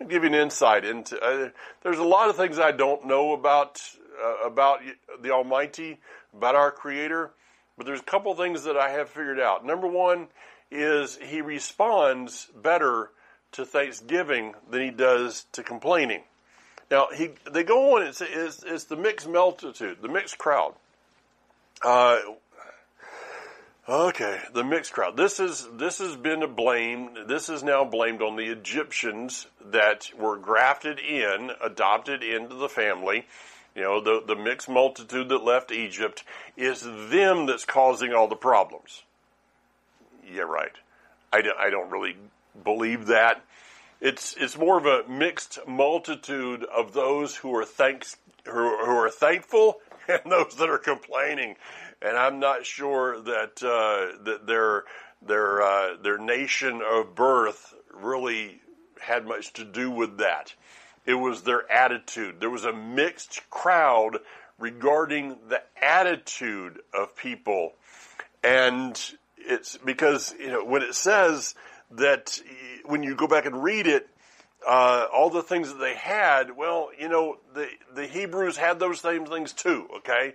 I'll 0.00 0.06
give 0.06 0.22
you 0.22 0.28
an 0.28 0.34
insight 0.34 0.84
into. 0.84 1.20
Uh, 1.20 1.50
there's 1.82 1.98
a 1.98 2.04
lot 2.04 2.28
of 2.28 2.36
things 2.36 2.58
I 2.58 2.72
don't 2.72 3.06
know 3.06 3.32
about 3.32 3.80
uh, 4.22 4.46
about 4.46 4.80
the 5.22 5.30
Almighty, 5.30 5.98
about 6.36 6.54
our 6.54 6.70
Creator, 6.70 7.30
but 7.76 7.86
there's 7.86 8.00
a 8.00 8.04
couple 8.04 8.34
things 8.34 8.64
that 8.64 8.76
I 8.76 8.90
have 8.90 9.08
figured 9.08 9.40
out. 9.40 9.64
Number 9.64 9.86
one 9.86 10.28
is 10.70 11.16
He 11.16 11.40
responds 11.40 12.48
better 12.54 13.10
to 13.52 13.64
thanksgiving 13.64 14.54
than 14.70 14.82
He 14.82 14.90
does 14.90 15.46
to 15.52 15.62
complaining. 15.62 16.22
Now 16.90 17.08
he 17.14 17.30
they 17.50 17.64
go 17.64 17.96
on. 17.96 18.02
It's 18.06 18.20
it's, 18.20 18.62
it's 18.62 18.84
the 18.84 18.96
mixed 18.96 19.28
multitude, 19.28 19.98
the 20.02 20.08
mixed 20.08 20.38
crowd. 20.38 20.74
Uh, 21.82 22.18
Okay, 23.86 24.40
the 24.54 24.64
mixed 24.64 24.94
crowd. 24.94 25.14
This 25.14 25.38
is 25.38 25.68
this 25.74 25.98
has 25.98 26.16
been 26.16 26.54
blamed. 26.54 27.28
This 27.28 27.50
is 27.50 27.62
now 27.62 27.84
blamed 27.84 28.22
on 28.22 28.36
the 28.36 28.50
Egyptians 28.50 29.46
that 29.62 30.10
were 30.18 30.38
grafted 30.38 30.98
in, 30.98 31.50
adopted 31.62 32.22
into 32.22 32.54
the 32.54 32.70
family. 32.70 33.26
You 33.74 33.82
know, 33.82 34.00
the 34.00 34.22
the 34.26 34.36
mixed 34.36 34.70
multitude 34.70 35.28
that 35.28 35.44
left 35.44 35.70
Egypt 35.70 36.24
is 36.56 36.80
them 36.80 37.44
that's 37.44 37.66
causing 37.66 38.14
all 38.14 38.26
the 38.26 38.36
problems. 38.36 39.02
Yeah, 40.26 40.42
right. 40.42 40.72
I 41.30 41.42
don't 41.42 41.90
really 41.90 42.16
believe 42.62 43.06
that. 43.06 43.44
It's 44.00 44.34
it's 44.38 44.56
more 44.56 44.78
of 44.78 44.86
a 44.86 45.06
mixed 45.06 45.58
multitude 45.66 46.64
of 46.64 46.94
those 46.94 47.36
who 47.36 47.54
are 47.54 47.66
thanks 47.66 48.16
who, 48.46 48.52
who 48.52 48.92
are 48.92 49.10
thankful 49.10 49.80
and 50.08 50.32
those 50.32 50.56
that 50.56 50.70
are 50.70 50.78
complaining 50.78 51.56
and 52.02 52.16
I'm 52.16 52.40
not 52.40 52.66
sure 52.66 53.20
that 53.20 53.62
uh, 53.62 54.22
that 54.24 54.46
their 54.46 54.84
their 55.22 55.62
uh, 55.62 55.96
their 56.02 56.18
nation 56.18 56.82
of 56.82 57.14
birth 57.14 57.74
really 57.92 58.60
had 59.00 59.26
much 59.26 59.52
to 59.54 59.64
do 59.64 59.90
with 59.90 60.18
that. 60.18 60.54
It 61.06 61.14
was 61.14 61.42
their 61.42 61.70
attitude. 61.70 62.40
There 62.40 62.50
was 62.50 62.64
a 62.64 62.72
mixed 62.72 63.48
crowd 63.50 64.18
regarding 64.58 65.36
the 65.48 65.62
attitude 65.82 66.80
of 66.92 67.16
people, 67.16 67.72
and 68.42 68.98
it's 69.36 69.76
because 69.76 70.34
you 70.38 70.48
know 70.48 70.64
when 70.64 70.82
it 70.82 70.94
says 70.94 71.54
that 71.92 72.40
when 72.84 73.02
you 73.02 73.14
go 73.14 73.26
back 73.26 73.46
and 73.46 73.62
read 73.62 73.86
it, 73.86 74.08
uh, 74.66 75.06
all 75.12 75.30
the 75.30 75.42
things 75.42 75.68
that 75.68 75.78
they 75.78 75.94
had, 75.94 76.56
well, 76.56 76.90
you 76.98 77.08
know, 77.08 77.38
the 77.54 77.68
the 77.94 78.06
Hebrews 78.06 78.56
had 78.56 78.78
those 78.78 79.00
same 79.00 79.26
things 79.26 79.52
too. 79.52 79.88
Okay, 79.98 80.34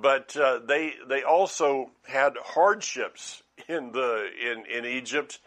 but 0.00 0.36
uh, 0.36 0.60
they 0.66 0.94
they 1.08 1.22
also 1.22 1.90
had 2.06 2.34
hardships 2.42 3.42
in 3.68 3.92
the 3.92 4.28
in 4.40 4.64
in 4.66 4.84
Egypt. 4.84 5.38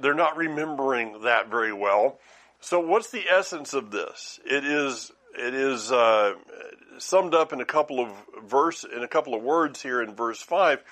They're 0.00 0.14
not 0.14 0.36
remembering 0.36 1.22
that 1.22 1.50
very 1.50 1.72
well. 1.72 2.18
So, 2.60 2.80
what's 2.80 3.10
the 3.10 3.24
essence 3.28 3.74
of 3.74 3.90
this? 3.90 4.40
It 4.44 4.64
is 4.64 5.12
it 5.36 5.54
is 5.54 5.92
uh, 5.92 6.34
summed 6.98 7.34
up 7.34 7.52
in 7.52 7.60
a 7.60 7.64
couple 7.64 8.00
of 8.00 8.08
verse 8.46 8.84
in 8.84 9.02
a 9.02 9.08
couple 9.08 9.34
of 9.34 9.42
words 9.42 9.82
here 9.82 10.02
in 10.02 10.14
verse 10.14 10.40
five. 10.40 10.82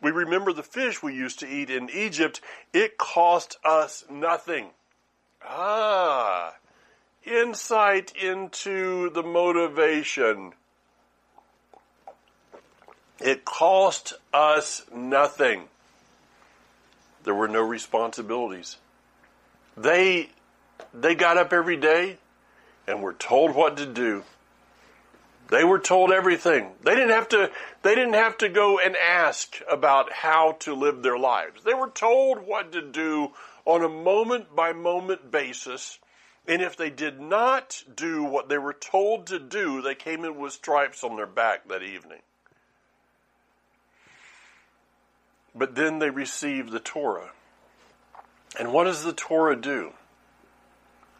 We 0.00 0.10
remember 0.10 0.52
the 0.52 0.62
fish 0.62 1.02
we 1.02 1.14
used 1.14 1.40
to 1.40 1.48
eat 1.48 1.70
in 1.70 1.88
Egypt. 1.90 2.40
It 2.72 2.98
cost 2.98 3.58
us 3.64 4.04
nothing. 4.10 4.70
Ah, 5.44 6.54
insight 7.24 8.12
into 8.16 9.10
the 9.10 9.22
motivation 9.22 10.54
it 13.22 13.44
cost 13.44 14.14
us 14.32 14.82
nothing. 14.94 15.64
There 17.24 17.34
were 17.34 17.48
no 17.48 17.62
responsibilities. 17.62 18.76
They 19.76 20.30
they 20.92 21.14
got 21.14 21.38
up 21.38 21.52
every 21.52 21.76
day 21.76 22.18
and 22.86 23.02
were 23.02 23.14
told 23.14 23.54
what 23.54 23.76
to 23.78 23.86
do. 23.86 24.24
They 25.50 25.64
were 25.64 25.78
told 25.78 26.12
everything. 26.12 26.72
They 26.82 26.94
didn't 26.94 27.10
have 27.10 27.28
to 27.28 27.50
they 27.82 27.94
didn't 27.94 28.14
have 28.14 28.38
to 28.38 28.48
go 28.48 28.78
and 28.78 28.96
ask 28.96 29.60
about 29.70 30.12
how 30.12 30.52
to 30.60 30.74
live 30.74 31.02
their 31.02 31.18
lives. 31.18 31.62
They 31.62 31.74
were 31.74 31.90
told 31.90 32.46
what 32.46 32.72
to 32.72 32.82
do 32.82 33.32
on 33.64 33.84
a 33.84 33.88
moment 33.88 34.54
by 34.56 34.72
moment 34.72 35.30
basis. 35.30 35.98
And 36.48 36.60
if 36.60 36.76
they 36.76 36.90
did 36.90 37.20
not 37.20 37.84
do 37.94 38.24
what 38.24 38.48
they 38.48 38.58
were 38.58 38.72
told 38.72 39.28
to 39.28 39.38
do, 39.38 39.80
they 39.80 39.94
came 39.94 40.24
in 40.24 40.40
with 40.40 40.54
stripes 40.54 41.04
on 41.04 41.14
their 41.14 41.26
back 41.26 41.68
that 41.68 41.84
evening. 41.84 42.18
But 45.54 45.74
then 45.74 45.98
they 45.98 46.10
receive 46.10 46.70
the 46.70 46.80
Torah. 46.80 47.30
And 48.58 48.72
what 48.72 48.84
does 48.84 49.04
the 49.04 49.12
Torah 49.12 49.56
do? 49.56 49.92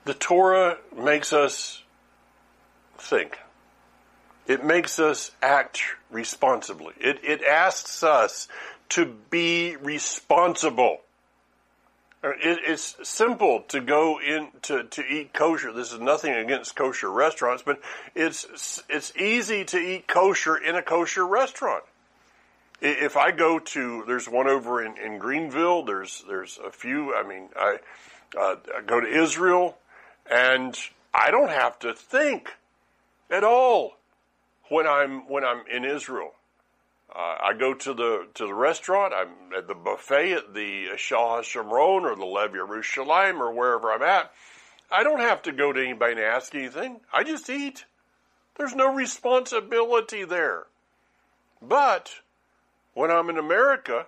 The 0.04 0.14
Torah 0.14 0.78
makes 0.96 1.32
us 1.32 1.82
think. 2.98 3.38
It 4.46 4.64
makes 4.64 4.98
us 4.98 5.30
act 5.40 5.82
responsibly. 6.10 6.94
It, 7.00 7.20
it 7.22 7.42
asks 7.44 8.02
us 8.02 8.48
to 8.90 9.06
be 9.30 9.76
responsible. 9.76 10.98
Uh, 12.24 12.30
it, 12.30 12.58
it's 12.66 12.96
simple 13.08 13.62
to 13.68 13.80
go 13.80 14.20
in 14.20 14.48
to, 14.62 14.84
to 14.84 15.04
eat 15.04 15.32
kosher. 15.32 15.72
This 15.72 15.92
is 15.92 16.00
nothing 16.00 16.34
against 16.34 16.74
kosher 16.74 17.10
restaurants, 17.10 17.62
but 17.62 17.80
it's 18.14 18.82
it's 18.88 19.14
easy 19.16 19.64
to 19.66 19.78
eat 19.78 20.06
kosher 20.06 20.56
in 20.56 20.74
a 20.76 20.82
kosher 20.82 21.26
restaurant 21.26 21.84
if 22.82 23.16
I 23.16 23.30
go 23.30 23.58
to, 23.58 24.04
there's 24.06 24.28
one 24.28 24.48
over 24.48 24.84
in, 24.84 24.96
in 24.98 25.18
Greenville. 25.18 25.84
There's 25.84 26.24
there's 26.28 26.58
a 26.64 26.70
few. 26.70 27.14
I 27.14 27.22
mean, 27.22 27.48
I, 27.56 27.78
uh, 28.36 28.56
I 28.76 28.82
go 28.84 29.00
to 29.00 29.06
Israel, 29.06 29.78
and 30.30 30.76
I 31.14 31.30
don't 31.30 31.50
have 31.50 31.78
to 31.80 31.94
think 31.94 32.50
at 33.30 33.44
all 33.44 33.96
when 34.68 34.86
I'm 34.86 35.28
when 35.28 35.44
I'm 35.44 35.62
in 35.70 35.84
Israel. 35.84 36.32
Uh, 37.14 37.36
I 37.40 37.52
go 37.58 37.72
to 37.72 37.94
the 37.94 38.26
to 38.34 38.46
the 38.46 38.54
restaurant. 38.54 39.14
I'm 39.14 39.56
at 39.56 39.68
the 39.68 39.74
buffet 39.74 40.32
at 40.32 40.54
the 40.54 40.88
Shah 40.96 41.42
Shomron 41.42 42.02
or 42.02 42.16
the 42.16 42.24
Lev 42.24 42.52
Yerushalayim 42.52 43.38
or 43.38 43.52
wherever 43.52 43.92
I'm 43.92 44.02
at. 44.02 44.32
I 44.90 45.04
don't 45.04 45.20
have 45.20 45.42
to 45.42 45.52
go 45.52 45.72
to 45.72 45.80
anybody 45.80 46.12
and 46.12 46.20
ask 46.20 46.54
anything. 46.54 47.00
I 47.12 47.22
just 47.22 47.48
eat. 47.48 47.84
There's 48.56 48.74
no 48.74 48.92
responsibility 48.92 50.24
there. 50.24 50.64
But 51.62 52.10
when 52.94 53.10
I'm 53.10 53.30
in 53.30 53.38
America, 53.38 54.06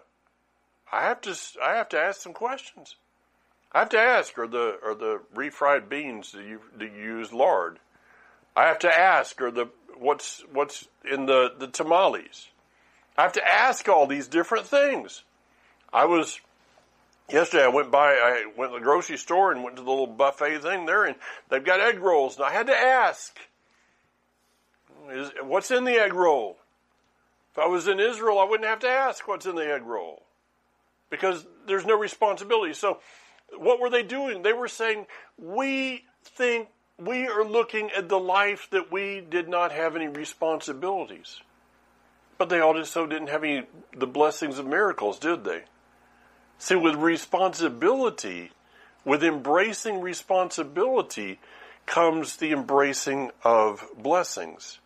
I 0.93 1.03
have 1.03 1.21
to 1.23 1.37
I 1.63 1.77
have 1.77 1.89
to 1.91 1.99
ask 1.99 2.21
some 2.21 2.33
questions. 2.33 2.97
I 3.73 3.81
have 3.81 3.89
to 3.91 3.99
ask: 3.99 4.39
Are 4.39 4.47
the 4.47 4.79
are 4.85 4.95
the 4.95 5.21
refried 5.35 5.89
beans 5.89 6.33
do 6.33 6.43
you 6.43 6.61
do 6.79 6.87
you 6.87 7.03
use 7.19 7.33
lard? 7.33 7.79
I 8.55 8.67
have 8.67 8.79
to 8.81 8.99
ask: 8.99 9.41
Are 9.41 9.51
the 9.51 9.67
what's 9.97 10.43
what's 10.53 10.89
in 11.11 11.27
the 11.27 11.53
the 11.59 11.67
tamales? 11.67 12.49
I 13.17 13.23
have 13.23 13.33
to 13.35 13.47
ask 13.47 13.89
all 13.89 14.07
these 14.07 14.29
different 14.29 14.67
things. 14.67 15.23
I 15.93 16.05
was 16.05 16.41
yesterday. 17.31 17.65
I 17.65 17.69
went 17.69 17.91
by. 17.91 18.15
I 18.15 18.45
went 18.57 18.73
to 18.73 18.79
the 18.79 18.85
grocery 18.85 19.17
store 19.17 19.53
and 19.53 19.63
went 19.63 19.77
to 19.77 19.83
the 19.83 19.89
little 19.89 20.07
buffet 20.07 20.59
thing 20.59 20.87
there, 20.87 21.05
and 21.05 21.17
they've 21.49 21.65
got 21.65 21.81
egg 21.81 22.01
rolls, 22.01 22.37
and 22.37 22.45
I 22.45 22.51
had 22.51 22.67
to 22.67 22.77
ask: 22.77 23.39
is, 25.11 25.33
What's 25.43 25.71
in 25.71 25.85
the 25.85 25.95
egg 25.95 26.13
roll? 26.13 26.59
If 27.55 27.59
I 27.61 27.67
was 27.67 27.87
in 27.87 28.01
Israel, 28.01 28.41
I 28.41 28.45
wouldn't 28.45 28.69
have 28.69 28.81
to 28.81 28.89
ask 28.89 29.29
what's 29.29 29.47
in 29.47 29.55
the 29.55 29.73
egg 29.73 29.83
roll 29.85 30.25
because 31.09 31.47
there's 31.69 31.87
no 31.87 31.97
responsibility. 31.97 32.75
So, 32.75 32.99
what 33.57 33.81
were 33.81 33.91
they 33.91 34.03
doing? 34.03 34.43
They 34.43 34.53
were 34.53 34.67
saying, 34.67 35.07
We 35.39 36.05
think 36.25 36.69
we 36.99 37.29
are 37.29 37.45
looking 37.45 37.91
at 37.93 38.09
the 38.09 38.19
life 38.19 38.69
that 38.71 38.91
we 38.91 39.21
did 39.21 39.49
not 39.49 39.71
have 39.71 39.95
any 39.95 40.09
responsibilities. 40.09 41.41
But 42.39 42.49
they 42.49 42.59
also 42.59 43.07
didn't 43.07 43.29
have 43.29 43.45
any 43.45 43.67
the 43.97 44.09
blessings 44.09 44.59
of 44.59 44.67
miracles, 44.67 45.21
did 45.21 45.45
they? 45.45 45.63
See, 46.59 46.75
with 46.75 46.97
responsibility, 46.97 48.51
with 49.05 49.23
embracing 49.23 50.01
responsibility, 50.01 51.39
comes 51.87 52.37
the 52.37 52.51
embracing 52.51 53.31
of 53.45 53.87
blessings. 53.97 54.81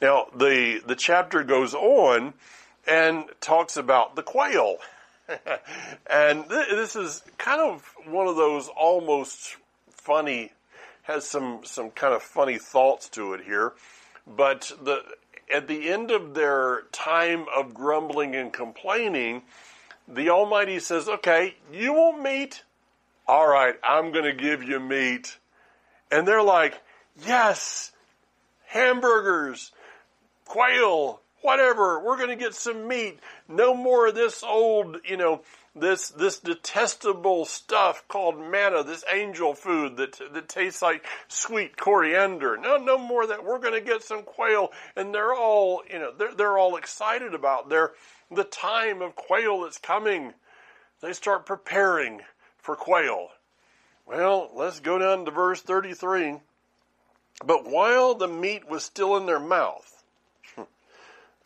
Now, 0.00 0.26
the, 0.34 0.82
the 0.86 0.96
chapter 0.96 1.42
goes 1.42 1.74
on 1.74 2.34
and 2.86 3.24
talks 3.40 3.76
about 3.76 4.16
the 4.16 4.22
quail. 4.22 4.76
and 6.08 6.48
th- 6.48 6.68
this 6.70 6.96
is 6.96 7.22
kind 7.38 7.60
of 7.60 7.92
one 8.04 8.26
of 8.26 8.36
those 8.36 8.68
almost 8.68 9.56
funny, 9.90 10.52
has 11.02 11.26
some, 11.26 11.60
some 11.64 11.90
kind 11.90 12.14
of 12.14 12.22
funny 12.22 12.58
thoughts 12.58 13.08
to 13.10 13.34
it 13.34 13.42
here. 13.44 13.72
But 14.26 14.72
the, 14.82 15.02
at 15.52 15.68
the 15.68 15.88
end 15.88 16.10
of 16.10 16.34
their 16.34 16.82
time 16.92 17.46
of 17.54 17.74
grumbling 17.74 18.34
and 18.34 18.52
complaining, 18.52 19.42
the 20.08 20.30
Almighty 20.30 20.78
says, 20.78 21.08
okay, 21.08 21.56
you 21.72 21.92
want 21.94 22.22
meat? 22.22 22.62
All 23.26 23.46
right, 23.48 23.74
I'm 23.82 24.12
going 24.12 24.24
to 24.24 24.32
give 24.32 24.62
you 24.62 24.78
meat. 24.78 25.38
And 26.10 26.26
they're 26.26 26.42
like, 26.42 26.80
yes, 27.24 27.90
hamburgers, 28.66 29.72
quail, 30.46 31.20
whatever. 31.42 32.02
We're 32.02 32.16
going 32.16 32.30
to 32.30 32.36
get 32.36 32.54
some 32.54 32.88
meat. 32.88 33.20
No 33.48 33.74
more 33.74 34.08
of 34.08 34.14
this 34.14 34.42
old, 34.42 34.98
you 35.04 35.16
know, 35.16 35.42
this 35.74 36.08
this 36.08 36.38
detestable 36.38 37.44
stuff 37.44 38.02
called 38.08 38.38
manna, 38.38 38.82
this 38.82 39.04
angel 39.12 39.54
food 39.54 39.98
that 39.98 40.18
that 40.32 40.48
tastes 40.48 40.80
like 40.80 41.04
sweet 41.28 41.76
coriander. 41.76 42.56
No, 42.56 42.78
no 42.78 42.96
more 42.96 43.26
that. 43.26 43.44
We're 43.44 43.58
going 43.58 43.74
to 43.74 43.86
get 43.86 44.02
some 44.02 44.22
quail, 44.22 44.70
and 44.96 45.14
they're 45.14 45.34
all, 45.34 45.82
you 45.92 45.98
know, 45.98 46.12
they're 46.16 46.34
they're 46.34 46.58
all 46.58 46.76
excited 46.76 47.34
about 47.34 47.68
their 47.68 47.92
the 48.30 48.44
time 48.44 49.02
of 49.02 49.14
quail 49.14 49.60
that's 49.60 49.78
coming. 49.78 50.32
They 51.02 51.12
start 51.12 51.44
preparing 51.44 52.22
for 52.56 52.74
quail. 52.74 53.28
Well, 54.06 54.50
let's 54.54 54.80
go 54.80 54.98
down 54.98 55.24
to 55.26 55.30
verse 55.30 55.60
33. 55.60 56.36
But 57.44 57.68
while 57.68 58.14
the 58.14 58.28
meat 58.28 58.68
was 58.68 58.82
still 58.82 59.16
in 59.16 59.26
their 59.26 59.40
mouth, 59.40 59.95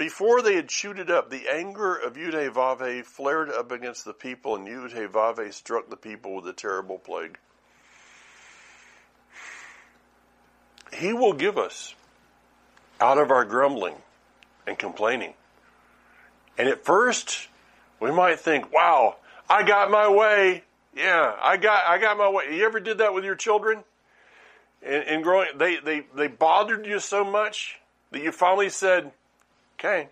before 0.01 0.41
they 0.41 0.55
had 0.55 0.67
chewed 0.67 0.99
it 0.99 1.11
up, 1.11 1.29
the 1.29 1.47
anger 1.53 1.95
of 1.95 2.15
Yudhevave 2.15 3.05
flared 3.05 3.51
up 3.51 3.71
against 3.71 4.07
the 4.07 4.15
people, 4.15 4.57
and 4.57 4.67
Yudhevave 4.67 5.53
struck 5.53 5.91
the 5.91 5.97
people 5.97 6.37
with 6.37 6.47
a 6.49 6.55
terrible 6.55 6.97
plague. 6.97 7.37
He 10.95 11.13
will 11.13 11.35
give 11.35 11.59
us 11.59 11.95
out 12.99 13.19
of 13.19 13.31
our 13.31 13.45
grumbling 13.45 13.97
and 14.67 14.79
complaining. 14.79 15.35
And 16.57 16.67
at 16.67 16.83
first, 16.83 17.49
we 18.01 18.11
might 18.11 18.41
think, 18.41 18.73
wow, 18.73 19.17
I 19.51 19.65
got 19.65 19.91
my 19.91 20.09
way. 20.09 20.65
Yeah, 20.97 21.37
I 21.43 21.59
got 21.59 21.87
I 21.87 21.99
got 21.99 22.17
my 22.17 22.31
way. 22.31 22.57
You 22.57 22.65
ever 22.65 22.81
did 22.81 22.99
that 22.99 23.13
with 23.13 23.25
your 23.25 23.37
children? 23.37 23.85
And, 24.83 25.05
in 25.05 25.21
growing, 25.21 25.59
they, 25.59 25.77
they 25.77 26.07
they 26.17 26.27
bothered 26.27 26.87
you 26.87 27.01
so 27.01 27.23
much 27.23 27.79
that 28.13 28.23
you 28.23 28.33
finally 28.33 28.71
said, 28.71 29.13
"Okay, 29.81 30.09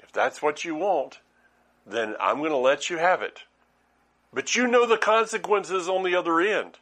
if 0.00 0.12
that's 0.12 0.42
what 0.42 0.64
you 0.64 0.74
want, 0.74 1.20
then 1.86 2.14
I'm 2.20 2.38
going 2.38 2.50
to 2.50 2.56
let 2.56 2.90
you 2.90 2.98
have 2.98 3.22
it." 3.22 3.44
But 4.32 4.54
you 4.54 4.66
know 4.66 4.86
the 4.86 4.96
consequences 4.96 5.88
on 5.88 6.04
the 6.04 6.14
other 6.14 6.40
end. 6.40 6.78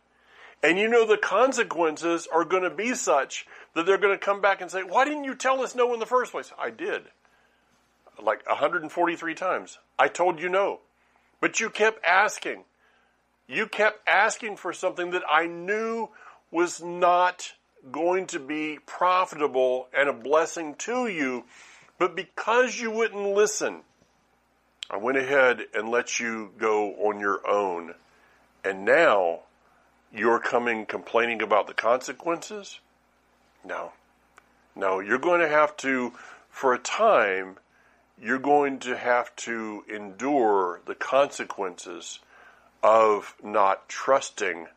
And 0.63 0.79
you 0.79 0.89
know 0.89 1.07
the 1.07 1.17
consequences 1.17 2.29
are 2.33 2.45
going 2.45 2.65
to 2.65 2.71
be 2.71 2.95
such 2.95 3.47
that 3.75 3.87
they're 3.87 3.99
going 3.99 4.17
to 4.17 4.25
come 4.25 4.41
back 4.41 4.61
and 4.61 4.71
say, 4.71 4.83
Why 4.83 5.05
didn't 5.05 5.25
you 5.25 5.35
tell 5.35 5.63
us 5.63 5.75
no 5.75 5.93
in 5.95 6.01
the 6.01 6.07
first 6.07 6.33
place? 6.33 6.53
I 6.59 6.71
did. 6.71 7.03
Like 8.23 8.47
143 8.47 9.35
times. 9.35 9.79
I 9.99 10.09
told 10.09 10.41
you 10.41 10.49
no. 10.49 10.81
But 11.41 11.61
you 11.61 11.71
kept 11.71 12.05
asking. 12.05 12.65
You 13.49 13.67
kept 13.67 14.07
asking 14.07 14.57
for 14.57 14.73
something 14.73 15.11
that 15.11 15.23
I 15.31 15.47
knew 15.47 16.11
was 16.51 16.83
not 16.83 17.55
going 17.91 18.27
to 18.27 18.39
be 18.39 18.79
profitable 18.85 19.89
and 19.97 20.09
a 20.09 20.13
blessing 20.13 20.75
to 20.75 21.07
you, 21.07 21.45
but 22.01 22.17
because 22.17 22.81
you 22.81 22.91
wouldn't 22.91 23.35
listen, 23.35 23.83
I 24.91 24.97
went 24.97 25.19
ahead 25.19 25.61
and 25.75 25.91
let 25.91 26.19
you 26.19 26.51
go 26.57 26.95
on 26.95 27.21
your 27.21 27.47
own. 27.47 27.95
And 28.65 28.87
now 28.87 29.41
you're 30.11 30.41
coming 30.41 30.87
complaining 30.87 31.43
about 31.43 31.67
the 31.67 31.75
consequences? 31.75 32.81
No. 33.63 33.93
No, 34.75 35.01
you're 35.01 35.19
going 35.19 35.43
to 35.43 35.49
have 35.49 35.77
to, 35.79 36.15
for 36.49 36.73
a 36.73 36.79
time, 36.79 37.59
you're 38.19 38.39
going 38.39 38.79
to 38.79 38.97
have 38.97 39.37
to 39.37 39.85
endure 39.95 40.81
the 40.87 40.95
consequences 40.95 42.19
of 42.83 43.37
not 43.45 43.91
trusting 43.91 44.69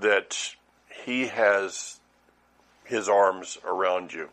that 0.00 0.56
He 1.04 1.28
has 1.28 2.00
His 2.84 3.08
arms 3.08 3.56
around 3.64 4.12
you. 4.12 4.30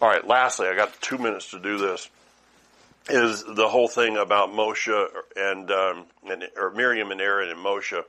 All 0.00 0.08
right, 0.08 0.24
lastly, 0.24 0.68
I 0.68 0.76
got 0.76 1.00
two 1.00 1.18
minutes 1.18 1.50
to 1.50 1.58
do 1.58 1.76
this. 1.78 2.08
Is 3.08 3.42
the 3.42 3.68
whole 3.68 3.88
thing 3.88 4.16
about 4.16 4.50
Moshe 4.50 5.08
and, 5.34 5.70
um, 5.70 6.04
and 6.28 6.44
or 6.56 6.70
Miriam 6.70 7.10
and 7.10 7.20
Aaron 7.20 7.48
and 7.48 7.58
Moshe, 7.58 8.04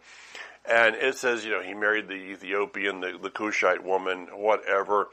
and 0.69 0.95
it 0.95 1.17
says 1.17 1.45
you 1.45 1.51
know 1.51 1.61
he 1.61 1.73
married 1.73 2.09
the 2.09 2.15
Ethiopian, 2.15 2.99
the, 2.99 3.17
the 3.21 3.29
Cushite 3.29 3.83
woman, 3.83 4.27
whatever. 4.33 5.07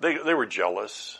They 0.00 0.18
they 0.18 0.34
were 0.34 0.46
jealous. 0.46 1.18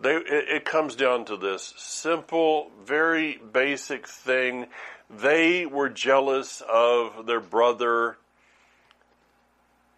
They 0.00 0.16
it, 0.16 0.48
it 0.48 0.64
comes 0.66 0.94
down 0.96 1.24
to 1.24 1.38
this 1.38 1.72
simple, 1.78 2.70
very 2.84 3.40
basic 3.52 4.06
thing 4.06 4.66
they 5.10 5.64
were 5.64 5.88
jealous 5.88 6.62
of 6.70 7.26
their 7.26 7.40
brother, 7.40 8.18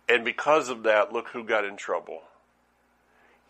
and 0.08 0.24
because 0.24 0.68
of 0.68 0.84
that, 0.84 1.12
look 1.12 1.28
who 1.28 1.42
got 1.42 1.64
in 1.64 1.76
trouble. 1.76 2.22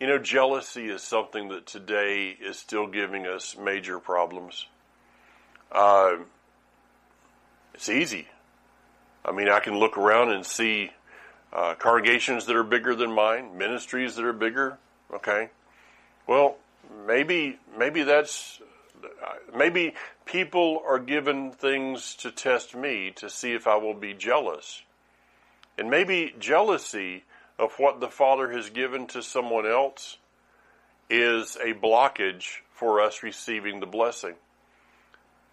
You 0.01 0.07
know, 0.07 0.17
jealousy 0.17 0.89
is 0.89 1.03
something 1.03 1.49
that 1.49 1.67
today 1.67 2.29
is 2.29 2.57
still 2.57 2.87
giving 2.87 3.27
us 3.27 3.55
major 3.55 3.99
problems. 3.99 4.65
Uh, 5.71 6.13
it's 7.75 7.87
easy. 7.87 8.27
I 9.23 9.31
mean, 9.31 9.47
I 9.47 9.59
can 9.59 9.77
look 9.77 9.99
around 9.99 10.31
and 10.31 10.43
see 10.43 10.89
uh, 11.53 11.75
congregations 11.75 12.47
that 12.47 12.55
are 12.55 12.63
bigger 12.63 12.95
than 12.95 13.13
mine, 13.13 13.59
ministries 13.59 14.15
that 14.15 14.25
are 14.25 14.33
bigger. 14.33 14.79
Okay, 15.13 15.51
well, 16.25 16.55
maybe 17.05 17.59
maybe 17.77 18.01
that's 18.01 18.59
maybe 19.55 19.93
people 20.25 20.81
are 20.83 20.97
given 20.97 21.51
things 21.51 22.15
to 22.15 22.31
test 22.31 22.73
me 22.73 23.11
to 23.17 23.29
see 23.29 23.53
if 23.53 23.67
I 23.67 23.75
will 23.75 23.93
be 23.93 24.15
jealous. 24.15 24.81
And 25.77 25.91
maybe 25.91 26.33
jealousy 26.39 27.23
of 27.61 27.73
what 27.77 27.99
the 27.99 28.09
Father 28.09 28.51
has 28.51 28.71
given 28.71 29.05
to 29.07 29.21
someone 29.21 29.67
else 29.67 30.17
is 31.09 31.57
a 31.57 31.73
blockage 31.73 32.61
for 32.73 32.99
us 32.99 33.21
receiving 33.21 33.79
the 33.79 33.85
blessing. 33.85 34.33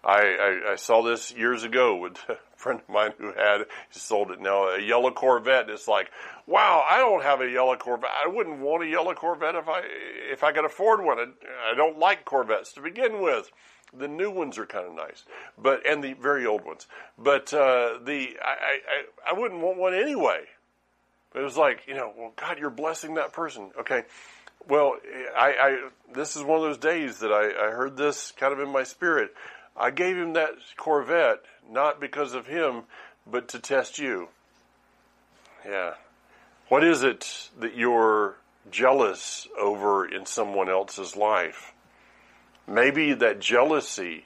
I, 0.03 0.21
I, 0.21 0.71
I, 0.71 0.75
saw 0.75 1.03
this 1.03 1.31
years 1.33 1.63
ago 1.63 1.97
with 1.97 2.17
a 2.29 2.37
friend 2.55 2.79
of 2.79 2.89
mine 2.89 3.11
who 3.17 3.33
had 3.33 3.65
he 3.91 3.99
sold 3.99 4.31
it 4.31 4.39
now 4.39 4.69
a 4.69 4.81
yellow 4.81 5.11
Corvette. 5.11 5.69
It's 5.69 5.87
like, 5.89 6.09
wow, 6.47 6.83
I 6.89 6.97
don't 6.97 7.21
have 7.21 7.41
a 7.41 7.49
yellow 7.49 7.75
Corvette. 7.75 8.09
I 8.25 8.27
wouldn't 8.27 8.59
want 8.59 8.83
a 8.83 8.87
yellow 8.87 9.13
Corvette 9.13 9.55
if 9.55 9.67
I 9.67 9.81
if 10.31 10.43
I 10.43 10.53
could 10.53 10.65
afford 10.65 11.03
one. 11.03 11.19
I, 11.19 11.25
I 11.71 11.75
don't 11.75 11.99
like 11.99 12.25
Corvettes 12.25 12.73
to 12.73 12.81
begin 12.81 13.21
with. 13.21 13.51
The 13.91 14.07
new 14.07 14.31
ones 14.31 14.57
are 14.57 14.65
kind 14.65 14.85
of 14.85 14.95
nice, 14.95 15.25
but 15.57 15.85
and 15.85 16.01
the 16.03 16.13
very 16.13 16.45
old 16.45 16.63
ones. 16.63 16.87
But 17.17 17.53
uh, 17.53 17.99
the 18.01 18.37
I, 18.41 18.53
I 18.53 19.31
I 19.31 19.33
wouldn't 19.33 19.61
want 19.61 19.77
one 19.77 19.93
anyway. 19.93 20.45
But 21.31 21.41
it 21.41 21.45
was 21.45 21.57
like 21.57 21.85
you 21.87 21.93
know, 21.93 22.11
well, 22.17 22.33
God, 22.35 22.59
you're 22.59 22.69
blessing 22.69 23.15
that 23.15 23.33
person. 23.33 23.71
Okay, 23.79 24.03
well, 24.67 24.95
I, 25.35 25.53
I 25.61 25.89
this 26.13 26.35
is 26.35 26.43
one 26.43 26.57
of 26.57 26.63
those 26.63 26.77
days 26.77 27.19
that 27.19 27.31
I, 27.31 27.67
I 27.67 27.71
heard 27.71 27.97
this 27.97 28.31
kind 28.31 28.53
of 28.53 28.59
in 28.59 28.69
my 28.69 28.83
spirit. 28.83 29.33
I 29.77 29.91
gave 29.91 30.17
him 30.17 30.33
that 30.33 30.51
Corvette 30.75 31.41
not 31.69 32.01
because 32.01 32.33
of 32.33 32.47
him, 32.47 32.83
but 33.25 33.47
to 33.49 33.59
test 33.59 33.99
you. 33.99 34.29
Yeah. 35.65 35.93
What 36.67 36.83
is 36.83 37.03
it 37.03 37.49
that 37.59 37.75
you're 37.75 38.35
jealous 38.69 39.47
over 39.59 40.05
in 40.05 40.25
someone 40.25 40.69
else's 40.69 41.15
life? 41.15 41.73
Maybe 42.67 43.13
that 43.13 43.39
jealousy 43.39 44.25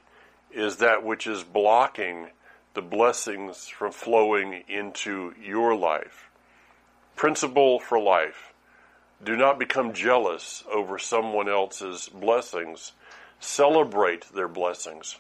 is 0.52 0.78
that 0.78 1.04
which 1.04 1.26
is 1.28 1.44
blocking 1.44 2.28
the 2.74 2.82
blessings 2.82 3.68
from 3.68 3.92
flowing 3.92 4.64
into 4.68 5.34
your 5.42 5.76
life. 5.76 6.30
Principle 7.16 7.80
for 7.80 8.00
life. 8.00 8.54
Do 9.24 9.38
not 9.38 9.60
become 9.60 9.94
jealous 9.94 10.64
over 10.72 11.00
someone 11.00 11.48
else's 11.48 12.10
blessings. 12.10 12.92
Celebrate 13.40 14.34
their 14.34 14.48
blessings. 14.48 15.18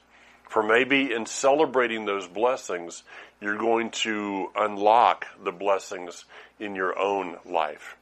For 0.49 0.61
maybe 0.61 1.11
in 1.11 1.25
celebrating 1.25 2.05
those 2.05 2.27
blessings, 2.27 3.03
you're 3.41 3.57
going 3.57 3.91
to 3.91 4.49
unlock 4.55 5.25
the 5.43 5.51
blessings 5.51 6.25
in 6.59 6.75
your 6.75 6.97
own 6.99 7.37
life. 7.45 7.95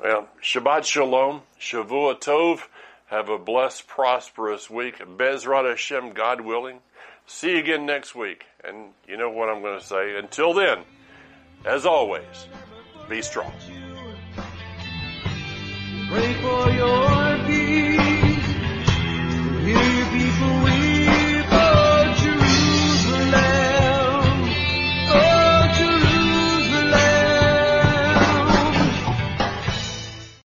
Well, 0.00 0.28
Shabbat 0.42 0.84
Shalom, 0.84 1.42
Shavua 1.60 2.20
Tov. 2.20 2.60
Have 3.06 3.28
a 3.28 3.38
blessed, 3.38 3.86
prosperous 3.86 4.68
week. 4.68 4.98
Bezrat 4.98 5.68
Hashem, 5.68 6.12
God 6.12 6.40
willing. 6.40 6.80
See 7.26 7.52
you 7.52 7.58
again 7.58 7.86
next 7.86 8.14
week. 8.14 8.46
And 8.64 8.92
you 9.06 9.16
know 9.16 9.30
what 9.30 9.48
I'm 9.48 9.62
going 9.62 9.78
to 9.78 9.84
say. 9.84 10.16
Until 10.16 10.54
then, 10.54 10.78
as 11.64 11.86
always, 11.86 12.48
be 13.08 13.22
strong. 13.22 13.52